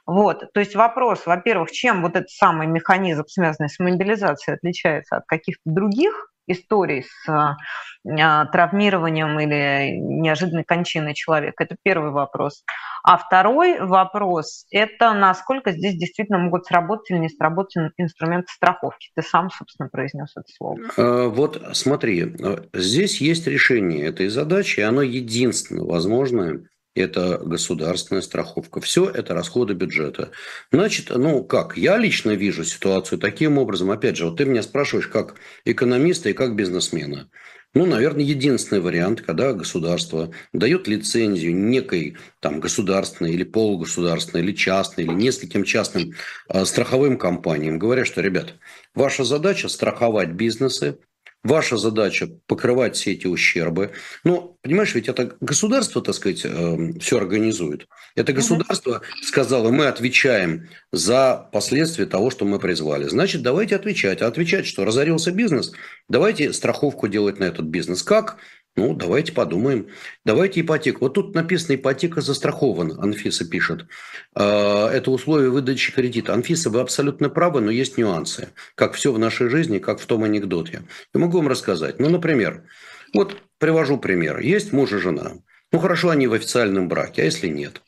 Вот, 0.05 0.53
то 0.53 0.59
есть 0.59 0.75
вопрос, 0.75 1.27
во-первых, 1.27 1.71
чем 1.71 2.03
вот 2.03 2.17
этот 2.17 2.29
самый 2.31 2.67
механизм, 2.67 3.25
связанный 3.29 3.69
с 3.69 3.79
мобилизацией, 3.79 4.57
отличается 4.57 5.19
от 5.19 5.27
каких-то 5.27 5.63
других 5.65 6.33
историй 6.47 7.05
с 7.05 7.29
а, 7.29 8.47
травмированием 8.47 9.39
или 9.41 9.97
неожиданной 9.99 10.65
кончиной 10.65 11.15
человека? 11.15 11.65
Это 11.65 11.77
первый 11.83 12.11
вопрос. 12.11 12.65
А 13.03 13.19
второй 13.19 13.81
вопрос– 13.81 14.67
это 14.71 15.13
насколько 15.13 15.73
здесь 15.73 15.97
действительно 15.97 16.39
могут 16.39 16.67
сработать 16.67 17.11
или 17.11 17.19
не 17.19 17.29
сработать 17.29 17.93
инструменты 17.97 18.53
страховки. 18.53 19.11
Ты 19.15 19.23
сам, 19.23 19.51
собственно, 19.51 19.89
произнес 19.89 20.33
это 20.37 20.47
слово. 20.57 20.79
А, 20.97 21.29
вот 21.29 21.63
смотри, 21.73 22.35
здесь 22.73 23.21
есть 23.21 23.47
решение 23.47 24.07
этой 24.07 24.29
задачи, 24.29 24.81
и 24.81 24.83
оно 24.83 25.03
единственное 25.03 25.85
возможное– 25.85 26.61
это 26.97 27.39
государственная 27.39 28.23
страховка. 28.23 28.81
Все 28.81 29.09
это 29.09 29.35
расходы 29.35 29.75
бюджета. 29.75 30.31
Значит, 30.73 31.11
ну 31.15 31.45
как, 31.45 31.77
я 31.77 31.97
лично 31.97 32.31
вижу 32.33 32.65
ситуацию 32.65 33.19
таким 33.19 33.59
образом. 33.59 33.91
Опять 33.91 34.17
же, 34.17 34.27
вот 34.27 34.39
ты 34.39 34.45
меня 34.45 34.63
спрашиваешь 34.63 35.09
как 35.09 35.37
экономиста 35.65 36.31
и 36.31 36.33
как 36.33 36.57
бизнесмена. 36.57 37.29
Ну, 37.77 37.85
наверное, 37.85 38.25
единственный 38.25 38.81
вариант, 38.81 39.21
когда 39.21 39.53
государство 39.53 40.33
дает 40.55 40.89
лицензию 40.89 41.55
некой 41.55 42.17
там 42.41 42.59
государственной 42.59 43.35
или 43.35 43.45
полугосударственной, 43.45 44.43
или 44.43 44.53
частной, 44.53 45.05
или 45.05 45.13
нескольким 45.13 45.63
частным 45.63 46.13
э, 46.49 46.65
страховым 46.65 47.19
компаниям, 47.19 47.79
говоря, 47.79 48.07
что, 48.07 48.23
ребят, 48.23 48.55
ваша 48.95 49.25
задача 49.25 49.69
страховать 49.69 50.31
бизнесы, 50.31 50.99
Ваша 51.47 51.77
задача 51.77 52.29
покрывать 52.49 52.97
все 52.97 53.13
эти 53.13 53.29
ущербы. 53.29 53.93
Но, 54.25 54.57
понимаешь, 54.63 54.95
ведь 54.97 55.09
это 55.09 55.37
государство, 55.41 56.03
так 56.03 56.15
сказать, 56.17 56.45
эм, 56.45 56.99
все 56.99 57.19
организует. 57.19 57.87
Это 58.17 58.33
государство 58.33 59.03
сказало, 59.23 59.71
мы 59.71 59.87
отвечаем 59.87 60.69
за 60.91 61.49
последствия 61.53 62.07
того, 62.07 62.31
что 62.31 62.45
мы 62.45 62.59
призвали. 62.59 63.05
Значит, 63.05 63.43
давайте 63.43 63.77
отвечать. 63.77 64.23
А 64.23 64.27
отвечать, 64.27 64.67
что 64.67 64.85
разорился 64.85 65.31
бизнес, 65.31 65.73
давайте 66.09 66.53
страховку 66.53 67.07
делать 67.07 67.39
на 67.39 67.45
этот 67.45 67.67
бизнес. 67.67 68.03
Как? 68.03 68.39
Ну, 68.77 68.95
давайте 68.95 69.33
подумаем. 69.33 69.89
Давайте 70.27 70.61
ипотеку. 70.61 71.07
Вот 71.07 71.15
тут 71.15 71.35
написано 71.35 71.77
ипотека 71.77 72.21
застрахована, 72.21 73.03
Анфиса 73.03 73.49
пишет. 73.49 73.87
А, 74.35 74.91
это 74.91 75.11
условие 75.11 75.49
выдачи 75.49 75.95
кредита. 75.95 76.35
Анфиса, 76.35 76.69
вы 76.69 76.81
абсолютно 76.81 77.31
правы, 77.31 77.63
но 77.63 77.71
есть 77.71 77.97
нюансы. 77.97 78.51
Как 78.75 78.93
все 78.93 79.13
в 79.13 79.19
нашей 79.19 79.49
жизни, 79.49 79.79
как 79.79 79.99
в 79.99 80.05
том 80.05 80.25
анекдоте. 80.25 80.83
Я 81.15 81.21
могу 81.21 81.39
вам 81.39 81.49
рассказать. 81.49 81.99
Ну, 81.99 82.11
например, 82.11 82.65
вот 83.15 83.39
привожу 83.59 83.97
пример. 83.97 84.41
Есть 84.41 84.75
муж 84.75 84.93
и 84.93 84.99
жена. 84.99 85.39
Ну, 85.73 85.79
хорошо, 85.79 86.11
они 86.11 86.27
в 86.27 86.35
официальном 86.35 86.89
браке, 86.89 87.23
а 87.23 87.25
если 87.25 87.49
нет? 87.49 87.81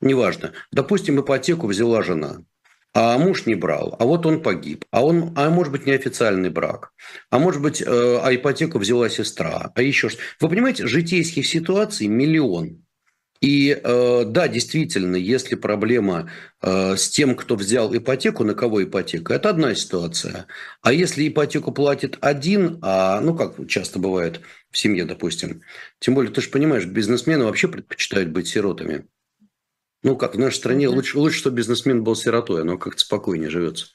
Неважно. 0.00 0.52
Допустим, 0.72 1.20
ипотеку 1.20 1.66
взяла 1.66 2.02
жена 2.02 2.44
а 2.92 3.18
муж 3.18 3.46
не 3.46 3.54
брал, 3.54 3.94
а 3.98 4.04
вот 4.04 4.26
он 4.26 4.42
погиб, 4.42 4.84
а 4.90 5.04
он, 5.04 5.32
а 5.36 5.50
может 5.50 5.72
быть 5.72 5.86
неофициальный 5.86 6.50
брак, 6.50 6.92
а 7.30 7.38
может 7.38 7.62
быть, 7.62 7.80
э, 7.80 7.86
а 7.86 8.34
ипотеку 8.34 8.78
взяла 8.78 9.08
сестра, 9.08 9.72
а 9.74 9.82
еще 9.82 10.08
что. 10.08 10.20
Вы 10.40 10.48
понимаете, 10.48 10.86
житейских 10.86 11.46
ситуаций 11.46 12.08
миллион. 12.08 12.82
И 13.40 13.70
э, 13.70 14.24
да, 14.26 14.48
действительно, 14.48 15.16
если 15.16 15.54
проблема 15.54 16.30
э, 16.60 16.96
с 16.96 17.08
тем, 17.08 17.34
кто 17.34 17.56
взял 17.56 17.94
ипотеку, 17.96 18.44
на 18.44 18.52
кого 18.52 18.82
ипотека, 18.82 19.32
это 19.32 19.48
одна 19.48 19.74
ситуация. 19.74 20.46
А 20.82 20.92
если 20.92 21.26
ипотеку 21.26 21.72
платит 21.72 22.18
один, 22.20 22.78
а, 22.82 23.18
ну 23.22 23.34
как 23.34 23.66
часто 23.66 23.98
бывает 23.98 24.40
в 24.70 24.76
семье, 24.76 25.06
допустим, 25.06 25.62
тем 26.00 26.14
более 26.14 26.32
ты 26.32 26.42
же 26.42 26.50
понимаешь, 26.50 26.84
бизнесмены 26.84 27.44
вообще 27.44 27.68
предпочитают 27.68 28.28
быть 28.28 28.46
сиротами. 28.46 29.06
Ну, 30.02 30.16
как 30.16 30.34
в 30.34 30.38
нашей 30.38 30.56
стране 30.56 30.86
mm-hmm. 30.86 30.94
лучше, 30.94 31.18
лучше, 31.18 31.38
чтобы 31.38 31.56
бизнесмен 31.56 32.02
был 32.02 32.16
сиротой, 32.16 32.62
оно 32.62 32.78
как-то 32.78 33.00
спокойнее 33.00 33.50
живется. 33.50 33.86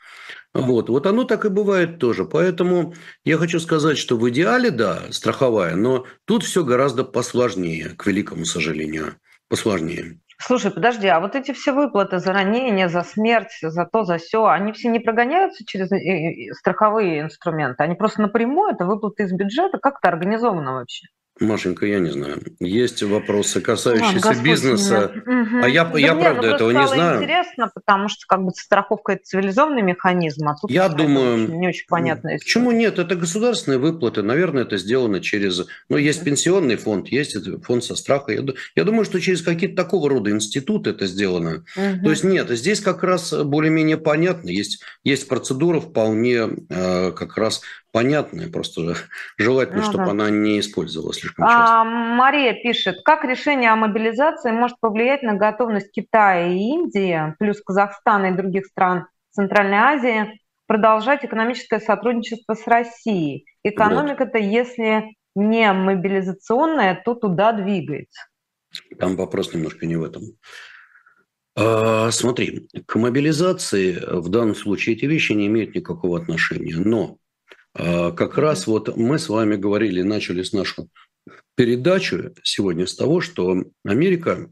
Вот. 0.53 0.89
вот 0.89 1.05
оно 1.05 1.25
так 1.25 1.45
и 1.45 1.49
бывает 1.49 1.99
тоже. 1.99 2.25
Поэтому 2.25 2.93
я 3.23 3.37
хочу 3.37 3.59
сказать, 3.59 3.97
что 3.97 4.17
в 4.17 4.29
идеале, 4.29 4.71
да, 4.71 5.03
страховая, 5.11 5.75
но 5.75 6.05
тут 6.25 6.43
все 6.43 6.63
гораздо 6.63 7.03
посложнее, 7.03 7.89
к 7.97 8.05
великому 8.05 8.45
сожалению. 8.45 9.17
Посложнее. 9.49 10.19
Слушай, 10.37 10.71
подожди, 10.71 11.07
а 11.07 11.19
вот 11.19 11.35
эти 11.35 11.53
все 11.53 11.71
выплаты 11.71 12.19
за 12.19 12.33
ранение, 12.33 12.89
за 12.89 13.03
смерть, 13.03 13.57
за 13.61 13.85
то, 13.85 14.03
за 14.03 14.17
все, 14.17 14.45
они 14.45 14.73
все 14.73 14.89
не 14.89 14.99
прогоняются 14.99 15.65
через 15.65 15.91
э, 15.91 15.97
э, 15.97 16.53
страховые 16.53 17.21
инструменты? 17.21 17.83
Они 17.83 17.95
просто 17.95 18.21
напрямую, 18.21 18.73
это 18.73 18.85
выплаты 18.85 19.23
из 19.23 19.31
бюджета? 19.31 19.77
Как 19.77 19.99
это 19.99 20.09
организовано 20.09 20.73
вообще? 20.73 21.07
Машенька, 21.39 21.85
я 21.85 21.99
не 21.99 22.11
знаю. 22.11 22.41
Есть 22.61 23.03
вопросы, 23.03 23.59
касающиеся 23.59 24.27
Ладно, 24.27 24.41
бизнеса. 24.41 25.11
Угу. 25.13 25.63
А 25.63 25.67
я, 25.67 25.83
да 25.83 25.99
я 25.99 26.15
правда 26.15 26.47
ну, 26.47 26.55
этого 26.55 26.71
не 26.71 26.87
знаю. 26.87 27.21
интересно, 27.21 27.69
потому 27.73 28.07
что 28.07 28.25
как 28.25 28.43
бы 28.45 28.51
страховка– 28.51 29.11
это 29.13 29.23
цивилизованный 29.23 29.81
механизм, 29.81 30.47
а 30.47 30.55
тут 30.55 30.71
я 30.71 30.87
думаю, 30.87 31.49
не 31.57 31.67
очень 31.67 31.87
понятно. 31.87 32.31
Почему 32.31 32.71
нет? 32.71 32.99
Это 32.99 33.15
государственные 33.15 33.79
выплаты. 33.79 34.21
Наверное, 34.21 34.63
это 34.63 34.77
сделано 34.77 35.19
через... 35.19 35.65
Ну, 35.89 35.97
есть 35.97 36.23
пенсионный 36.23 36.77
фонд, 36.77 37.09
есть 37.09 37.35
фонд 37.63 37.83
со 37.83 37.95
страха. 37.95 38.31
Я, 38.31 38.41
я 38.75 38.83
думаю, 38.85 39.03
что 39.03 39.19
через 39.19 39.41
какие-то 39.41 39.75
такого 39.75 40.09
рода 40.09 40.31
институты 40.31 40.91
это 40.91 41.05
сделано. 41.05 41.65
Угу. 41.75 42.03
То 42.05 42.09
есть 42.11 42.23
нет, 42.23 42.49
здесь 42.49 42.79
как 42.79 43.03
раз 43.03 43.33
более-менее 43.33 43.97
понятно. 43.97 44.49
Есть, 44.49 44.81
есть 45.03 45.27
процедура 45.27 45.81
вполне 45.81 46.47
э, 46.69 47.11
как 47.11 47.37
раз 47.37 47.61
понятная, 47.95 48.49
просто 48.49 48.95
желательно, 49.37 49.77
ну, 49.77 49.89
чтобы 49.89 50.09
она 50.09 50.29
не 50.29 50.59
использовалась 50.59 51.19
слишком 51.19 51.47
часто. 51.47 51.75
А, 51.75 51.83
Мария 51.85 52.53
пишет, 52.53 52.97
как 53.05 53.23
решение 53.23 53.71
о 53.71 53.77
мобилизации 53.77 54.51
может 54.51 54.77
повлиять 54.81 55.23
на 55.23 55.35
готовность 55.35 55.93
Китая 55.93 56.45
и 56.45 56.57
Индии, 56.57 57.33
плюс 57.39 57.61
Казахстана 57.61 58.25
и 58.25 58.35
других 58.35 58.65
стран 58.65 59.07
Центральной 59.31 59.77
Азии, 59.77 60.41
продолжать 60.67 61.23
экономическое 61.23 61.79
сотрудничество 61.79 62.55
с 62.55 62.67
Россией? 62.67 63.45
Экономика-то, 63.63 64.39
вот. 64.39 64.45
если 64.45 65.15
не 65.33 65.71
мобилизационная, 65.71 67.01
то 67.05 67.15
туда 67.15 67.53
двигается. 67.53 68.25
Там 68.99 69.15
вопрос 69.15 69.53
немножко 69.53 69.85
не 69.85 69.95
в 69.95 70.03
этом. 70.03 70.23
А, 71.55 72.11
смотри, 72.11 72.67
к 72.85 72.95
мобилизации 72.97 73.97
в 74.05 74.27
данном 74.27 74.55
случае 74.55 74.97
эти 74.97 75.05
вещи 75.05 75.31
не 75.31 75.47
имеют 75.47 75.75
никакого 75.75 76.19
отношения. 76.19 76.75
Но 76.75 77.15
а, 77.15 77.24
как 77.75 78.37
раз 78.37 78.67
вот 78.67 78.95
мы 78.95 79.19
с 79.19 79.27
вами 79.27 79.55
говорили, 79.55 80.01
начали 80.01 80.43
с 80.43 80.53
нашу 80.53 80.89
передачу 81.55 82.33
сегодня 82.43 82.87
с 82.87 82.95
того, 82.95 83.19
что 83.19 83.63
Америка 83.83 84.49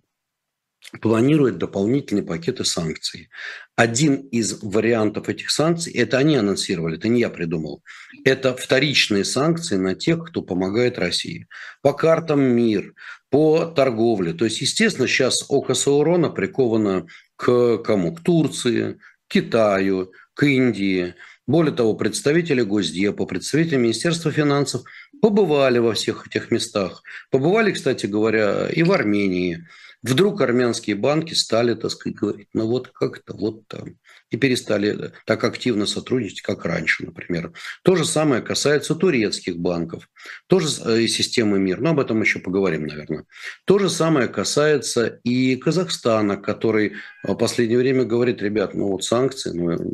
планирует 1.01 1.57
дополнительные 1.57 2.25
пакеты 2.25 2.65
санкций. 2.65 3.29
Один 3.77 4.15
из 4.15 4.61
вариантов 4.61 5.29
этих 5.29 5.49
санкций, 5.49 5.93
это 5.93 6.17
они 6.17 6.35
анонсировали, 6.35 6.97
это 6.97 7.07
не 7.07 7.21
я 7.21 7.29
придумал, 7.29 7.81
это 8.25 8.53
вторичные 8.55 9.23
санкции 9.23 9.77
на 9.77 9.95
тех, 9.95 10.25
кто 10.25 10.41
помогает 10.41 10.99
России. 10.99 11.47
По 11.81 11.93
картам 11.93 12.41
МИР, 12.41 12.93
по 13.29 13.65
торговле. 13.65 14.33
То 14.33 14.43
есть, 14.43 14.59
естественно, 14.59 15.07
сейчас 15.07 15.45
око 15.47 15.73
Саурона 15.73 16.29
приковано 16.29 17.07
к 17.37 17.77
кому? 17.77 18.13
К 18.13 18.21
Турции, 18.21 18.99
к 19.27 19.33
Китаю, 19.33 20.11
к 20.33 20.43
Индии– 20.43 21.15
более 21.45 21.73
того, 21.73 21.93
представители 21.95 22.61
Госдепа, 22.61 23.25
представители 23.25 23.77
Министерства 23.77 24.31
финансов 24.31 24.83
побывали 25.21 25.79
во 25.79 25.93
всех 25.93 26.27
этих 26.27 26.51
местах. 26.51 27.03
Побывали, 27.31 27.71
кстати 27.71 28.05
говоря, 28.05 28.69
и 28.69 28.83
в 28.83 28.91
Армении. 28.91 29.65
Вдруг 30.03 30.41
армянские 30.41 30.97
банки 30.97 31.33
стали, 31.33 31.75
так 31.75 31.91
сказать, 31.91 32.17
говорить, 32.17 32.49
ну 32.53 32.67
вот 32.67 32.89
как-то 32.89 33.33
вот 33.33 33.67
там. 33.67 33.97
И 34.29 34.37
перестали 34.37 35.13
так 35.25 35.43
активно 35.43 35.85
сотрудничать, 35.85 36.41
как 36.41 36.65
раньше, 36.65 37.05
например. 37.05 37.53
То 37.83 37.95
же 37.95 38.03
самое 38.03 38.41
касается 38.41 38.95
турецких 38.95 39.57
банков, 39.57 40.09
тоже 40.47 40.67
э, 40.85 41.01
и 41.01 41.07
системы 41.07 41.59
МИР, 41.59 41.79
но 41.79 41.91
об 41.91 41.99
этом 41.99 42.21
еще 42.21 42.39
поговорим, 42.39 42.87
наверное. 42.87 43.25
То 43.65 43.79
же 43.79 43.89
самое 43.89 44.27
касается 44.27 45.19
и 45.23 45.55
Казахстана, 45.55 46.35
который 46.35 46.93
в 47.23 47.35
последнее 47.35 47.77
время 47.77 48.03
говорит, 48.03 48.41
ребят, 48.41 48.73
ну 48.73 48.87
вот 48.87 49.05
санкции, 49.05 49.51
ну 49.51 49.93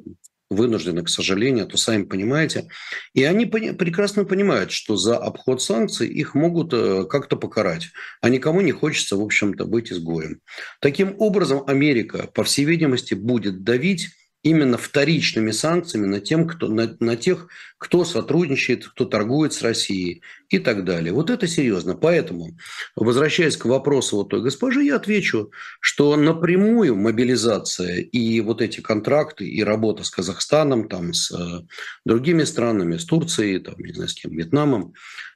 вынуждены, 0.49 1.03
к 1.03 1.09
сожалению, 1.09 1.67
то 1.67 1.77
сами 1.77 2.03
понимаете. 2.03 2.69
И 3.13 3.23
они 3.23 3.45
прекрасно 3.45 4.25
понимают, 4.25 4.71
что 4.71 4.95
за 4.95 5.17
обход 5.17 5.61
санкций 5.61 6.07
их 6.07 6.35
могут 6.35 6.73
э, 6.73 7.05
как-то 7.05 7.35
покарать, 7.35 7.89
а 8.21 8.29
никому 8.29 8.61
не 8.61 8.71
хочется, 8.71 9.15
в 9.15 9.21
общем-то, 9.21 9.65
быть 9.65 9.91
изгоем. 9.91 10.39
Таким 10.81 11.15
образом, 11.19 11.63
Америка, 11.67 12.29
по 12.33 12.43
всей 12.43 12.65
видимости, 12.65 13.13
будет 13.13 13.63
давить 13.63 14.09
именно 14.41 14.77
вторичными 14.77 15.51
санкциями 15.51 16.05
на, 16.05 16.21
тем, 16.21 16.47
кто, 16.47 16.69
на, 16.69 16.95
на 16.99 17.17
тех, 17.17 17.47
кто 17.77 18.05
сотрудничает, 18.05 18.87
кто 18.87 19.05
торгует 19.05 19.51
с 19.51 19.61
Россией 19.61 20.21
и 20.49 20.59
так 20.59 20.85
далее. 20.85 21.11
Вот 21.11 21.29
это 21.29 21.45
серьезно. 21.45 21.95
Поэтому, 21.95 22.57
возвращаясь 22.95 23.57
к 23.57 23.65
вопросу 23.65 24.17
вот 24.17 24.29
той 24.29 24.41
госпожи, 24.41 24.83
я 24.85 24.95
отвечу, 24.95 25.51
что 25.81 26.15
напрямую 26.15 26.95
мобилизация 26.95 27.97
и 27.97 28.39
вот 28.39 28.61
эти 28.61 28.79
контракты 28.79 29.45
и 29.45 29.61
работа 29.61 30.03
с 30.03 30.09
Казахстаном, 30.09 30.87
там, 30.87 31.13
с 31.13 31.31
э, 31.31 31.65
другими 32.05 32.43
странами, 32.43 32.95
с 32.95 33.05
Турцией, 33.05 33.59
там, 33.59 33.75
не 33.77 33.93
знаю, 33.93 34.07
с 34.07 34.13
кем, 34.13 34.31
Вьетнамом, 34.31 34.93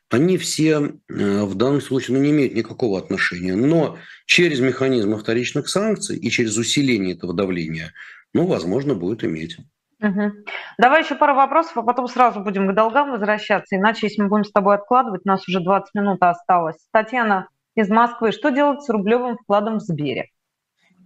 они 0.10 0.38
все 0.38 0.94
э, 1.10 1.44
в 1.44 1.56
данном 1.56 1.82
случае 1.82 2.18
ну, 2.18 2.24
не 2.24 2.32
имеют 2.32 2.54
никакого 2.54 2.98
отношения. 2.98 3.56
Но 3.56 3.98
через 4.28 4.62
механизмы 4.62 5.18
вторичных 5.18 5.68
санкций 5.68 6.18
и 6.18 6.30
через 6.30 6.56
усиление 6.56 7.16
этого 7.16 7.34
давления– 7.34 7.94
ну, 8.34 8.46
возможно, 8.48 8.96
будет 8.96 9.24
иметь. 9.24 9.58
Угу. 10.02 10.32
Давай 10.78 11.04
еще 11.04 11.16
пару 11.16 11.34
вопросов, 11.34 11.78
а 11.78 11.84
потом 11.84 12.08
сразу 12.08 12.42
будем 12.42 12.68
к 12.68 12.76
долгам 12.76 13.12
возвращаться. 13.12 13.76
Иначе, 13.76 14.08
если 14.08 14.22
мы 14.22 14.30
будем 14.30 14.44
с 14.44 14.52
тобой 14.52 14.76
откладывать, 14.76 15.22
у 15.24 15.30
нас 15.30 15.48
уже 15.48 15.62
20 15.62 15.94
минут 15.94 16.22
осталось. 16.22 16.76
Татьяна 16.92 17.48
из 17.76 17.90
Москвы. 17.90 18.32
Что 18.32 18.50
делать 18.50 18.82
с 18.82 18.90
рублевым 18.90 19.38
вкладом 19.38 19.78
в 19.78 19.82
Сбере? 19.82 20.30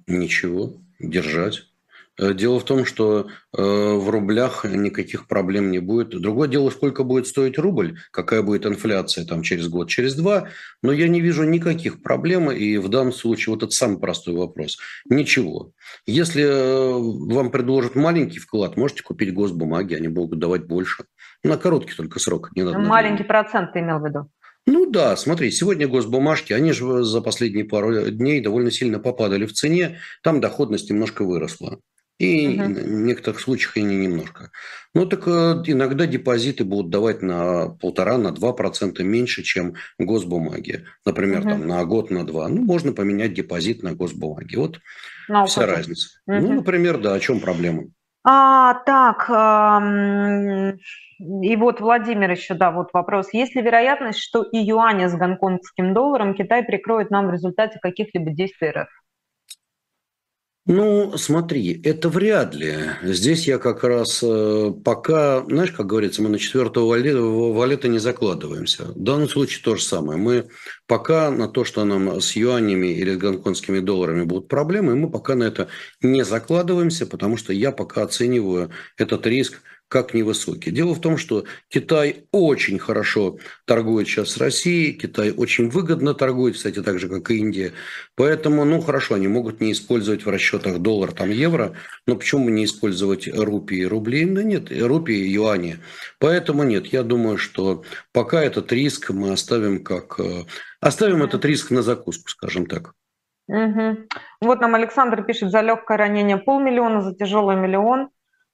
Ничего, 0.07 0.73
держать. 0.99 1.67
Э, 2.19 2.33
дело 2.33 2.59
в 2.59 2.65
том, 2.65 2.85
что 2.85 3.27
э, 3.55 3.61
в 3.61 4.09
рублях 4.09 4.65
никаких 4.65 5.27
проблем 5.27 5.71
не 5.71 5.79
будет. 5.79 6.09
Другое 6.09 6.47
дело, 6.47 6.69
сколько 6.69 7.03
будет 7.03 7.27
стоить 7.27 7.57
рубль, 7.57 7.99
какая 8.11 8.41
будет 8.41 8.65
инфляция 8.65 9.25
там 9.25 9.43
через 9.43 9.67
год, 9.67 9.89
через 9.89 10.15
два. 10.15 10.49
Но 10.81 10.91
я 10.91 11.07
не 11.07 11.21
вижу 11.21 11.43
никаких 11.43 12.01
проблем. 12.01 12.51
И 12.51 12.77
в 12.77 12.89
данном 12.89 13.13
случае 13.13 13.53
вот 13.53 13.63
это 13.63 13.71
самый 13.71 13.99
простой 13.99 14.35
вопрос. 14.35 14.77
Ничего. 15.09 15.71
Если 16.05 16.43
э, 16.43 17.33
вам 17.33 17.51
предложат 17.51 17.95
маленький 17.95 18.39
вклад, 18.39 18.77
можете 18.77 19.03
купить 19.03 19.33
госбумаги, 19.33 19.93
они 19.93 20.07
будут 20.07 20.39
давать 20.39 20.65
больше. 20.65 21.05
На 21.43 21.57
короткий 21.57 21.93
только 21.95 22.19
срок. 22.19 22.49
Не 22.55 22.63
надо 22.63 22.79
маленький 22.79 23.23
процент 23.23 23.73
ты 23.73 23.79
имел 23.79 23.99
в 23.99 24.07
виду? 24.07 24.29
Ну 24.65 24.89
да, 24.89 25.15
смотри, 25.15 25.49
сегодня 25.51 25.87
госбумажки, 25.87 26.51
они 26.51 26.73
же 26.73 27.03
за 27.03 27.21
последние 27.21 27.63
пару 27.63 28.09
дней 28.11 28.41
довольно 28.41 28.69
сильно 28.69 28.99
попадали 28.99 29.45
в 29.45 29.53
цене, 29.53 29.99
там 30.23 30.41
доходность 30.41 30.89
немножко 30.89 31.23
выросла. 31.23 31.79
И 32.19 32.59
угу. 32.59 32.73
в 32.73 32.87
некоторых 32.87 33.39
случаях 33.39 33.77
и 33.77 33.83
не 33.83 33.95
немножко. 33.95 34.51
Ну, 34.95 35.05
так 35.05 35.27
э, 35.27 35.61
иногда 35.67 36.07
депозиты 36.07 36.63
будут 36.65 36.89
давать 36.89 37.21
на 37.21 37.69
полтора, 37.69 38.17
на 38.17 38.31
два 38.31 38.53
процента 38.53 39.03
меньше, 39.03 39.43
чем 39.43 39.75
госбумаги. 39.99 40.85
Например, 41.05 41.41
угу. 41.41 41.49
там 41.49 41.67
на 41.67 41.85
год, 41.85 42.09
на 42.09 42.25
два. 42.25 42.47
Ну, 42.47 42.63
можно 42.63 42.91
поменять 42.91 43.33
депозит 43.33 43.83
на 43.83 43.93
госбумаги. 43.93 44.55
Вот 44.55 44.79
на 45.27 45.45
вся 45.45 45.61
опыте. 45.61 45.75
разница. 45.75 46.09
Угу. 46.25 46.37
Ну, 46.39 46.53
например, 46.53 46.97
да, 46.97 47.13
о 47.13 47.19
чем 47.19 47.39
проблема? 47.39 47.83
А, 48.29 48.73
так, 48.85 49.29
и 51.19 51.55
вот 51.55 51.79
Владимир 51.79 52.31
еще, 52.31 52.53
да, 52.55 52.71
вот 52.71 52.89
вопрос. 52.93 53.33
Есть 53.33 53.55
ли 53.55 53.61
вероятность, 53.61 54.19
что 54.19 54.43
и 54.43 54.57
юаня 54.57 55.07
с 55.07 55.15
гонконгским 55.15 55.93
долларом 55.93 56.35
Китай 56.35 56.63
прикроет 56.63 57.09
нам 57.09 57.27
в 57.27 57.31
результате 57.31 57.79
каких-либо 57.79 58.31
действий 58.31 58.71
РФ? 58.71 58.89
Ну, 60.69 61.17
смотри, 61.17 61.79
это 61.81 62.09
вряд 62.09 62.53
ли. 62.53 62.75
Здесь 63.01 63.47
я 63.47 63.57
как 63.57 63.85
раз 63.85 64.21
э, 64.21 64.73
пока, 64.83 65.45
знаешь, 65.45 65.71
как 65.71 65.85
говорится, 65.85 66.21
мы 66.21 66.27
на 66.27 66.37
четвертого 66.37 66.87
валета, 67.53 67.87
не 67.87 67.99
закладываемся. 67.99 68.87
В 68.91 68.99
данном 68.99 69.29
случае 69.29 69.63
то 69.63 69.77
же 69.77 69.83
самое. 69.83 70.19
Мы 70.19 70.49
пока 70.85 71.31
на 71.31 71.47
то, 71.47 71.63
что 71.63 71.85
нам 71.85 72.19
с 72.19 72.35
юанями 72.35 72.87
или 72.87 73.15
с 73.15 73.17
гонконгскими 73.17 73.79
долларами 73.79 74.25
будут 74.25 74.49
проблемы, 74.49 74.97
мы 74.97 75.09
пока 75.09 75.35
на 75.35 75.43
это 75.43 75.69
не 76.01 76.25
закладываемся, 76.25 77.07
потому 77.07 77.37
что 77.37 77.53
я 77.53 77.71
пока 77.71 78.03
оцениваю 78.03 78.69
этот 78.97 79.25
риск 79.25 79.61
как 79.87 80.13
невысокий. 80.13 80.71
Дело 80.71 80.93
в 80.93 81.01
том, 81.01 81.17
что 81.17 81.45
Китай 81.69 82.25
очень 82.31 82.77
хорошо 82.77 83.37
торгует 83.65 84.07
сейчас 84.07 84.31
с 84.31 84.37
Россией, 84.37 84.93
Китай 84.93 85.31
очень 85.31 85.69
выгодно 85.69 86.13
торгует, 86.13 86.55
кстати, 86.55 86.81
так 86.81 86.99
же, 86.99 87.07
как 87.07 87.31
и 87.31 87.37
Индия. 87.37 87.73
Поэтому, 88.15 88.65
ну, 88.65 88.81
хорошо, 88.81 89.15
они 89.15 89.27
могут 89.27 89.61
не 89.61 89.71
использовать 89.71 90.25
в 90.25 90.29
расчетах 90.29 90.79
доллар, 90.79 91.11
там, 91.13 91.29
евро, 91.29 91.73
но 92.05 92.15
почему 92.15 92.49
не 92.49 92.65
использовать 92.65 93.27
рупии 93.27 93.79
и 93.79 93.85
рубли? 93.85 94.25
Да 94.25 94.43
нет, 94.43 94.71
рупии 94.71 95.15
и 95.15 95.31
юани. 95.31 95.77
Поэтому 96.19 96.63
нет, 96.63 96.87
я 96.87 97.03
думаю, 97.03 97.37
что 97.37 97.83
пока 98.11 98.43
этот 98.43 98.71
риск 98.71 99.11
мы 99.11 99.31
оставим 99.31 99.83
как... 99.83 100.19
Э, 100.19 100.43
оставим 100.81 101.23
этот 101.23 101.45
риск 101.45 101.71
на 101.71 101.81
закуску, 101.81 102.29
скажем 102.29 102.65
так. 102.65 102.93
Угу. 103.47 103.97
Вот 104.41 104.59
нам 104.59 104.75
Александр 104.75 105.23
пишет, 105.23 105.51
за 105.51 105.61
легкое 105.61 105.97
ранение 105.97 106.37
полмиллиона, 106.37 107.01
за 107.01 107.15
тяжелый 107.15 107.55
миллион. 107.55 108.09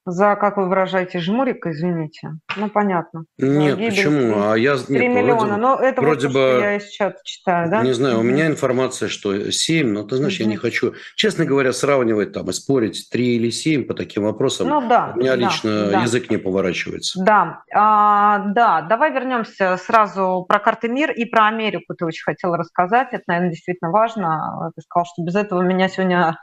За, 0.05 0.35
как 0.35 0.57
вы 0.57 0.67
выражаете, 0.67 1.19
жмурик, 1.19 1.65
извините. 1.65 2.33
Ну, 2.57 2.69
понятно. 2.69 3.23
Нет, 3.37 3.77
гибель, 3.77 3.89
почему? 3.89 4.51
А 4.51 4.57
я... 4.57 4.75
3 4.75 4.99
нет, 4.99 5.15
миллиона, 5.15 5.55
но 5.55 5.79
это 5.79 6.01
вроде 6.01 6.27
вот 6.27 6.33
бы... 6.33 6.59
Я 6.61 6.75
из 6.75 6.89
чата 6.89 7.19
читаю, 7.23 7.69
да? 7.69 7.83
Не 7.83 7.93
знаю, 7.93 8.19
у 8.19 8.23
меня 8.23 8.47
информация, 8.47 9.07
что 9.07 9.49
7, 9.49 9.87
но 9.87 10.03
ты 10.03 10.17
знаешь, 10.17 10.39
я 10.39 10.45
не 10.45 10.57
хочу, 10.57 10.93
честно 11.15 11.45
говоря, 11.45 11.71
сравнивать 11.71 12.33
там 12.33 12.49
и 12.49 12.53
спорить 12.53 13.07
3 13.11 13.35
или 13.35 13.49
7 13.49 13.85
по 13.85 13.93
таким 13.93 14.23
вопросам. 14.23 14.67
Ну, 14.67 14.87
да. 14.89 15.13
У 15.15 15.19
меня 15.19 15.31
да, 15.31 15.35
лично 15.37 15.89
да. 15.89 16.01
язык 16.01 16.29
не 16.29 16.37
поворачивается. 16.37 17.23
Да, 17.23 17.63
а, 17.73 18.39
да, 18.39 18.81
давай 18.81 19.13
вернемся 19.13 19.77
сразу 19.77 20.45
про 20.47 20.59
карты 20.59 20.89
МИР 20.89 21.11
и 21.11 21.23
про 21.23 21.47
Америку 21.47 21.93
ты 21.95 22.05
очень 22.05 22.23
хотела 22.23 22.57
рассказать. 22.57 23.09
Это, 23.13 23.23
наверное, 23.27 23.51
действительно 23.51 23.91
важно. 23.91 24.71
Ты 24.75 24.81
сказал, 24.81 25.05
что 25.05 25.23
без 25.23 25.35
этого 25.35 25.61
меня 25.61 25.87
сегодня 25.87 26.37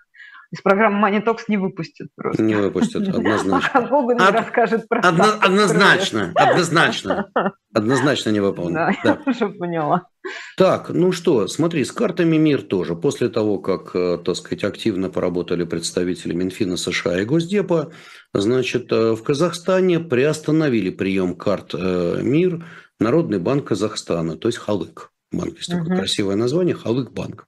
из 0.51 0.61
программы 0.63 1.09
Money 1.09 1.25
Talks 1.25 1.45
не 1.49 1.57
выпустят 1.57 2.09
просто. 2.17 2.43
Не 2.43 2.55
выпустят, 2.55 3.09
однозначно. 3.15 3.71
А 3.73 3.81
Google 3.83 4.15
не 4.15 4.31
расскажет 4.31 4.89
про 4.89 5.01
одно, 5.01 5.25
Однозначно, 5.41 6.33
однозначно. 6.35 7.31
Однозначно 7.73 8.31
не 8.31 8.41
выполнит. 8.41 8.75
Да, 8.75 8.91
да, 9.05 9.19
я 9.25 9.31
уже 9.31 9.49
поняла. 9.49 10.09
Так, 10.57 10.91
ну 10.91 11.13
что, 11.13 11.47
смотри, 11.47 11.85
с 11.85 11.93
картами 11.93 12.37
МИР 12.37 12.63
тоже. 12.63 12.97
После 12.97 13.29
того, 13.29 13.59
как, 13.59 13.95
э, 13.95 14.19
так 14.25 14.35
сказать, 14.37 14.65
активно 14.65 15.09
поработали 15.09 15.65
представители 15.65 16.35
Минфина 16.35 16.77
США 16.77 17.21
и 17.21 17.25
Госдепа, 17.25 17.93
значит, 18.35 18.91
э, 18.91 19.13
в 19.13 19.23
Казахстане 19.23 20.01
приостановили 20.01 20.91
прием 20.91 21.37
карт 21.37 21.75
э, 21.75 22.21
МИР 22.23 22.67
Народный 22.99 23.39
банк 23.39 23.69
Казахстана, 23.69 24.37
то 24.37 24.49
есть 24.49 24.59
Халык. 24.59 25.11
Банк 25.33 25.57
есть 25.57 25.71
такое 25.71 25.97
красивое 25.97 26.35
название, 26.35 26.75
Халык 26.75 27.13
банк. 27.13 27.47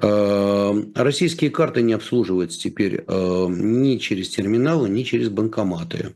Эм, 0.00 0.92
российские 0.94 1.50
карты 1.50 1.82
не 1.82 1.92
обслуживаются 1.92 2.58
теперь 2.58 3.04
эм, 3.06 3.82
ни 3.82 3.98
через 3.98 4.30
терминалы, 4.30 4.88
ни 4.88 5.02
через 5.02 5.28
банкоматы. 5.28 6.14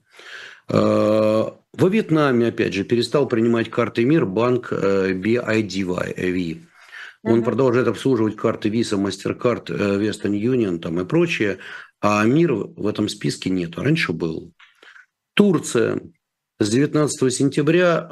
Э, 0.68 0.74
во 0.74 1.89
Вьетнаме, 1.89 2.49
опять 2.49 2.72
же, 2.72 2.85
перестал 2.85 3.29
принимать 3.29 3.70
карты 3.70 4.05
МИР 4.07 4.24
банк 4.24 4.72
э, 4.72 5.12
BIDV. 5.12 6.62
Он 7.22 7.41
mm-hmm. 7.41 7.45
продолжает 7.45 7.89
обслуживать 7.89 8.37
карты 8.37 8.70
Visa, 8.70 8.97
MasterCard, 8.97 9.70
э, 9.70 10.01
Western 10.01 10.41
Union 10.41 10.79
там 10.79 10.99
и 11.01 11.05
прочее, 11.05 11.59
а 12.01 12.24
МИР 12.24 12.55
в 12.55 12.87
этом 12.87 13.11
списке 13.11 13.51
нет. 13.51 13.77
Раньше 13.77 14.12
был. 14.12 14.53
Турция. 15.35 16.01
С 16.59 16.70
19 16.70 17.31
сентября 17.31 18.09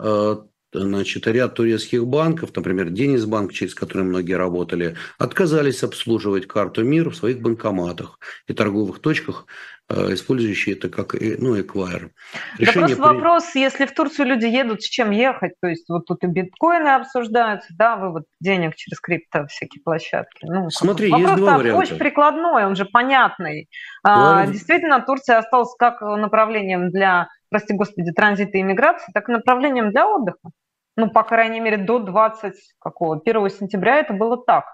значит, 0.75 1.27
ряд 1.27 1.55
турецких 1.55 2.07
банков, 2.07 2.51
например, 2.55 2.91
Денисбанк, 2.91 3.53
через 3.53 3.75
который 3.75 4.03
многие 4.03 4.35
работали, 4.35 4.97
отказались 5.19 5.83
обслуживать 5.83 6.47
карту 6.47 6.85
МИР 6.85 7.11
в 7.11 7.17
своих 7.17 7.41
банкоматах 7.41 8.19
и 8.47 8.53
торговых 8.53 9.01
точках, 9.01 9.47
э, 9.89 10.15
использующие 10.15 10.75
это 10.75 10.89
как 10.89 11.15
ну, 11.15 11.61
эквайр. 11.61 12.11
Решение 12.59 12.97
да 12.97 12.97
просто 12.97 12.97
при... 12.97 13.15
вопрос, 13.15 13.55
если 13.55 13.87
в 13.87 13.95
Турцию 13.95 14.27
люди 14.27 14.47
едут, 14.47 14.83
с 14.83 14.89
чем 14.89 15.11
ехать? 15.11 15.53
То 15.61 15.69
есть 15.69 15.89
вот 15.89 16.07
тут 16.07 16.25
и 16.25 16.27
биткоины 16.27 16.89
обсуждаются, 16.89 17.69
да, 17.79 17.97
вывод 17.97 18.25
денег 18.41 18.75
через 18.77 19.01
крипто 19.01 19.47
всякие 19.47 19.83
площадки. 19.83 20.45
Ну, 20.45 20.71
Смотри, 20.71 21.11
вопрос 21.11 21.31
есть 21.31 21.41
два 21.41 21.59
варианта. 21.59 21.79
очень 21.79 21.99
прикладной, 21.99 22.67
он 22.67 22.77
же 22.77 22.85
понятный. 22.85 23.69
А, 24.03 24.47
действительно, 24.47 25.01
Турция 25.01 25.39
осталась 25.39 25.75
как 25.79 26.01
направлением 26.03 26.91
для, 26.91 27.29
прости 27.49 27.75
господи, 27.75 28.13
транзита 28.13 28.59
и 28.59 28.61
иммиграции, 28.61 29.13
так 29.13 29.29
и 29.29 29.33
направлением 29.33 29.91
для 29.91 30.07
отдыха. 30.07 30.51
Ну, 30.97 31.11
по 31.11 31.23
крайней 31.25 31.61
мере, 31.61 31.79
до 31.79 31.99
20, 31.99 32.55
какого, 32.79 33.21
1 33.25 33.51
сентября 33.51 33.99
это 33.99 34.13
было 34.13 34.37
так. 34.37 34.65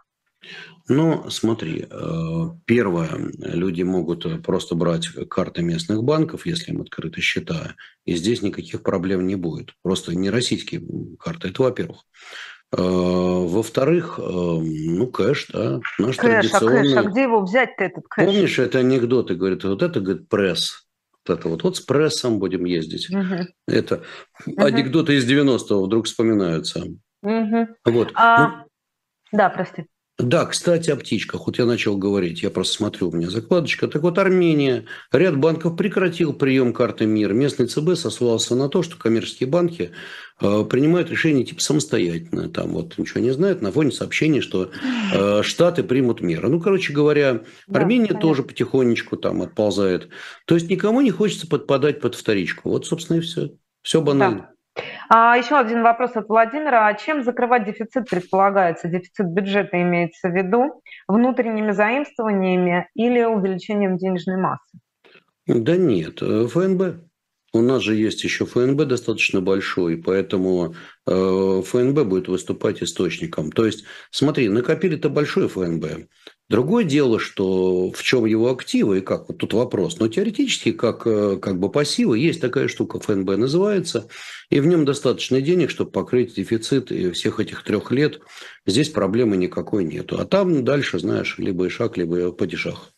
Ну, 0.89 1.29
смотри, 1.29 1.87
э, 1.89 2.45
первое, 2.65 3.11
люди 3.39 3.83
могут 3.83 4.43
просто 4.43 4.75
брать 4.75 5.07
карты 5.29 5.63
местных 5.63 6.03
банков, 6.03 6.47
если 6.47 6.73
им 6.73 6.81
открыты 6.81 7.21
счета, 7.21 7.75
и 8.07 8.15
здесь 8.15 8.43
никаких 8.43 8.83
проблем 8.83 9.27
не 9.27 9.37
будет. 9.37 9.75
Просто 9.83 10.17
не 10.17 10.31
российские 10.31 10.83
карты, 11.19 11.49
это 11.49 11.63
во-первых. 11.63 12.05
Э, 12.73 12.77
во-вторых, 12.79 14.19
э, 14.19 14.23
ну, 14.23 15.07
кэш, 15.09 15.49
да, 15.53 15.81
наш 15.99 16.17
кэш, 16.17 16.51
традиционный... 16.51 16.93
А 16.93 17.03
кэш, 17.03 17.07
а 17.07 17.11
где 17.11 17.23
его 17.23 17.41
взять-то, 17.43 17.85
этот 17.85 18.05
кэш? 18.09 18.27
Помнишь, 18.27 18.59
это 18.59 18.79
анекдоты, 18.79 19.35
говорит, 19.35 19.65
вот 19.65 19.83
это, 19.83 20.01
говорит, 20.01 20.29
пресс. 20.29 20.89
Это 21.31 21.49
вот, 21.49 21.63
вот 21.63 21.77
с 21.77 21.81
прессом 21.81 22.39
будем 22.39 22.65
ездить. 22.65 23.09
Угу. 23.11 23.47
Это 23.67 24.03
угу. 24.47 24.63
анекдоты 24.63 25.17
из 25.17 25.31
90-го 25.31 25.85
вдруг 25.85 26.07
вспоминаются. 26.07 26.85
Угу. 27.23 27.69
Вот. 27.87 28.13
А... 28.15 28.49
Ну, 28.49 28.65
да, 29.33 29.49
прости. 29.51 29.87
Да, 30.23 30.45
кстати, 30.47 30.91
о 30.91 30.97
птичках. 30.97 31.47
Вот 31.47 31.59
я 31.59 31.67
начал 31.67 31.97
говорить, 31.97 32.43
я 32.43 32.51
просто 32.51 32.75
смотрю, 32.75 33.09
у 33.09 33.13
меня 33.17 33.31
закладочка. 33.31 33.89
Так 33.89 34.03
вот, 34.03 34.19
Армения, 34.19 34.87
ряд 35.13 35.39
банков 35.39 35.77
прекратил 35.77 36.33
прием 36.33 36.73
карты 36.73 37.07
МИР. 37.07 37.33
Местный 37.33 37.67
ЦБ 37.67 37.97
сослался 37.97 38.55
на 38.55 38.69
то, 38.69 38.83
что 38.83 38.97
коммерческие 38.97 39.49
банки 39.49 39.93
э, 40.41 40.65
принимают 40.65 41.11
решения 41.11 41.45
типа 41.45 41.61
самостоятельно. 41.61 42.49
Там 42.49 42.73
вот 42.73 42.99
ничего 42.99 43.21
не 43.21 43.31
знают 43.31 43.63
на 43.63 43.73
фоне 43.73 43.93
сообщения, 43.93 44.41
что 44.41 44.71
э, 45.13 45.43
Штаты 45.43 45.83
примут 45.83 46.21
меры. 46.21 46.49
Ну, 46.49 46.61
короче 46.61 46.93
говоря, 46.93 47.43
Армения 47.73 48.13
да, 48.13 48.21
тоже 48.21 48.43
потихонечку 48.43 49.17
там 49.17 49.43
отползает. 49.43 50.09
То 50.47 50.55
есть 50.55 50.69
никому 50.69 51.01
не 51.01 51.11
хочется 51.11 51.47
подпадать 51.47 52.01
под 52.01 52.15
вторичку. 52.15 52.71
Вот, 52.71 52.87
собственно, 52.87 53.19
и 53.19 53.21
все. 53.21 53.51
Все 53.83 54.01
банально. 54.03 54.39
Да. 54.39 54.60
А 55.09 55.37
еще 55.37 55.57
один 55.57 55.83
вопрос 55.83 56.13
от 56.15 56.29
Владимира. 56.29 56.87
А 56.87 56.95
чем 56.95 57.25
закрывать 57.25 57.65
дефицит 57.65 58.09
предполагается? 58.09 58.89
Дефицит 58.89 59.27
бюджета 59.27 59.81
имеется 59.83 60.29
в 60.29 60.35
виду 60.35 60.83
внутренними 61.09 61.73
заимствованиями 61.73 62.89
или 62.95 63.23
увеличением 63.25 63.97
денежной 63.97 64.37
массы? 64.37 64.79
Да 65.47 65.77
нет, 65.77 66.23
э, 66.23 66.47
ФНБ. 66.47 67.11
У 67.53 67.61
нас 67.61 67.83
же 67.83 67.97
есть 67.97 68.23
еще 68.23 68.47
ФНБ 68.47 68.85
достаточно 68.87 69.41
большой, 69.41 69.97
поэтому 69.97 70.77
э, 71.07 71.63
ФНБ 71.67 72.05
будет 72.05 72.29
выступать 72.29 72.81
источником. 72.83 73.51
То 73.51 73.67
есть, 73.67 73.85
смотри, 74.13 74.49
накопили-то 74.49 75.09
большой 75.09 75.49
ФНБ. 75.49 76.07
Другое 76.51 76.83
дело, 76.83 77.21
что 77.21 77.93
в 77.93 78.03
чем 78.03 78.25
его 78.25 78.51
активы 78.51 78.99
и 78.99 79.01
как, 79.01 79.29
вот 79.29 79.39
тут 79.39 79.53
вопрос. 79.55 80.01
Но 80.01 80.09
теоретически, 80.09 80.73
как, 80.73 81.07
э, 81.07 81.39
как 81.41 81.61
бы 81.61 81.71
пассивы, 81.71 82.19
есть 82.19 82.41
такая 82.41 82.67
штука, 82.67 82.99
ФНБ 82.99 83.37
называется, 83.37 84.09
и 84.51 84.59
в 84.59 84.67
нем 84.67 84.85
достаточно 84.85 85.41
денег, 85.41 85.71
чтобы 85.71 85.93
покрыть 85.93 86.35
дефицит 86.35 86.91
и 86.91 87.13
всех 87.13 87.39
этих 87.39 87.63
трех 87.63 87.93
лет. 87.93 88.21
Здесь 88.67 88.89
проблемы 88.89 89.37
никакой 89.37 89.85
нету. 89.85 90.19
А 90.19 90.25
там 90.25 90.65
дальше, 90.65 90.99
знаешь, 90.99 91.37
либо 91.39 91.67
и 91.67 91.69
шаг, 91.69 91.97
либо 91.97 92.33
падишах. 92.33 92.93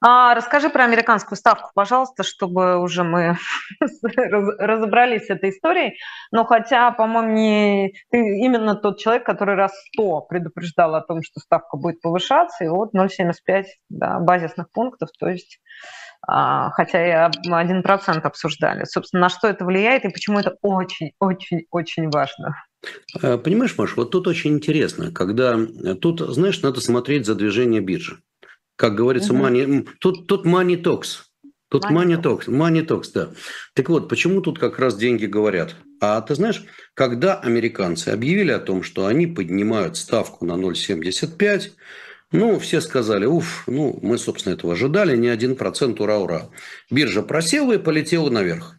А, 0.00 0.34
расскажи 0.34 0.68
про 0.68 0.84
американскую 0.84 1.36
ставку, 1.38 1.70
пожалуйста, 1.74 2.22
чтобы 2.22 2.78
уже 2.78 3.04
мы 3.04 3.38
разобрались 3.80 5.26
с 5.26 5.30
этой 5.30 5.50
историей. 5.50 5.96
Но 6.30 6.44
хотя, 6.44 6.90
по-моему, 6.90 7.32
не 7.32 7.94
ты 8.10 8.18
именно 8.18 8.74
тот 8.74 8.98
человек, 8.98 9.24
который 9.24 9.54
раз 9.54 9.72
сто 9.88 10.20
предупреждал 10.20 10.94
о 10.94 11.00
том, 11.00 11.22
что 11.22 11.40
ставка 11.40 11.76
будет 11.76 12.00
повышаться, 12.00 12.64
и 12.64 12.68
вот 12.68 12.94
0,75 12.94 13.64
да, 13.88 14.18
базисных 14.20 14.70
пунктов, 14.70 15.08
то 15.18 15.28
есть 15.28 15.60
а, 16.26 16.70
хотя 16.70 17.28
и 17.28 17.30
1% 17.50 18.20
обсуждали. 18.22 18.84
Собственно, 18.84 19.22
на 19.22 19.28
что 19.28 19.48
это 19.48 19.64
влияет 19.64 20.04
и 20.04 20.10
почему 20.10 20.38
это 20.38 20.56
очень-очень-очень 20.62 22.10
важно? 22.10 22.56
А, 23.22 23.38
понимаешь, 23.38 23.76
Маш, 23.78 23.96
вот 23.96 24.10
тут 24.10 24.26
очень 24.26 24.52
интересно, 24.52 25.12
когда 25.12 25.58
тут, 26.00 26.20
знаешь, 26.20 26.60
надо 26.62 26.80
смотреть 26.80 27.26
за 27.26 27.34
движение 27.34 27.80
биржи. 27.80 28.18
Как 28.76 28.94
говорится, 28.94 29.32
угу. 29.32 29.44
money, 29.44 29.88
тут, 30.00 30.26
тут 30.26 30.46
money 30.46 30.82
talks. 30.82 31.22
Тут 31.68 31.86
money 31.86 32.20
talks, 32.20 32.46
money 32.46 32.86
talks, 32.86 33.10
да. 33.12 33.30
Так 33.74 33.88
вот, 33.88 34.08
почему 34.08 34.40
тут 34.40 34.58
как 34.58 34.78
раз 34.78 34.96
деньги 34.96 35.26
говорят? 35.26 35.74
А 36.00 36.20
ты 36.20 36.34
знаешь, 36.34 36.64
когда 36.94 37.34
американцы 37.34 38.10
объявили 38.10 38.52
о 38.52 38.60
том, 38.60 38.82
что 38.82 39.06
они 39.06 39.26
поднимают 39.26 39.96
ставку 39.96 40.44
на 40.44 40.52
0,75, 40.52 41.72
ну, 42.30 42.58
все 42.58 42.80
сказали, 42.80 43.26
уф, 43.26 43.64
ну, 43.66 43.98
мы, 44.02 44.18
собственно, 44.18 44.54
этого 44.54 44.74
ожидали, 44.74 45.16
не 45.16 45.28
один 45.28 45.56
процент, 45.56 46.00
ура, 46.00 46.18
ура. 46.18 46.50
Биржа 46.90 47.22
просела 47.22 47.72
и 47.72 47.78
полетела 47.78 48.30
наверх. 48.30 48.78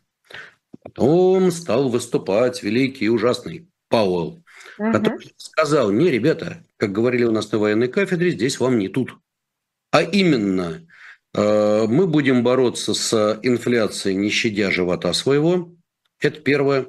Потом 0.84 1.52
стал 1.52 1.90
выступать 1.90 2.64
великий 2.64 3.06
и 3.06 3.10
ужасный 3.10 3.68
Пауэлл, 3.90 4.44
угу. 4.78 4.92
который 4.92 5.34
сказал, 5.38 5.92
не, 5.92 6.12
ребята, 6.12 6.64
как 6.78 6.92
говорили 6.92 7.24
у 7.24 7.32
нас 7.32 7.52
на 7.52 7.60
военной 7.60 7.88
кафедре, 7.88 8.32
здесь 8.32 8.60
вам 8.60 8.78
не 8.78 8.88
тут. 8.88 9.18
А 9.96 10.02
именно, 10.02 10.86
э, 11.34 11.86
мы 11.88 12.06
будем 12.06 12.44
бороться 12.44 12.94
с 12.94 13.40
инфляцией, 13.44 14.18
не 14.18 14.30
щадя 14.30 14.70
живота 14.70 15.14
своего. 15.14 15.72
Это 16.20 16.42
первое. 16.42 16.88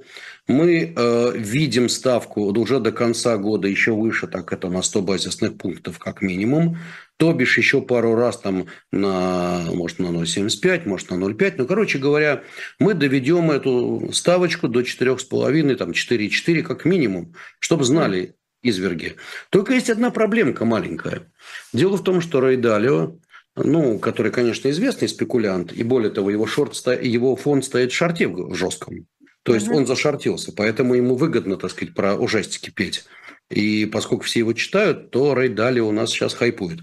Мы 0.49 0.93
э, 0.97 1.33
видим 1.37 1.89
ставку 1.89 2.47
уже 2.47 2.81
до 2.81 2.91
конца 2.91 3.37
года 3.37 3.69
еще 3.69 3.93
выше, 3.93 4.27
так 4.27 4.53
это 4.53 4.71
на 4.71 4.83
100 4.83 5.03
базисных 5.03 5.57
пунктов 5.57 6.01
как 6.01 6.21
минимум. 6.21 6.79
То 7.17 7.33
бишь 7.33 7.57
еще 7.59 7.81
пару 7.81 8.17
раз 8.17 8.39
там 8.39 8.67
на, 8.91 9.61
может, 9.73 10.01
на 10.01 10.07
0,75, 10.07 10.89
может, 10.89 11.09
на 11.09 11.15
0,5. 11.15 11.55
Ну, 11.59 11.67
короче 11.67 11.99
говоря, 11.99 12.43
мы 12.81 12.95
доведем 12.95 13.53
эту 13.53 14.11
ставочку 14.13 14.67
до 14.67 14.81
4,5, 14.81 15.77
там 15.77 15.93
4,4 15.93 16.63
как 16.63 16.85
минимум, 16.85 17.35
чтобы 17.61 17.85
знали, 17.85 18.35
изверги. 18.69 19.17
Только 19.51 19.75
есть 19.75 19.91
одна 19.91 20.11
проблемка 20.11 20.64
маленькая. 20.64 21.31
Дело 21.73 21.97
в 21.97 22.05
том, 22.05 22.21
что 22.21 22.47
Рейдалио, 22.47 23.19
ну, 23.57 23.99
который, 23.99 24.33
конечно, 24.33 24.69
известный 24.71 25.09
спекулянт, 25.09 25.73
и 25.73 25.83
более 25.83 26.11
того, 26.11 26.31
его, 26.31 26.47
шорт, 26.47 26.75
его 27.03 27.37
фонд 27.37 27.64
стоит 27.64 27.93
в 27.93 27.95
шарте 27.95 28.29
в 28.29 28.55
жестком. 28.55 29.07
То 29.43 29.55
есть 29.55 29.69
угу. 29.69 29.77
он 29.77 29.87
зашортился, 29.87 30.53
поэтому 30.53 30.95
ему 30.95 31.14
выгодно, 31.14 31.57
так 31.57 31.71
сказать, 31.71 31.95
про 31.95 32.17
ужастики 32.17 32.71
петь. 32.71 33.05
И 33.49 33.87
поскольку 33.87 34.25
все 34.25 34.41
его 34.41 34.53
читают, 34.53 35.11
то 35.11 35.35
Рейдалио 35.35 35.87
у 35.87 35.93
нас 35.93 36.11
сейчас 36.11 36.35
хайпует. 36.35 36.81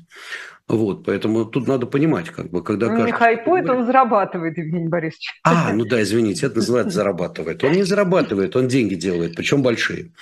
Вот, 0.69 1.05
поэтому 1.05 1.43
тут 1.43 1.67
надо 1.67 1.85
понимать, 1.85 2.29
как 2.29 2.49
бы, 2.49 2.63
когда... 2.63 2.87
Он 2.87 2.93
кажется, 2.93 3.13
не 3.13 3.19
хайпует, 3.19 3.69
он 3.69 3.85
зарабатывает, 3.85 4.57
Евгений 4.57 4.87
Борисович. 4.87 5.41
А, 5.43 5.73
ну 5.73 5.83
да, 5.83 6.01
извините, 6.01 6.45
это 6.45 6.55
называется 6.57 6.95
зарабатывает. 6.95 7.61
Он 7.65 7.73
не 7.73 7.83
зарабатывает, 7.83 8.55
он 8.55 8.69
деньги 8.69 8.95
делает, 8.95 9.35
причем 9.35 9.61
большие. 9.61 10.13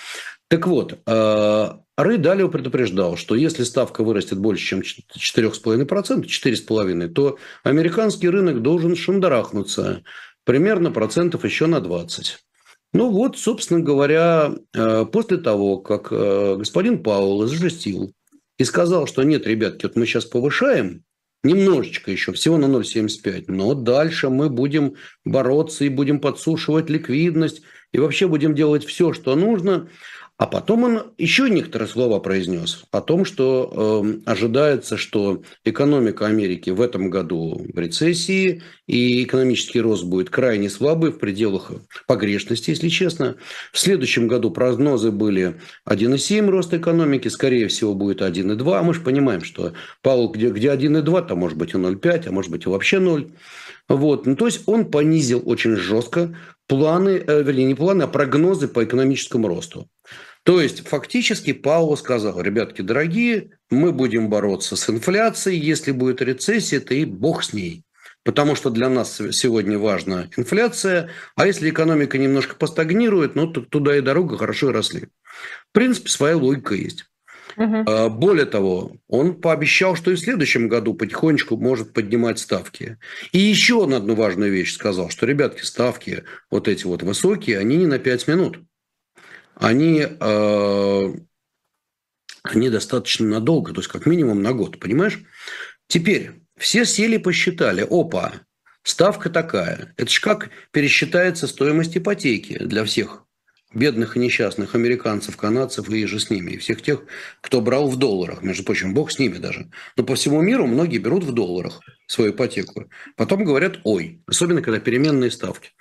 Так 0.52 0.68
вот, 0.68 1.00
э, 1.06 1.70
Рэй 1.96 2.18
далее 2.18 2.50
предупреждал, 2.50 3.16
что 3.16 3.36
если 3.36 3.64
ставка 3.64 4.04
вырастет 4.04 4.38
больше, 4.38 4.66
чем 4.66 4.82
4,5%, 4.82 6.26
4,5%, 6.26 7.08
то 7.08 7.38
американский 7.64 8.28
рынок 8.28 8.62
должен 8.62 8.98
шандарахнуться 8.98 10.04
примерно 10.44 10.92
процентов 10.92 11.46
еще 11.46 11.68
на 11.68 11.78
20%. 11.78 12.40
Ну 12.92 13.12
вот, 13.12 13.38
собственно 13.38 13.80
говоря, 13.80 14.52
э, 14.74 15.06
после 15.06 15.38
того, 15.38 15.78
как 15.78 16.10
э, 16.12 16.58
господин 16.58 17.02
Паул 17.02 17.46
изжестил 17.46 18.12
и 18.58 18.66
сказал, 18.66 19.08
что 19.08 19.24
нет, 19.24 19.48
ребятки, 19.48 19.86
вот 19.86 19.96
мы 19.96 20.06
сейчас 20.06 20.26
повышаем, 20.26 21.06
немножечко 21.46 22.12
еще, 22.12 22.34
всего 22.34 22.58
на 22.58 22.66
0,75, 22.66 23.46
но 23.48 23.74
дальше 23.74 24.28
мы 24.28 24.50
будем 24.50 24.96
бороться 25.24 25.86
и 25.86 25.90
будем 25.90 26.20
подсушивать 26.20 26.90
ликвидность, 26.90 27.62
и 27.94 28.00
вообще 28.00 28.28
будем 28.28 28.54
делать 28.54 28.84
все, 28.84 29.14
что 29.14 29.34
нужно– 29.38 29.88
а 30.42 30.48
потом 30.48 30.84
он 30.86 31.04
еще 31.20 31.52
некоторые 31.52 31.88
слова 31.88 32.20
произнес 32.20 32.86
о 32.90 33.02
том, 33.02 33.26
что 33.26 34.04
э, 34.04 34.22
ожидается, 34.26 34.98
что 34.98 35.44
экономика 35.66 36.26
Америки 36.26 36.72
в 36.72 36.82
этом 36.82 37.12
году 37.12 37.68
в 37.72 37.78
рецессии, 37.78 38.64
и 38.88 39.24
экономический 39.24 39.82
рост 39.82 40.04
будет 40.04 40.32
крайне 40.32 40.72
слабый 40.72 41.12
в 41.12 41.20
пределах 41.20 41.72
погрешности, 42.08 42.72
если 42.72 42.90
честно. 42.90 43.36
В 43.72 43.78
следующем 43.78 44.28
году 44.28 44.50
прогнозы 44.50 45.12
были 45.12 45.62
1,7 45.88 46.50
рост 46.50 46.74
экономики, 46.74 47.28
скорее 47.28 47.68
всего, 47.68 47.94
будет 47.94 48.22
1,2. 48.22 48.80
А 48.80 48.82
мы 48.82 48.96
же 48.96 49.02
понимаем, 49.02 49.44
что 49.44 49.74
Павел, 50.02 50.30
где, 50.30 50.50
где 50.50 50.70
1,2, 50.70 51.28
там 51.28 51.38
может 51.38 51.60
быть 51.60 51.76
и 51.76 51.78
0,5, 51.78 52.30
а 52.30 52.32
может 52.32 52.50
быть 52.50 52.66
и 52.66 52.70
вообще 52.70 52.98
0. 52.98 53.32
Вот. 53.90 54.26
Ну, 54.26 54.36
то 54.36 54.48
есть 54.48 54.64
он 54.66 54.90
понизил 54.90 55.44
очень 55.46 55.76
жестко 55.76 56.36
планы, 56.66 57.22
э, 57.28 57.44
вернее, 57.44 57.66
не 57.66 57.76
планы, 57.76 58.04
а 58.04 58.08
прогнозы 58.08 58.68
по 58.68 58.84
экономическому 58.84 59.48
росту. 59.48 59.88
То 60.44 60.60
есть 60.60 60.88
фактически 60.88 61.54
Пауло 61.54 61.96
сказал, 61.96 62.42
ребятки 62.42 62.82
дорогие, 62.82 63.52
мы 63.70 63.92
будем 63.92 64.30
бороться 64.30 64.76
с 64.76 64.90
инфляцией, 64.90 65.60
если 65.60 65.92
будет 65.92 66.22
рецессия, 66.22 66.80
то 66.80 66.94
и 66.94 67.06
бог 67.06 67.44
с 67.44 67.54
ней. 67.54 67.84
Потому 68.24 68.56
что 68.56 68.70
для 68.70 68.90
нас 68.90 69.20
сегодня 69.32 69.80
важна 69.80 70.30
инфляция, 70.38 71.10
а 71.36 71.48
если 71.48 71.70
экономика 71.70 72.18
немножко 72.18 72.56
постагнирует, 72.56 73.36
ну, 73.36 73.48
то 73.48 73.62
туда 73.62 73.98
и 73.98 74.02
дорога 74.02 74.38
хорошо 74.38 74.70
и 74.70 74.74
росли. 74.74 75.08
В 75.70 75.74
принципе, 75.74 76.10
своя 76.10 76.38
логика 76.38 76.76
есть. 76.76 77.06
Угу. 77.58 78.10
Более 78.12 78.46
того, 78.46 78.94
он 79.08 79.42
пообещал, 79.42 79.96
что 79.96 80.12
и 80.12 80.16
в 80.16 80.20
следующем 80.20 80.70
году 80.70 80.94
потихонечку 80.94 81.58
может 81.58 81.94
поднимать 81.94 82.40
ставки. 82.40 82.98
И 83.32 83.40
еще 83.40 83.76
он 83.76 83.94
одну 83.94 84.16
важную 84.16 84.52
вещь 84.52 84.74
сказал, 84.74 85.10
что, 85.10 85.26
ребятки, 85.26 85.64
ставки 85.64 86.24
вот 86.50 86.68
эти 86.68 86.86
вот 86.86 87.04
высокие, 87.04 87.58
они 87.58 87.78
не 87.78 87.88
на 87.88 88.00
5 88.00 88.28
минут 88.28 88.60
они 89.56 90.06
э, 90.08 91.14
они 92.44 92.70
достаточно 92.70 93.28
надолго, 93.28 93.74
то 93.74 93.82
есть 93.82 93.90
как 93.90 94.06
минимум 94.06 94.42
на 94.42 94.54
год, 94.54 94.80
понимаешь? 94.80 95.20
Теперь 95.88 96.32
все 96.58 96.86
сели 96.86 97.18
посчитали, 97.18 97.86
опа, 97.88 98.34
ставка 98.84 99.30
такая. 99.30 99.94
Это 99.98 100.10
же 100.10 100.22
как 100.22 100.50
пересчитается 100.72 101.48
стоимость 101.48 101.98
ипотеки 101.98 102.58
для 102.58 102.84
всех 102.84 103.26
бедных 103.74 104.18
и 104.18 104.20
несчастных 104.20 104.76
американцев, 104.76 105.38
канадцев 105.38 105.90
и 105.90 106.06
же 106.06 106.20
с 106.20 106.30
ними, 106.30 106.52
и 106.52 106.58
всех 106.58 106.82
тех, 106.82 107.04
кто 107.42 107.62
брал 107.62 107.90
в 107.90 107.98
долларах. 107.98 108.42
Между 108.42 108.64
прочим, 108.64 108.94
бог 108.94 109.12
с 109.12 109.20
ними 109.20 109.38
даже. 109.38 109.70
Но 109.96 110.04
по 110.04 110.16
всему 110.16 110.42
миру 110.42 110.68
многие 110.68 110.98
берут 110.98 111.24
в 111.24 111.32
долларах 111.32 111.80
свою 112.08 112.32
ипотеку. 112.32 112.90
Потом 113.16 113.46
говорят 113.46 113.80
«ой», 113.84 114.22
особенно 114.28 114.62
когда 114.62 114.80
переменные 114.80 115.32
ставки. 115.32 115.72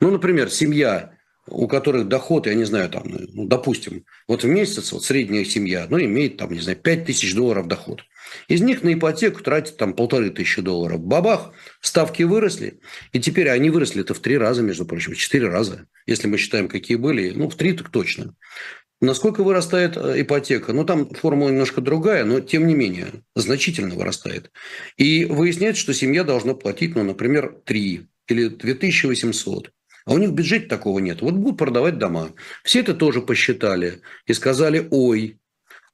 Ну, 0.00 0.10
например, 0.10 0.50
семья 0.50 1.15
у 1.48 1.68
которых 1.68 2.08
доход, 2.08 2.46
я 2.46 2.54
не 2.54 2.64
знаю, 2.64 2.88
там, 2.90 3.04
ну, 3.06 3.46
допустим, 3.46 4.04
вот 4.28 4.42
в 4.42 4.46
месяц 4.46 4.92
вот 4.92 5.04
средняя 5.04 5.44
семья, 5.44 5.86
ну, 5.88 5.98
имеет 5.98 6.36
там, 6.36 6.52
не 6.52 6.60
знаю, 6.60 6.78
5 6.78 7.04
тысяч 7.04 7.34
долларов 7.34 7.68
доход. 7.68 8.02
Из 8.48 8.60
них 8.60 8.82
на 8.82 8.92
ипотеку 8.92 9.42
тратят 9.42 9.76
там 9.76 9.94
полторы 9.94 10.30
тысячи 10.30 10.60
долларов. 10.60 11.00
Бабах, 11.00 11.52
ставки 11.80 12.24
выросли, 12.24 12.80
и 13.12 13.20
теперь 13.20 13.48
они 13.48 13.70
выросли 13.70 14.02
это 14.02 14.14
в 14.14 14.18
три 14.18 14.36
раза, 14.36 14.62
между 14.62 14.84
прочим, 14.84 15.12
в 15.12 15.16
четыре 15.16 15.48
раза, 15.48 15.86
если 16.06 16.26
мы 16.26 16.38
считаем, 16.38 16.68
какие 16.68 16.96
были, 16.96 17.30
ну, 17.30 17.48
в 17.48 17.54
три 17.54 17.72
так 17.72 17.90
точно. 17.90 18.34
Насколько 19.00 19.44
вырастает 19.44 19.96
э, 19.96 20.22
ипотека? 20.22 20.72
Ну, 20.72 20.84
там 20.84 21.10
формула 21.10 21.50
немножко 21.50 21.82
другая, 21.82 22.24
но 22.24 22.40
тем 22.40 22.66
не 22.66 22.74
менее 22.74 23.08
значительно 23.34 23.94
вырастает. 23.94 24.50
И 24.96 25.26
выясняется, 25.26 25.82
что 25.82 25.92
семья 25.92 26.24
должна 26.24 26.54
платить, 26.54 26.94
ну, 26.94 27.02
например, 27.02 27.60
3 27.66 28.06
или 28.28 28.48
2800. 28.48 29.70
А 30.06 30.14
у 30.14 30.18
них 30.18 30.30
в 30.30 30.34
бюджете 30.34 30.66
такого 30.66 31.00
нет. 31.00 31.20
Вот 31.20 31.34
будут 31.34 31.58
продавать 31.58 31.98
дома. 31.98 32.30
Все 32.62 32.80
это 32.80 32.94
тоже 32.94 33.20
посчитали 33.20 34.00
и 34.26 34.32
сказали, 34.32 34.86
ой. 34.90 35.40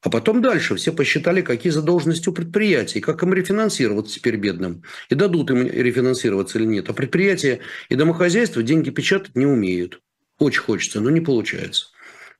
А 0.02 0.10
потом 0.10 0.42
дальше 0.42 0.74
все 0.76 0.92
посчитали, 0.92 1.40
какие 1.40 1.72
задолженности 1.72 2.28
у 2.28 2.32
предприятий, 2.32 3.00
как 3.00 3.22
им 3.22 3.32
рефинансироваться 3.32 4.16
теперь 4.16 4.36
бедным. 4.36 4.82
И 5.08 5.14
дадут 5.14 5.50
им 5.50 5.66
рефинансироваться 5.66 6.58
или 6.58 6.66
нет. 6.66 6.90
А 6.90 6.92
предприятия 6.92 7.60
и 7.88 7.94
домохозяйства 7.94 8.62
деньги 8.62 8.90
печатать 8.90 9.34
не 9.34 9.46
умеют. 9.46 10.02
Очень 10.38 10.60
хочется, 10.60 11.00
но 11.00 11.08
не 11.08 11.20
получается. 11.20 11.86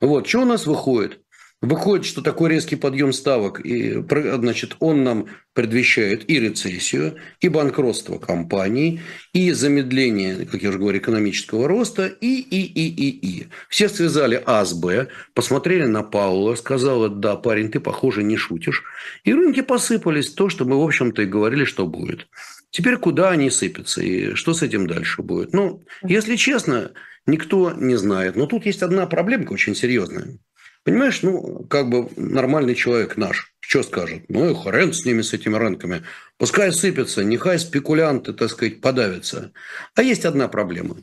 Вот, 0.00 0.26
что 0.26 0.42
у 0.42 0.44
нас 0.44 0.66
выходит? 0.66 1.21
Выходит, 1.62 2.04
что 2.06 2.22
такой 2.22 2.50
резкий 2.50 2.74
подъем 2.74 3.12
ставок, 3.12 3.64
и, 3.64 4.04
значит, 4.10 4.74
он 4.80 5.04
нам 5.04 5.26
предвещает 5.54 6.28
и 6.28 6.40
рецессию, 6.40 7.14
и 7.40 7.48
банкротство 7.48 8.18
компаний, 8.18 9.00
и 9.32 9.52
замедление, 9.52 10.44
как 10.44 10.60
я 10.60 10.70
уже 10.70 10.80
говорю, 10.80 10.98
экономического 10.98 11.68
роста, 11.68 12.06
и, 12.06 12.40
и, 12.40 12.64
и, 12.64 12.88
и, 12.88 13.10
и. 13.10 13.46
Все 13.68 13.88
связали 13.88 14.42
А 14.44 14.64
с 14.64 14.74
Б, 14.74 15.06
посмотрели 15.34 15.86
на 15.86 16.02
Паула, 16.02 16.56
сказали, 16.56 17.08
да, 17.14 17.36
парень, 17.36 17.70
ты, 17.70 17.78
похоже, 17.78 18.24
не 18.24 18.36
шутишь. 18.36 18.82
И 19.22 19.32
рынки 19.32 19.62
посыпались, 19.62 20.30
то, 20.30 20.48
что 20.48 20.64
мы, 20.64 20.76
в 20.80 20.84
общем-то, 20.84 21.22
и 21.22 21.26
говорили, 21.26 21.64
что 21.64 21.86
будет. 21.86 22.26
Теперь 22.70 22.96
куда 22.96 23.30
они 23.30 23.50
сыпятся, 23.50 24.02
и 24.02 24.34
что 24.34 24.52
с 24.52 24.62
этим 24.62 24.88
дальше 24.88 25.22
будет? 25.22 25.52
Ну, 25.52 25.84
если 26.02 26.34
честно, 26.34 26.90
никто 27.24 27.70
не 27.70 27.94
знает. 27.94 28.34
Но 28.34 28.46
тут 28.46 28.66
есть 28.66 28.82
одна 28.82 29.06
проблемка 29.06 29.52
очень 29.52 29.76
серьезная. 29.76 30.38
Понимаешь, 30.84 31.22
ну, 31.22 31.64
как 31.70 31.88
бы 31.88 32.08
нормальный 32.16 32.74
человек 32.74 33.16
наш, 33.16 33.54
что 33.60 33.82
скажет? 33.84 34.24
Ну, 34.28 34.50
и 34.50 34.54
хрен 34.54 34.92
с 34.92 35.04
ними, 35.04 35.22
с 35.22 35.32
этими 35.32 35.54
рынками. 35.54 36.02
Пускай 36.38 36.72
сыпятся, 36.72 37.22
нехай 37.22 37.58
спекулянты, 37.60 38.32
так 38.32 38.50
сказать, 38.50 38.80
подавятся. 38.80 39.52
А 39.94 40.02
есть 40.02 40.24
одна 40.24 40.48
проблема. 40.48 40.96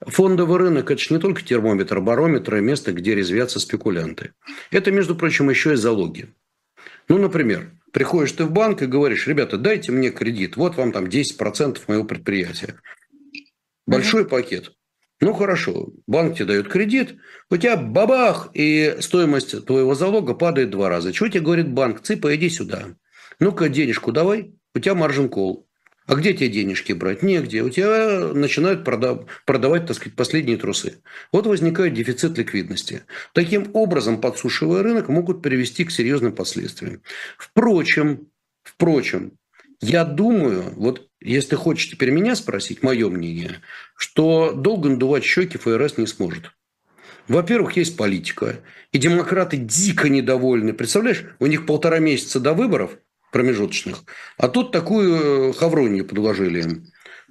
Фондовый 0.00 0.58
рынок– 0.58 0.90
это 0.90 1.00
же 1.00 1.14
не 1.14 1.20
только 1.20 1.42
термометр, 1.42 2.00
барометр 2.00 2.56
и 2.56 2.60
место, 2.60 2.92
где 2.92 3.14
резвятся 3.14 3.60
спекулянты. 3.60 4.32
Это, 4.70 4.90
между 4.90 5.14
прочим, 5.14 5.50
еще 5.50 5.74
и 5.74 5.76
залоги. 5.76 6.34
Ну, 7.08 7.18
например, 7.18 7.70
приходишь 7.92 8.32
ты 8.32 8.44
в 8.44 8.50
банк 8.50 8.82
и 8.82 8.86
говоришь, 8.86 9.26
ребята, 9.26 9.58
дайте 9.58 9.92
мне 9.92 10.10
кредит, 10.10 10.56
вот 10.56 10.76
вам 10.76 10.92
там 10.92 11.04
10% 11.04 11.80
моего 11.86 12.04
предприятия. 12.04 12.80
Большой 13.86 14.24
mm-hmm. 14.24 14.28
пакет. 14.28 14.72
Ну 15.20 15.34
хорошо, 15.34 15.88
банк 16.06 16.36
тебе 16.36 16.46
дает 16.46 16.68
кредит, 16.68 17.16
у 17.50 17.56
тебя 17.56 17.76
бабах, 17.76 18.50
и 18.54 18.96
стоимость 19.00 19.66
твоего 19.66 19.94
залога 19.94 20.34
падает 20.34 20.70
два 20.70 20.88
раза. 20.88 21.12
Чего 21.12 21.28
тебе 21.28 21.40
говорит 21.40 21.68
банк? 21.68 22.02
Цыпа, 22.02 22.36
иди 22.36 22.48
сюда. 22.48 22.86
Ну-ка, 23.40 23.68
денежку 23.68 24.12
давай, 24.12 24.54
у 24.74 24.78
тебя 24.78 24.94
маржин 24.94 25.28
кол. 25.28 25.66
А 26.06 26.14
где 26.14 26.32
тебе 26.32 26.48
денежки 26.48 26.94
брать? 26.94 27.22
Негде. 27.22 27.62
У 27.62 27.68
тебя 27.68 28.32
начинают 28.32 28.82
продав- 28.82 29.26
продавать, 29.44 29.86
так 29.86 29.94
сказать, 29.94 30.16
последние 30.16 30.56
трусы. 30.56 31.02
Вот 31.32 31.46
возникает 31.46 31.92
дефицит 31.92 32.38
ликвидности. 32.38 33.02
Таким 33.34 33.70
образом, 33.74 34.18
подсушивая 34.18 34.82
рынок, 34.82 35.08
могут 35.08 35.42
привести 35.42 35.84
к 35.84 35.90
серьезным 35.90 36.32
последствиям. 36.32 37.02
Впрочем, 37.36 38.28
впрочем, 38.62 39.32
я 39.82 40.06
думаю, 40.06 40.72
вот 40.76 41.07
если 41.20 41.56
хочешь 41.56 41.90
теперь 41.90 42.10
меня 42.10 42.36
спросить, 42.36 42.82
мое 42.82 43.08
мнение, 43.08 43.60
что 43.96 44.52
долго 44.52 44.88
надувать 44.88 45.24
щеки 45.24 45.58
ФРС 45.58 45.98
не 45.98 46.06
сможет. 46.06 46.52
Во-первых, 47.26 47.76
есть 47.76 47.96
политика. 47.96 48.60
И 48.92 48.98
демократы 48.98 49.58
дико 49.58 50.08
недовольны. 50.08 50.72
Представляешь, 50.72 51.24
у 51.38 51.46
них 51.46 51.66
полтора 51.66 51.98
месяца 51.98 52.40
до 52.40 52.54
выборов 52.54 52.98
промежуточных, 53.30 54.04
а 54.38 54.48
тут 54.48 54.72
такую 54.72 55.50
э, 55.50 55.52
хавронию 55.52 56.06
подложили 56.06 56.62
им. 56.62 56.86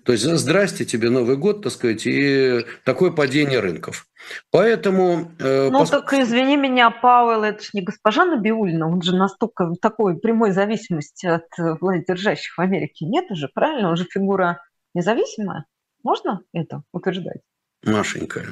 То 0.08 0.14
есть, 0.14 0.24
здрасте 0.24 0.86
тебе 0.86 1.10
Новый 1.10 1.36
год, 1.36 1.64
так 1.64 1.74
сказать, 1.74 2.04
и 2.06 2.66
такое 2.86 3.12
падение 3.12 3.60
рынков. 3.60 4.08
Поэтому... 4.52 5.34
Э, 5.38 5.70
ну, 5.70 5.80
пос... 5.80 5.90
так 5.90 6.14
извини 6.14 6.56
меня, 6.56 6.92
Пауэлл, 6.92 7.44
это 7.44 7.62
же 7.62 7.72
не 7.74 7.82
госпожа 7.82 8.24
Набиулина, 8.24 8.88
он 8.88 9.02
же 9.02 9.14
настолько 9.14 9.66
в 9.66 9.76
такой 9.76 10.18
прямой 10.18 10.52
зависимости 10.52 11.26
от 11.26 11.44
э, 11.60 11.76
властьдержащих 11.82 12.58
в 12.58 12.62
Америке. 12.62 13.06
Нет 13.06 13.26
же, 13.32 13.50
правильно? 13.54 13.90
Он 13.90 13.98
же 13.98 14.06
фигура 14.10 14.62
независимая. 14.94 15.66
Можно 16.04 16.40
это 16.54 16.84
утверждать? 16.94 17.42
Машенька, 17.84 18.46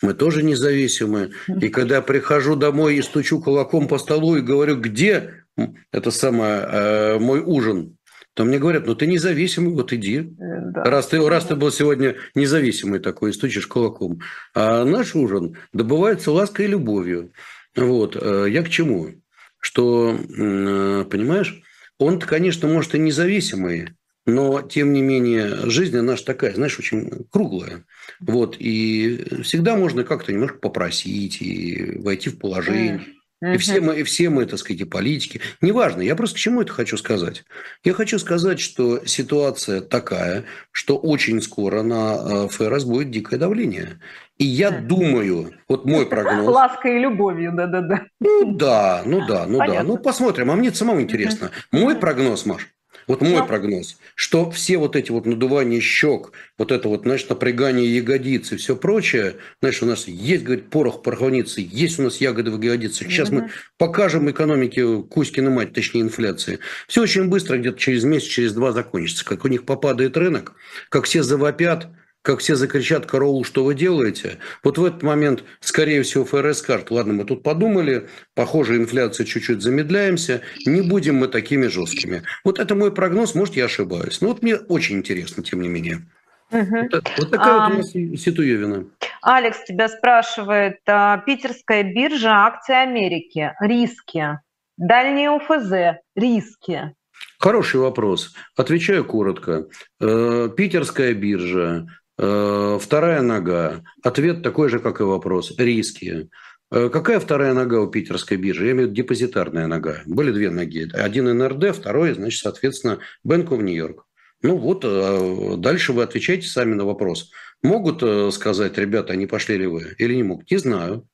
мы 0.00 0.14
тоже 0.14 0.42
независимы. 0.42 1.32
И 1.60 1.68
когда 1.68 2.00
прихожу 2.00 2.56
домой 2.56 2.96
и 2.96 3.02
стучу 3.02 3.42
кулаком 3.42 3.88
по 3.88 3.98
столу 3.98 4.36
и 4.36 4.40
говорю, 4.40 4.80
где 4.80 5.44
это 5.92 6.10
самое, 6.10 6.60
э, 6.62 7.18
мой 7.18 7.40
ужин, 7.40 7.98
то 8.34 8.44
мне 8.44 8.58
говорят, 8.58 8.86
ну 8.86 8.94
ты 8.94 9.06
независимый, 9.06 9.72
вот 9.72 9.92
иди. 9.92 10.18
Э, 10.18 10.60
да. 10.72 10.84
Раз, 10.84 11.06
ты, 11.06 11.26
раз 11.26 11.46
ты 11.46 11.54
был 11.54 11.70
сегодня 11.70 12.16
независимый 12.34 12.98
такой, 12.98 13.32
стучишь 13.32 13.66
кулаком. 13.66 14.20
А 14.54 14.84
наш 14.84 15.14
ужин 15.14 15.56
добывается 15.72 16.32
лаской 16.32 16.66
и 16.66 16.68
любовью. 16.68 17.32
Вот. 17.76 18.16
Э, 18.20 18.46
я 18.48 18.62
к 18.62 18.68
чему? 18.68 19.12
Что, 19.60 20.18
э, 20.18 21.04
понимаешь, 21.10 21.62
он, 21.98 22.18
конечно, 22.18 22.68
может 22.68 22.94
и 22.94 22.98
независимый, 22.98 23.90
но, 24.26 24.62
тем 24.62 24.92
не 24.92 25.02
менее, 25.02 25.70
жизнь 25.70 25.98
наша 26.00 26.24
такая, 26.24 26.54
знаешь, 26.54 26.78
очень 26.78 27.26
круглая. 27.30 27.84
Вот. 28.20 28.56
И 28.58 29.42
всегда 29.42 29.76
можно 29.76 30.02
как-то 30.02 30.32
немножко 30.32 30.58
попросить 30.58 31.40
и 31.40 31.98
войти 31.98 32.30
в 32.30 32.38
положение. 32.38 33.00
И 33.42 33.56
все 33.58 33.80
мы, 33.80 34.00
и 34.00 34.02
все 34.04 34.30
мы, 34.30 34.46
так 34.46 34.58
сказать, 34.58 34.80
и 34.80 34.84
политики. 34.84 35.40
Неважно, 35.60 36.00
я 36.00 36.16
просто 36.16 36.36
к 36.36 36.38
чему 36.38 36.62
это 36.62 36.72
хочу 36.72 36.96
сказать. 36.96 37.44
Я 37.82 37.92
хочу 37.92 38.18
сказать, 38.18 38.58
что 38.58 39.04
ситуация 39.04 39.80
такая, 39.80 40.44
что 40.70 40.96
очень 40.96 41.42
скоро 41.42 41.82
на 41.82 42.14
э, 42.14 42.48
ФРС 42.48 42.84
будет 42.84 43.10
дикое 43.10 43.38
давление. 43.38 44.00
И 44.38 44.44
я 44.44 44.70
думаю, 44.70 45.52
вот 45.68 45.84
мой 45.84 46.06
прогноз... 46.06 46.46
Лаской 46.46 46.96
и 46.96 47.00
любовью, 47.00 47.52
да-да-да. 47.52 48.06
Ну 48.20 48.56
да, 48.56 49.02
ну 49.04 49.26
да, 49.26 49.46
ну 49.46 49.58
Понятно. 49.58 49.82
да. 49.82 49.88
Ну 49.88 49.98
посмотрим, 49.98 50.50
а 50.50 50.56
мне 50.56 50.72
самому 50.72 51.00
интересно. 51.00 51.50
Мой 51.70 51.96
прогноз, 51.96 52.46
Маш, 52.46 52.68
вот 53.06 53.20
мой 53.20 53.40
да. 53.40 53.44
прогноз, 53.44 53.98
что 54.14 54.50
все 54.50 54.78
вот 54.78 54.96
эти 54.96 55.10
вот 55.10 55.26
надувания 55.26 55.80
щек, 55.80 56.32
вот 56.58 56.72
это 56.72 56.88
вот, 56.88 57.02
знаешь, 57.02 57.28
напрягание 57.28 57.96
ягодиц 57.96 58.52
и 58.52 58.56
все 58.56 58.76
прочее, 58.76 59.36
знаешь, 59.60 59.82
у 59.82 59.86
нас 59.86 60.06
есть, 60.08 60.44
говорит, 60.44 60.70
порох 60.70 61.02
пороховницы, 61.02 61.66
есть 61.70 61.98
у 61.98 62.02
нас 62.02 62.20
ягоды 62.20 62.50
в 62.50 62.60
ягодицах. 62.60 63.08
Сейчас 63.08 63.28
угу. 63.28 63.36
мы 63.36 63.50
покажем 63.78 64.30
экономике 64.30 65.02
Кузькина 65.02 65.50
мать, 65.50 65.72
точнее 65.72 66.02
инфляции. 66.02 66.58
Все 66.88 67.02
очень 67.02 67.28
быстро, 67.28 67.58
где-то 67.58 67.78
через 67.78 68.04
месяц, 68.04 68.28
через 68.28 68.52
два 68.52 68.72
закончится. 68.72 69.24
Как 69.24 69.44
у 69.44 69.48
них 69.48 69.64
попадает 69.64 70.16
рынок, 70.16 70.52
как 70.88 71.04
все 71.04 71.22
завопят– 71.22 71.88
как 72.24 72.38
все 72.40 72.54
закричат 72.54 73.04
«Караул, 73.04 73.44
что 73.44 73.64
вы 73.64 73.74
делаете?», 73.74 74.38
вот 74.62 74.78
в 74.78 74.84
этот 74.84 75.02
момент, 75.02 75.44
скорее 75.60 76.02
всего, 76.02 76.24
ФРС 76.24 76.58
скажет, 76.60 76.90
ладно, 76.90 77.12
мы 77.12 77.24
тут 77.24 77.42
подумали, 77.42 78.08
похоже, 78.34 78.76
инфляция 78.76 79.26
чуть-чуть 79.26 79.60
замедляемся, 79.60 80.40
не 80.64 80.80
будем 80.80 81.16
мы 81.16 81.28
такими 81.28 81.66
жесткими. 81.66 82.22
Вот 82.42 82.58
это 82.58 82.74
мой 82.74 82.92
прогноз, 82.92 83.34
может, 83.34 83.56
я 83.56 83.66
ошибаюсь. 83.66 84.22
Но 84.22 84.28
вот 84.28 84.42
мне 84.42 84.56
очень 84.56 84.96
интересно, 84.96 85.42
тем 85.42 85.60
не 85.60 85.68
менее. 85.68 86.06
Угу. 86.50 86.88
Вот, 86.92 87.12
вот 87.18 87.30
такая 87.30 87.58
а, 87.58 87.68
вот 87.68 87.74
у 87.74 87.76
нас 87.78 87.90
ситуевина. 87.90 88.86
Алекс 89.20 89.62
тебя 89.64 89.88
спрашивает, 89.88 90.78
а, 90.86 91.18
питерская 91.18 91.82
биржа 91.82 92.46
акции 92.46 92.74
Америки, 92.74 93.52
риски, 93.60 94.38
дальние 94.78 95.30
УФЗ, 95.30 96.00
риски. 96.16 96.94
Хороший 97.38 97.80
вопрос. 97.80 98.34
Отвечаю 98.56 99.04
коротко. 99.04 99.66
Э, 100.00 100.48
питерская 100.56 101.12
биржа, 101.12 101.86
вторая 102.16 103.22
нога. 103.22 103.82
Ответ 104.02 104.42
такой 104.42 104.68
же, 104.68 104.78
как 104.78 105.00
и 105.00 105.04
вопрос. 105.04 105.54
Риски. 105.58 106.28
Э, 106.74 106.88
какая 106.88 107.20
вторая 107.20 107.54
нога 107.54 107.80
у 107.80 107.86
питерской 107.86 108.36
биржи? 108.36 108.66
Я 108.66 108.72
имею 108.72 108.88
в 108.88 108.90
виду 108.90 108.96
депозитарная 108.96 109.68
нога. 109.68 110.02
Были 110.06 110.32
две 110.32 110.50
ноги. 110.50 110.88
Один 110.92 111.26
НРД, 111.26 111.76
второй, 111.76 112.14
значит, 112.14 112.40
соответственно, 112.40 112.98
Bank 113.24 113.48
of 113.50 113.62
Нью-Йорк. 113.62 114.06
Ну 114.42 114.56
вот, 114.56 114.84
э, 114.84 115.54
дальше 115.56 115.92
вы 115.92 116.02
отвечаете 116.02 116.48
сами 116.48 116.74
на 116.74 116.84
вопрос. 116.84 117.30
Могут 117.62 118.02
э, 118.02 118.30
сказать, 118.32 118.76
ребята, 118.76 119.14
не 119.14 119.26
пошли 119.26 119.56
ли 119.56 119.66
вы? 119.66 119.94
Или 119.98 120.16
не 120.16 120.24
могут? 120.24 120.50
Не 120.50 120.56
знаю. 120.56 121.06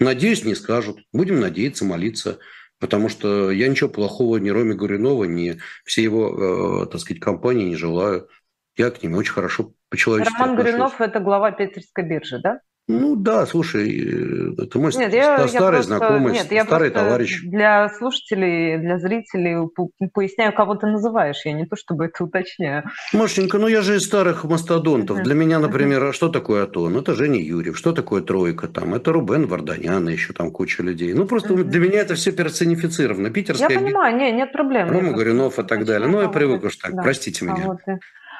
Надеюсь, 0.00 0.44
не 0.44 0.56
скажут. 0.56 0.98
Будем 1.12 1.38
надеяться, 1.38 1.84
молиться. 1.84 2.38
Потому 2.80 3.08
что 3.08 3.52
я 3.52 3.68
ничего 3.68 3.88
плохого 3.88 4.38
ни 4.38 4.50
Роме 4.50 4.74
Гуринова, 4.74 5.24
ни 5.24 5.60
всей 5.84 6.02
его, 6.02 6.86
так 6.86 7.00
сказать, 7.00 7.22
компании 7.22 7.68
не 7.68 7.76
желаю. 7.76 8.28
Я 8.76 8.90
к 8.90 9.00
ним 9.02 9.14
очень 9.14 9.32
хорошо 9.32 9.72
по-человечески 9.94 10.40
Роман. 10.40 10.56
Гуринов– 10.56 10.94
это 11.00 11.20
глава 11.20 11.52
Питерской 11.52 12.04
биржи, 12.04 12.40
да? 12.42 12.58
Ну 12.86 13.16
да, 13.16 13.46
слушай, 13.46 13.88
это 14.58 14.78
мой 14.78 14.92
нет, 14.94 15.14
я, 15.14 15.48
старый 15.48 15.52
я 15.52 15.60
просто, 15.60 15.82
знакомый, 15.84 16.32
нет, 16.34 16.52
я 16.52 16.64
старый 16.64 16.90
товарищ. 16.90 17.40
Для 17.44 17.88
слушателей, 17.88 18.76
для 18.76 18.98
зрителей 18.98 19.56
поясняю, 20.12 20.52
кого 20.52 20.74
ты 20.74 20.86
называешь. 20.86 21.40
Я 21.46 21.52
не 21.52 21.64
то 21.64 21.76
чтобы 21.76 22.04
это 22.04 22.24
уточняю. 22.24 22.82
Машенька, 23.14 23.56
ну 23.56 23.68
я 23.68 23.80
же 23.80 23.96
из 23.96 24.04
старых 24.04 24.44
мастодонтов. 24.44 25.22
Для 25.22 25.34
меня, 25.34 25.60
например, 25.60 26.12
что 26.12 26.28
такое 26.28 26.64
АТО? 26.64 26.90
это 26.90 27.14
Женя 27.14 27.40
Юрьев. 27.40 27.78
Что 27.78 27.92
такое 27.92 28.20
тройка 28.20 28.68
там? 28.68 28.92
Это 28.92 29.12
Рубен 29.12 29.46
Варданян, 29.46 30.06
еще 30.06 30.34
там 30.34 30.50
куча 30.50 30.82
людей. 30.82 31.14
Ну 31.14 31.24
просто 31.24 31.54
для 31.54 31.80
меня 31.80 32.00
это 32.00 32.16
все 32.16 32.32
персонифицировано. 32.32 33.30
Питерская... 33.30 33.70
Я 33.70 33.80
понимаю, 33.80 34.14
нет, 34.14 34.34
нет 34.34 34.52
проблем. 34.52 34.90
Рома 34.90 35.12
Горюнов 35.12 35.58
и 35.58 35.62
так 35.62 35.86
далее. 35.86 36.06
Ну 36.06 36.20
я 36.20 36.28
привык 36.28 36.62
уж 36.64 36.76
так, 36.76 36.92
простите 37.02 37.46
меня. 37.46 37.78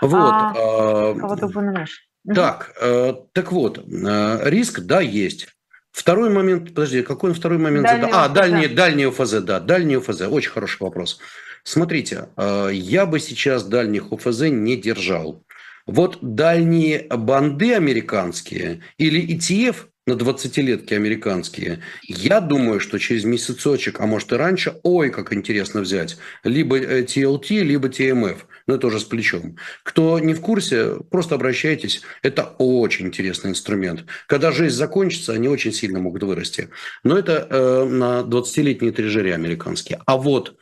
Вот. 0.01 0.33
А, 0.33 1.15
кого 1.15 1.37
ты 1.37 1.47
упоминаешь? 1.47 2.09
Так, 2.33 2.73
э, 2.81 3.15
так 3.33 3.53
вот, 3.53 3.79
э, 3.79 4.41
риск, 4.49 4.81
да, 4.81 5.01
есть. 5.01 5.49
Второй 5.93 6.31
момент, 6.31 6.71
подожди, 6.71 7.03
какой 7.03 7.31
он 7.31 7.37
второй 7.37 7.59
момент? 7.59 7.87
Дальний 7.87 8.11
а, 8.13 8.29
дальний, 8.29 8.67
дальний 8.67 9.07
ОФЗ, 9.07 9.43
да, 9.43 9.61
дальний 9.61 9.97
ОФЗ, 9.97 10.23
очень 10.23 10.51
хороший 10.51 10.79
вопрос. 10.81 11.21
Смотрите, 11.65 12.29
э, 12.37 12.71
я 12.73 13.07
бы 13.07 13.21
сейчас 13.21 13.65
дальних 13.65 14.11
ОФЗ 14.11 14.43
не 14.51 14.77
держал. 14.77 15.45
Вот 15.87 16.19
дальние 16.23 17.07
банды 17.11 17.75
американские 17.75 18.81
или 18.97 19.21
ETF 19.37 19.77
на 20.07 20.13
20-летки 20.15 20.95
американские, 20.95 21.81
я 22.03 22.41
думаю, 22.41 22.81
что 22.81 22.99
через 22.99 23.25
месяцочек, 23.25 24.01
а 24.01 24.07
может 24.07 24.33
и 24.33 24.37
раньше, 24.37 24.77
ой, 24.83 25.11
как 25.11 25.33
интересно 25.33 25.83
взять, 25.83 26.17
либо 26.43 26.79
TLT, 26.79 27.61
либо 27.61 27.89
TMF– 27.89 28.39
но 28.67 28.75
это 28.75 28.87
уже 28.87 29.01
с 29.01 29.05
плечом. 29.05 29.57
Кто 29.83 30.19
не 30.19 30.35
в 30.35 30.41
курсе, 30.41 30.97
просто 31.11 31.35
обращайтесь. 31.35 32.03
Это 32.23 32.55
очень 32.59 33.07
интересный 33.07 33.51
инструмент. 33.51 34.05
Когда 34.27 34.53
жизнь 34.53 34.77
закончится, 34.77 35.33
они 35.33 35.49
очень 35.49 35.73
сильно 35.73 35.99
могут 35.99 36.23
вырасти. 36.23 36.71
Но 37.03 37.19
это 37.19 37.47
э, 37.49 37.85
на 37.85 38.21
20-летние 38.21 38.93
трежери 38.93 39.31
американские. 39.31 40.01
А 40.07 40.17
вот 40.17 40.57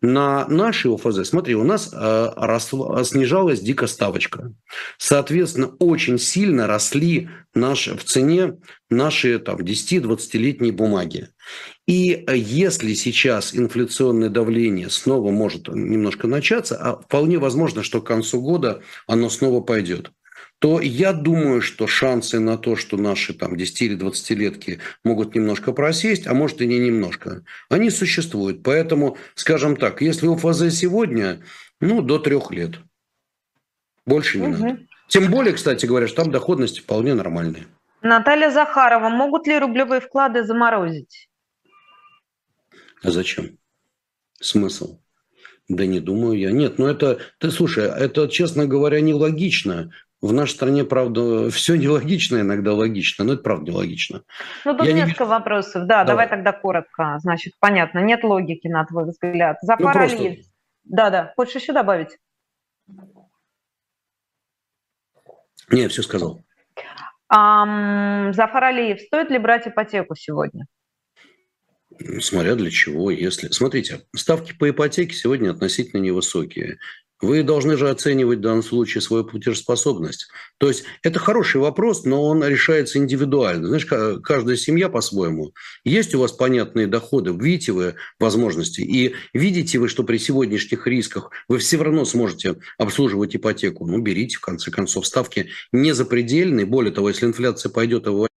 на 0.00 0.46
нашей 0.48 0.94
ОФЗ, 0.94 1.28
смотри, 1.28 1.54
у 1.54 1.64
нас 1.64 1.90
э, 1.92 2.32
росла, 2.36 3.02
снижалась 3.04 3.60
дико 3.60 3.86
ставочка. 3.86 4.52
Соответственно, 4.96 5.68
очень 5.78 6.18
сильно 6.18 6.66
росли 6.66 7.28
наши, 7.54 7.96
в 7.96 8.04
цене 8.04 8.58
наши 8.90 9.38
там, 9.38 9.58
10-20-летние 9.58 10.72
бумаги. 10.72 11.28
И 11.86 12.12
э, 12.12 12.36
если 12.36 12.94
сейчас 12.94 13.54
инфляционное 13.54 14.28
давление 14.28 14.90
снова 14.90 15.30
может 15.30 15.68
немножко 15.68 16.26
начаться, 16.26 16.76
а 16.76 17.00
вполне 17.00 17.38
возможно, 17.38 17.82
что 17.82 18.00
к 18.00 18.06
концу 18.06 18.40
года 18.40 18.82
оно 19.06 19.28
снова 19.30 19.60
пойдет, 19.60 20.12
то 20.58 20.80
я 20.80 21.12
думаю, 21.12 21.62
что 21.62 21.86
шансы 21.86 22.40
на 22.40 22.58
то, 22.58 22.74
что 22.74 22.96
наши 22.96 23.32
там 23.32 23.56
10 23.56 23.82
или 23.82 23.96
20-летки 23.96 24.80
могут 25.04 25.34
немножко 25.34 25.72
просесть, 25.72 26.26
а 26.26 26.34
может 26.34 26.60
и 26.60 26.66
не 26.66 26.78
немножко, 26.78 27.42
они 27.68 27.90
существуют. 27.90 28.62
Поэтому, 28.62 29.16
скажем 29.34 29.76
так, 29.76 30.02
если 30.02 30.26
у 30.26 30.36
ФАЗ 30.36 30.74
сегодня, 30.74 31.40
ну, 31.80 32.02
до 32.02 32.18
трех 32.18 32.50
лет. 32.50 32.80
Больше 34.04 34.38
не 34.38 34.48
угу. 34.48 34.56
надо. 34.56 34.80
Тем 35.06 35.30
более, 35.30 35.54
кстати 35.54 35.86
говоря, 35.86 36.08
что 36.08 36.22
там 36.22 36.32
доходности 36.32 36.80
вполне 36.80 37.14
нормальные. 37.14 37.66
Наталья 38.02 38.50
Захарова, 38.50 39.08
могут 39.08 39.46
ли 39.46 39.58
рублевые 39.58 40.00
вклады 40.00 40.44
заморозить? 40.44 41.28
А 43.02 43.10
зачем? 43.10 43.58
Смысл? 44.40 44.98
Да 45.68 45.86
не 45.86 46.00
думаю 46.00 46.38
я. 46.38 46.50
Нет, 46.50 46.78
ну 46.78 46.86
это, 46.86 47.20
ты 47.38 47.50
слушай, 47.50 47.84
это, 47.84 48.28
честно 48.28 48.66
говоря, 48.66 49.00
нелогично. 49.00 49.92
В 50.20 50.32
нашей 50.32 50.52
стране, 50.52 50.84
правда, 50.84 51.48
все 51.50 51.76
нелогично, 51.76 52.40
иногда 52.40 52.74
логично, 52.74 53.24
но 53.24 53.34
это 53.34 53.42
правда 53.42 53.70
нелогично. 53.70 54.22
Ну, 54.64 54.76
тут 54.76 54.86
я 54.86 54.92
несколько 54.92 55.24
не... 55.24 55.30
вопросов. 55.30 55.86
Да, 55.86 56.02
давай. 56.02 56.06
давай 56.06 56.28
тогда 56.28 56.52
коротко. 56.52 57.18
Значит, 57.20 57.54
понятно, 57.60 58.00
нет 58.00 58.24
логики, 58.24 58.66
на 58.66 58.84
твой 58.84 59.04
взгляд. 59.04 59.58
Зафар 59.62 59.86
ну, 59.86 59.92
просто... 59.92 60.18
Алиев. 60.18 60.46
Да, 60.84 61.10
да. 61.10 61.32
Хочешь 61.36 61.62
еще 61.62 61.72
добавить? 61.72 62.18
Не, 65.70 65.88
все 65.88 66.02
сказал. 66.02 66.40
Um, 67.32 68.32
Зафар 68.32 68.64
Алиев, 68.64 69.00
стоит 69.02 69.30
ли 69.30 69.38
брать 69.38 69.68
ипотеку 69.68 70.16
сегодня? 70.16 70.66
Смотря 72.20 72.54
для 72.54 72.70
чего, 72.70 73.10
если... 73.10 73.48
Смотрите, 73.48 74.00
ставки 74.16 74.52
по 74.56 74.68
ипотеке 74.70 75.14
сегодня 75.14 75.50
относительно 75.50 76.00
невысокие. 76.00 76.78
Вы 77.20 77.42
должны 77.42 77.76
же 77.76 77.90
оценивать 77.90 78.38
в 78.38 78.42
данном 78.42 78.62
случае 78.62 79.02
свою 79.02 79.24
платежеспособность. 79.24 80.28
То 80.58 80.68
есть 80.68 80.84
это 81.02 81.18
хороший 81.18 81.60
вопрос, 81.60 82.04
но 82.04 82.24
он 82.24 82.44
решается 82.44 82.98
индивидуально. 82.98 83.68
Знаешь, 83.68 83.86
каждая 84.22 84.56
семья 84.56 84.88
по-своему. 84.88 85.52
Есть 85.84 86.14
у 86.14 86.20
вас 86.20 86.30
понятные 86.30 86.86
доходы, 86.86 87.32
видите 87.32 87.72
вы 87.72 87.96
возможности, 88.20 88.82
и 88.82 89.14
видите 89.34 89.78
вы, 89.78 89.88
что 89.88 90.04
при 90.04 90.18
сегодняшних 90.18 90.86
рисках 90.86 91.30
вы 91.48 91.58
все 91.58 91.82
равно 91.82 92.04
сможете 92.04 92.56
обслуживать 92.78 93.34
ипотеку. 93.34 93.86
Ну, 93.86 93.98
берите, 93.98 94.36
в 94.36 94.40
конце 94.40 94.70
концов, 94.70 95.06
ставки 95.06 95.48
не 95.72 95.92
запредельные. 95.92 96.66
Более 96.66 96.92
того, 96.92 97.08
если 97.08 97.26
инфляция 97.26 97.70
пойдет, 97.70 98.06
а 98.06 98.12
вы 98.12 98.28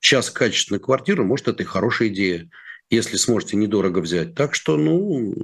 сейчас 0.00 0.28
качественную 0.30 0.82
квартиру, 0.82 1.24
может, 1.24 1.48
это 1.48 1.62
и 1.62 1.66
хорошая 1.66 2.08
идея 2.08 2.50
если 2.90 3.16
сможете 3.16 3.56
недорого 3.56 4.00
взять. 4.00 4.34
Так 4.34 4.54
что, 4.54 4.76
ну, 4.76 5.34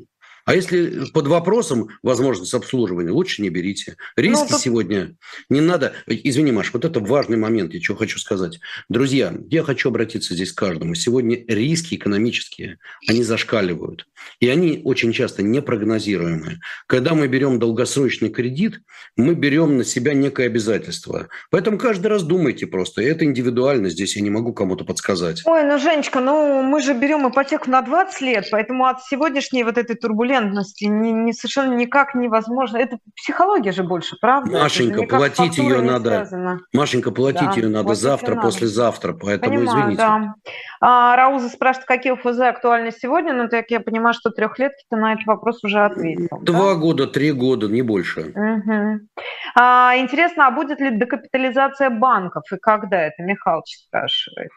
а 0.47 0.55
если 0.55 1.11
под 1.13 1.27
вопросом 1.27 1.89
возможность 2.05 2.55
обслуживания, 2.55 3.11
лучше 3.11 3.43
не 3.43 3.51
берите. 3.51 3.97
Риски 4.15 4.43
ну, 4.43 4.49
тут... 4.49 4.61
сегодня 4.61 5.17
не 5.51 5.61
надо. 5.61 5.93
Извини, 6.07 6.53
Маш, 6.53 6.73
вот 6.73 6.85
это 6.85 7.01
важный 7.01 7.37
момент, 7.37 7.75
я 7.75 7.83
что 7.83 7.97
хочу 7.97 8.21
сказать. 8.21 8.61
Друзья, 8.89 9.35
я 9.51 9.65
хочу 9.65 9.89
обратиться 9.89 10.35
здесь 10.35 10.53
к 10.53 10.59
каждому. 10.59 10.95
Сегодня 10.95 11.45
риски 11.49 11.97
экономические, 11.97 12.79
они 13.09 13.25
зашкаливают. 13.25 14.07
И 14.39 14.49
они 14.49 14.83
очень 14.85 15.13
часто 15.13 15.43
непрогнозируемые. 15.43 16.61
Когда 16.87 17.15
мы 17.15 17.27
берем 17.27 17.59
долгосрочный 17.59 18.29
кредит, 18.29 18.81
мы 19.17 19.35
берем 19.35 19.77
на 19.77 19.85
себя 19.85 20.15
некое 20.15 20.47
обязательство. 20.47 21.29
Поэтому 21.51 21.77
каждый 21.77 22.07
раз 22.07 22.23
думайте 22.23 22.69
просто. 22.69 23.03
Это 23.03 23.25
индивидуально, 23.25 23.89
здесь 23.89 24.15
я 24.15 24.23
не 24.23 24.31
могу 24.31 24.53
кому-то 24.53 24.85
подсказать. 24.85 25.43
Ой, 25.45 25.65
ну, 25.65 25.77
Женечка, 25.81 26.21
ну 26.21 26.63
мы 26.63 26.81
же 26.83 26.95
берем 26.95 27.29
ипотеку 27.29 27.69
на 27.69 27.83
20 27.83 28.21
лет, 28.21 28.47
поэтому 28.53 28.87
от 28.87 29.03
сегодняшней 29.03 29.65
вот 29.65 29.77
этой 29.77 29.97
турбулентности 29.97 30.36
турбулентности 30.37 30.85
не, 30.85 31.13
не 31.13 31.33
совершенно 31.33 31.75
никак 31.75 32.15
невозможно. 32.15 32.79
Это 32.79 32.99
психология 33.15 33.73
же 33.73 33.83
больше, 33.83 34.17
правда? 34.21 34.59
Машенька, 34.59 35.03
платить 35.05 35.59
ее 35.59 35.81
надо. 35.81 36.11
Связано. 36.11 36.61
Машенька, 36.73 37.11
платить 37.11 37.49
да, 37.49 37.55
ее 37.55 37.69
надо 37.69 37.95
завтра, 37.95 38.35
надо. 38.35 38.47
послезавтра, 38.47 39.13
поэтому 39.13 39.59
Понимаю, 39.59 39.79
извините. 39.79 39.97
Да. 39.97 40.35
А, 40.81 41.17
Рауза 41.17 41.49
спрашивает, 41.49 41.87
какие 41.87 42.13
УФЗ 42.13 42.41
актуальны 42.41 42.91
сегодня, 42.93 43.33
но 43.33 43.49
так 43.49 43.71
я 43.71 43.81
понимаю, 43.81 44.15
что 44.15 44.31
трехлетки 44.31 44.85
ты 44.91 44.97
на 44.97 45.15
этот 45.15 45.27
вопрос 45.27 45.65
уже 45.65 45.85
ответил. 45.85 46.39
Два 46.43 46.75
да? 46.75 46.81
года, 46.81 47.07
три 47.07 47.33
года, 47.33 47.69
не 47.69 47.83
больше. 47.83 48.33
Угу. 48.35 49.23
А, 49.59 49.95
интересно, 49.97 50.47
а 50.47 50.51
будет 50.51 50.81
ли 50.81 50.97
декапитализация 50.97 51.91
банков 51.91 52.45
и 52.53 52.57
когда 52.57 53.03
это? 53.03 53.23
Михалыч 53.23 53.87
спрашивает. 53.87 54.51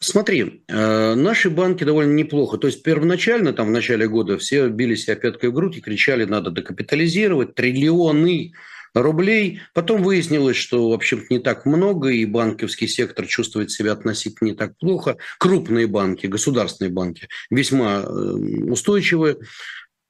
Смотри, 0.00 0.62
э, 0.68 1.14
наши 1.14 1.50
банки 1.50 1.82
довольно 1.82 2.12
неплохо. 2.12 2.56
То 2.56 2.68
есть 2.68 2.84
первоначально, 2.84 3.52
там 3.52 3.68
в 3.68 3.72
начале 3.72 4.08
года, 4.08 4.38
все 4.38 4.68
били 4.68 4.94
себя 4.94 5.16
пяткой 5.16 5.50
в 5.50 5.54
грудь 5.54 5.76
и 5.76 5.80
кричали, 5.80 6.24
надо 6.24 6.50
докапитализировать 6.50 7.54
триллионы 7.56 8.52
рублей. 8.94 9.60
Потом 9.74 10.04
выяснилось, 10.04 10.56
что, 10.56 10.90
в 10.90 10.92
общем 10.92 11.24
не 11.30 11.40
так 11.40 11.66
много, 11.66 12.10
и 12.10 12.24
банковский 12.26 12.86
сектор 12.86 13.26
чувствует 13.26 13.72
себя 13.72 13.92
относительно 13.92 14.48
не 14.48 14.54
так 14.54 14.76
плохо. 14.78 15.16
Крупные 15.38 15.88
банки, 15.88 16.28
государственные 16.28 16.92
банки 16.92 17.28
весьма 17.50 18.04
э, 18.04 18.08
устойчивые. 18.08 19.38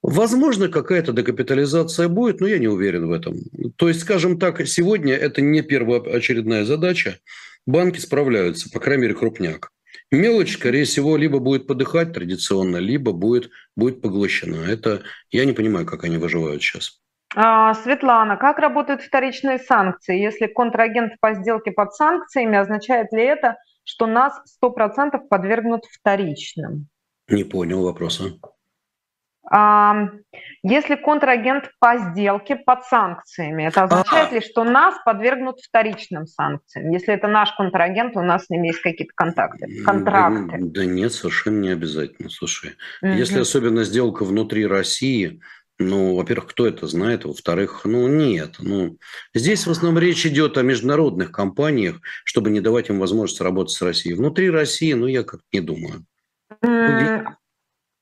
Возможно, 0.03 0.69
какая-то 0.69 1.13
декапитализация 1.13 2.09
будет, 2.09 2.41
но 2.41 2.47
я 2.47 2.59
не 2.59 2.69
уверен 2.69 3.09
в 3.09 3.13
этом. 3.13 3.39
То 3.77 3.89
есть, 3.89 4.01
скажем 4.01 4.39
так, 4.39 4.65
сегодня 4.69 5.15
это 5.15 5.41
не 5.41 5.63
первоочередная 5.63 6.67
задача. 6.67 7.19
Банки 7.67 7.99
справляются, 7.99 8.71
по 8.71 8.81
крайней 8.81 9.03
мере, 9.03 9.15
крупняк. 9.15 9.71
Мелочь, 10.11 10.55
скорее 10.55 10.85
всего, 10.85 11.17
либо 11.17 11.39
будет 11.39 11.67
подыхать 11.67 12.15
традиционно, 12.15 12.79
либо 12.79 13.13
будет, 13.13 13.51
будет 13.77 14.01
поглощена. 14.01 14.65
Это 14.67 15.03
я 15.31 15.45
не 15.45 15.53
понимаю, 15.53 15.85
как 15.85 16.05
они 16.05 16.17
выживают 16.17 16.63
сейчас. 16.63 17.01
А, 17.37 17.75
Светлана, 17.75 18.37
как 18.37 18.59
работают 18.59 19.03
вторичные 19.03 19.59
санкции? 19.59 20.19
Если 20.19 20.47
контрагент 20.47 21.13
по 21.21 21.35
сделке 21.35 21.73
под 21.73 21.93
санкциями, 21.95 22.57
означает 22.57 23.13
ли 23.13 23.23
это, 23.23 23.57
что 23.85 24.07
нас 24.07 24.41
100% 24.63 25.29
подвергнут 25.29 25.85
вторичным. 25.85 26.89
Не 27.29 27.45
понял 27.45 27.83
вопроса. 27.83 28.33
Если 29.51 30.97
контрагент 30.97 31.71
по 31.79 31.97
сделке 31.97 32.57
под 32.57 32.85
санкциями, 32.85 33.65
это 33.65 33.85
означает 33.85 34.31
а. 34.31 34.35
ли, 34.35 34.41
что 34.41 34.65
нас 34.65 34.95
подвергнут 35.05 35.61
вторичным 35.61 36.27
санкциям? 36.27 36.91
Если 36.91 37.15
это 37.15 37.29
наш 37.29 37.53
контрагент, 37.53 38.17
у 38.17 38.23
нас 38.23 38.47
с 38.47 38.51
ним 38.51 38.65
есть 38.65 38.81
какие-то 38.83 39.13
контакты, 39.15 39.83
контракты. 39.85 40.59
Да, 40.61 40.81
да 40.81 40.85
нет, 40.85 41.13
совершенно 41.13 41.61
не 41.61 41.71
обязательно. 41.71 42.29
Слушай, 42.29 42.77
угу. 43.01 43.13
если 43.13 43.41
особенно 43.41 43.85
сделка 43.85 44.25
внутри 44.25 44.67
России, 44.67 45.41
ну, 45.79 46.17
во-первых, 46.17 46.49
кто 46.49 46.67
это 46.67 46.87
знает, 46.87 47.25
во-вторых, 47.25 47.83
ну, 47.85 48.09
нет. 48.09 48.57
Ну, 48.59 48.99
здесь 49.33 49.67
в 49.67 49.71
основном 49.71 50.03
речь 50.03 50.27
идет 50.27 50.59
о 50.59 50.63
международных 50.63 51.31
компаниях, 51.31 52.01
чтобы 52.25 52.51
не 52.51 52.61
давать 52.61 52.91
им 52.91 52.99
возможность 52.99 53.41
работать 53.41 53.73
с 53.73 53.81
Россией. 53.81 54.17
Внутри 54.17 54.51
России, 54.51 54.93
ну, 54.93 55.07
я 55.07 55.23
как 55.23 55.41
не 55.53 55.61
думаю. 55.61 56.05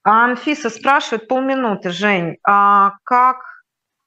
А 0.07 0.25
Анфиса 0.25 0.71
спрашивает 0.71 1.27
полминуты, 1.27 1.91
Жень, 1.91 2.37
а 2.47 2.93
как 3.03 3.39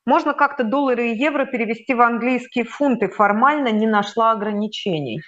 можно 0.06 0.34
как-то 0.34 0.64
доллары 0.64 1.10
и 1.10 1.18
евро 1.18 1.46
перевести 1.46 1.94
в 1.94 2.00
английские 2.00 2.64
фунты? 2.64 3.10
Формально 3.10 3.68
не 3.74 3.86
нашла 3.86 4.32
ограничений. 4.32 5.22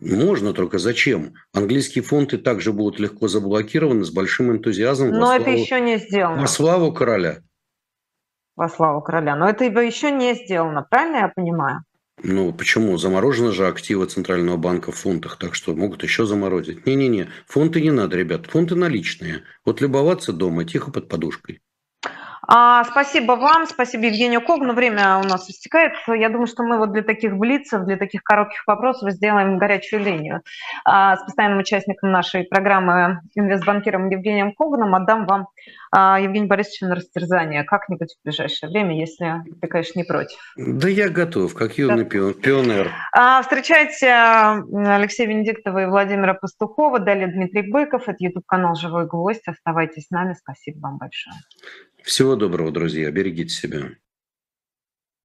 Можно, 0.00 0.52
только 0.52 0.78
зачем? 0.78 1.34
Английские 1.52 2.04
фунты 2.04 2.38
также 2.38 2.72
будут 2.72 3.00
легко 3.00 3.26
заблокированы 3.26 4.04
с 4.04 4.12
большим 4.12 4.52
энтузиазмом. 4.52 5.10
Но 5.10 5.34
это 5.34 5.46
славу, 5.46 5.58
еще 5.58 5.80
не 5.80 5.96
сделано. 5.96 6.40
Во 6.42 6.46
славу 6.46 6.92
короля. 6.92 7.38
Во 8.54 8.68
славу 8.68 9.02
короля. 9.02 9.34
Но 9.34 9.48
это 9.48 9.64
еще 9.64 10.12
не 10.12 10.34
сделано, 10.34 10.86
правильно 10.88 11.16
я 11.16 11.28
понимаю? 11.34 11.80
Ну, 12.22 12.52
почему? 12.52 12.96
Заморожены 12.96 13.52
же 13.52 13.66
активы 13.66 14.06
Центрального 14.06 14.56
банка 14.56 14.92
в 14.92 14.96
фунтах, 14.96 15.36
так 15.38 15.54
что 15.54 15.74
могут 15.74 16.02
еще 16.02 16.26
заморозить. 16.26 16.86
Не-не-не, 16.86 17.28
фунты 17.46 17.80
не 17.80 17.90
надо, 17.90 18.16
ребят, 18.16 18.46
фунты 18.46 18.74
наличные. 18.76 19.42
Вот 19.64 19.80
любоваться 19.80 20.32
дома, 20.32 20.64
тихо 20.64 20.90
под 20.90 21.08
подушкой. 21.08 21.60
А, 22.46 22.84
спасибо 22.84 23.32
вам, 23.32 23.66
спасибо 23.66 24.04
Евгению 24.04 24.40
Когну. 24.40 24.74
Время 24.74 25.18
у 25.18 25.24
нас 25.24 25.48
истекает. 25.48 25.92
Я 26.06 26.28
думаю, 26.28 26.46
что 26.46 26.62
мы 26.62 26.78
вот 26.78 26.92
для 26.92 27.02
таких 27.02 27.36
блицев, 27.36 27.84
для 27.84 27.96
таких 27.96 28.22
коротких 28.22 28.66
вопросов 28.66 29.10
сделаем 29.12 29.58
горячую 29.58 30.02
линию. 30.02 30.42
А, 30.84 31.16
с 31.16 31.24
постоянным 31.24 31.58
участником 31.58 32.10
нашей 32.10 32.44
программы 32.44 33.20
инвестбанкиром 33.34 34.10
Евгением 34.10 34.52
Когном 34.52 34.94
отдам 34.94 35.26
вам 35.26 35.48
а, 35.90 36.20
Евгений 36.20 36.46
Борисович 36.46 36.82
на 36.82 36.94
растерзание 36.94 37.64
как-нибудь 37.64 38.14
в 38.14 38.24
ближайшее 38.24 38.70
время, 38.70 38.98
если 38.98 39.42
ты, 39.60 39.68
конечно, 39.68 39.98
не 39.98 40.04
против. 40.04 40.38
Да 40.56 40.88
я 40.88 41.08
готов, 41.08 41.54
как 41.54 41.78
юный 41.78 42.04
да. 42.04 42.32
пионер. 42.32 42.90
А, 43.12 43.42
встречайте 43.42 44.12
Алексея 44.12 45.28
Венедиктова 45.28 45.84
и 45.84 45.86
Владимира 45.86 46.34
Пастухова. 46.34 46.98
Далее 46.98 47.28
Дмитрий 47.28 47.70
Быков. 47.70 48.08
Это 48.08 48.16
YouTube-канал 48.18 48.74
«Живой 48.74 49.06
гвоздь». 49.06 49.46
Оставайтесь 49.46 50.06
с 50.06 50.10
нами. 50.10 50.34
Спасибо 50.34 50.80
вам 50.80 50.98
большое. 50.98 51.36
Всего 52.04 52.36
доброго, 52.36 52.70
друзья. 52.70 53.10
Берегите 53.10 53.48
себя. 53.54 53.96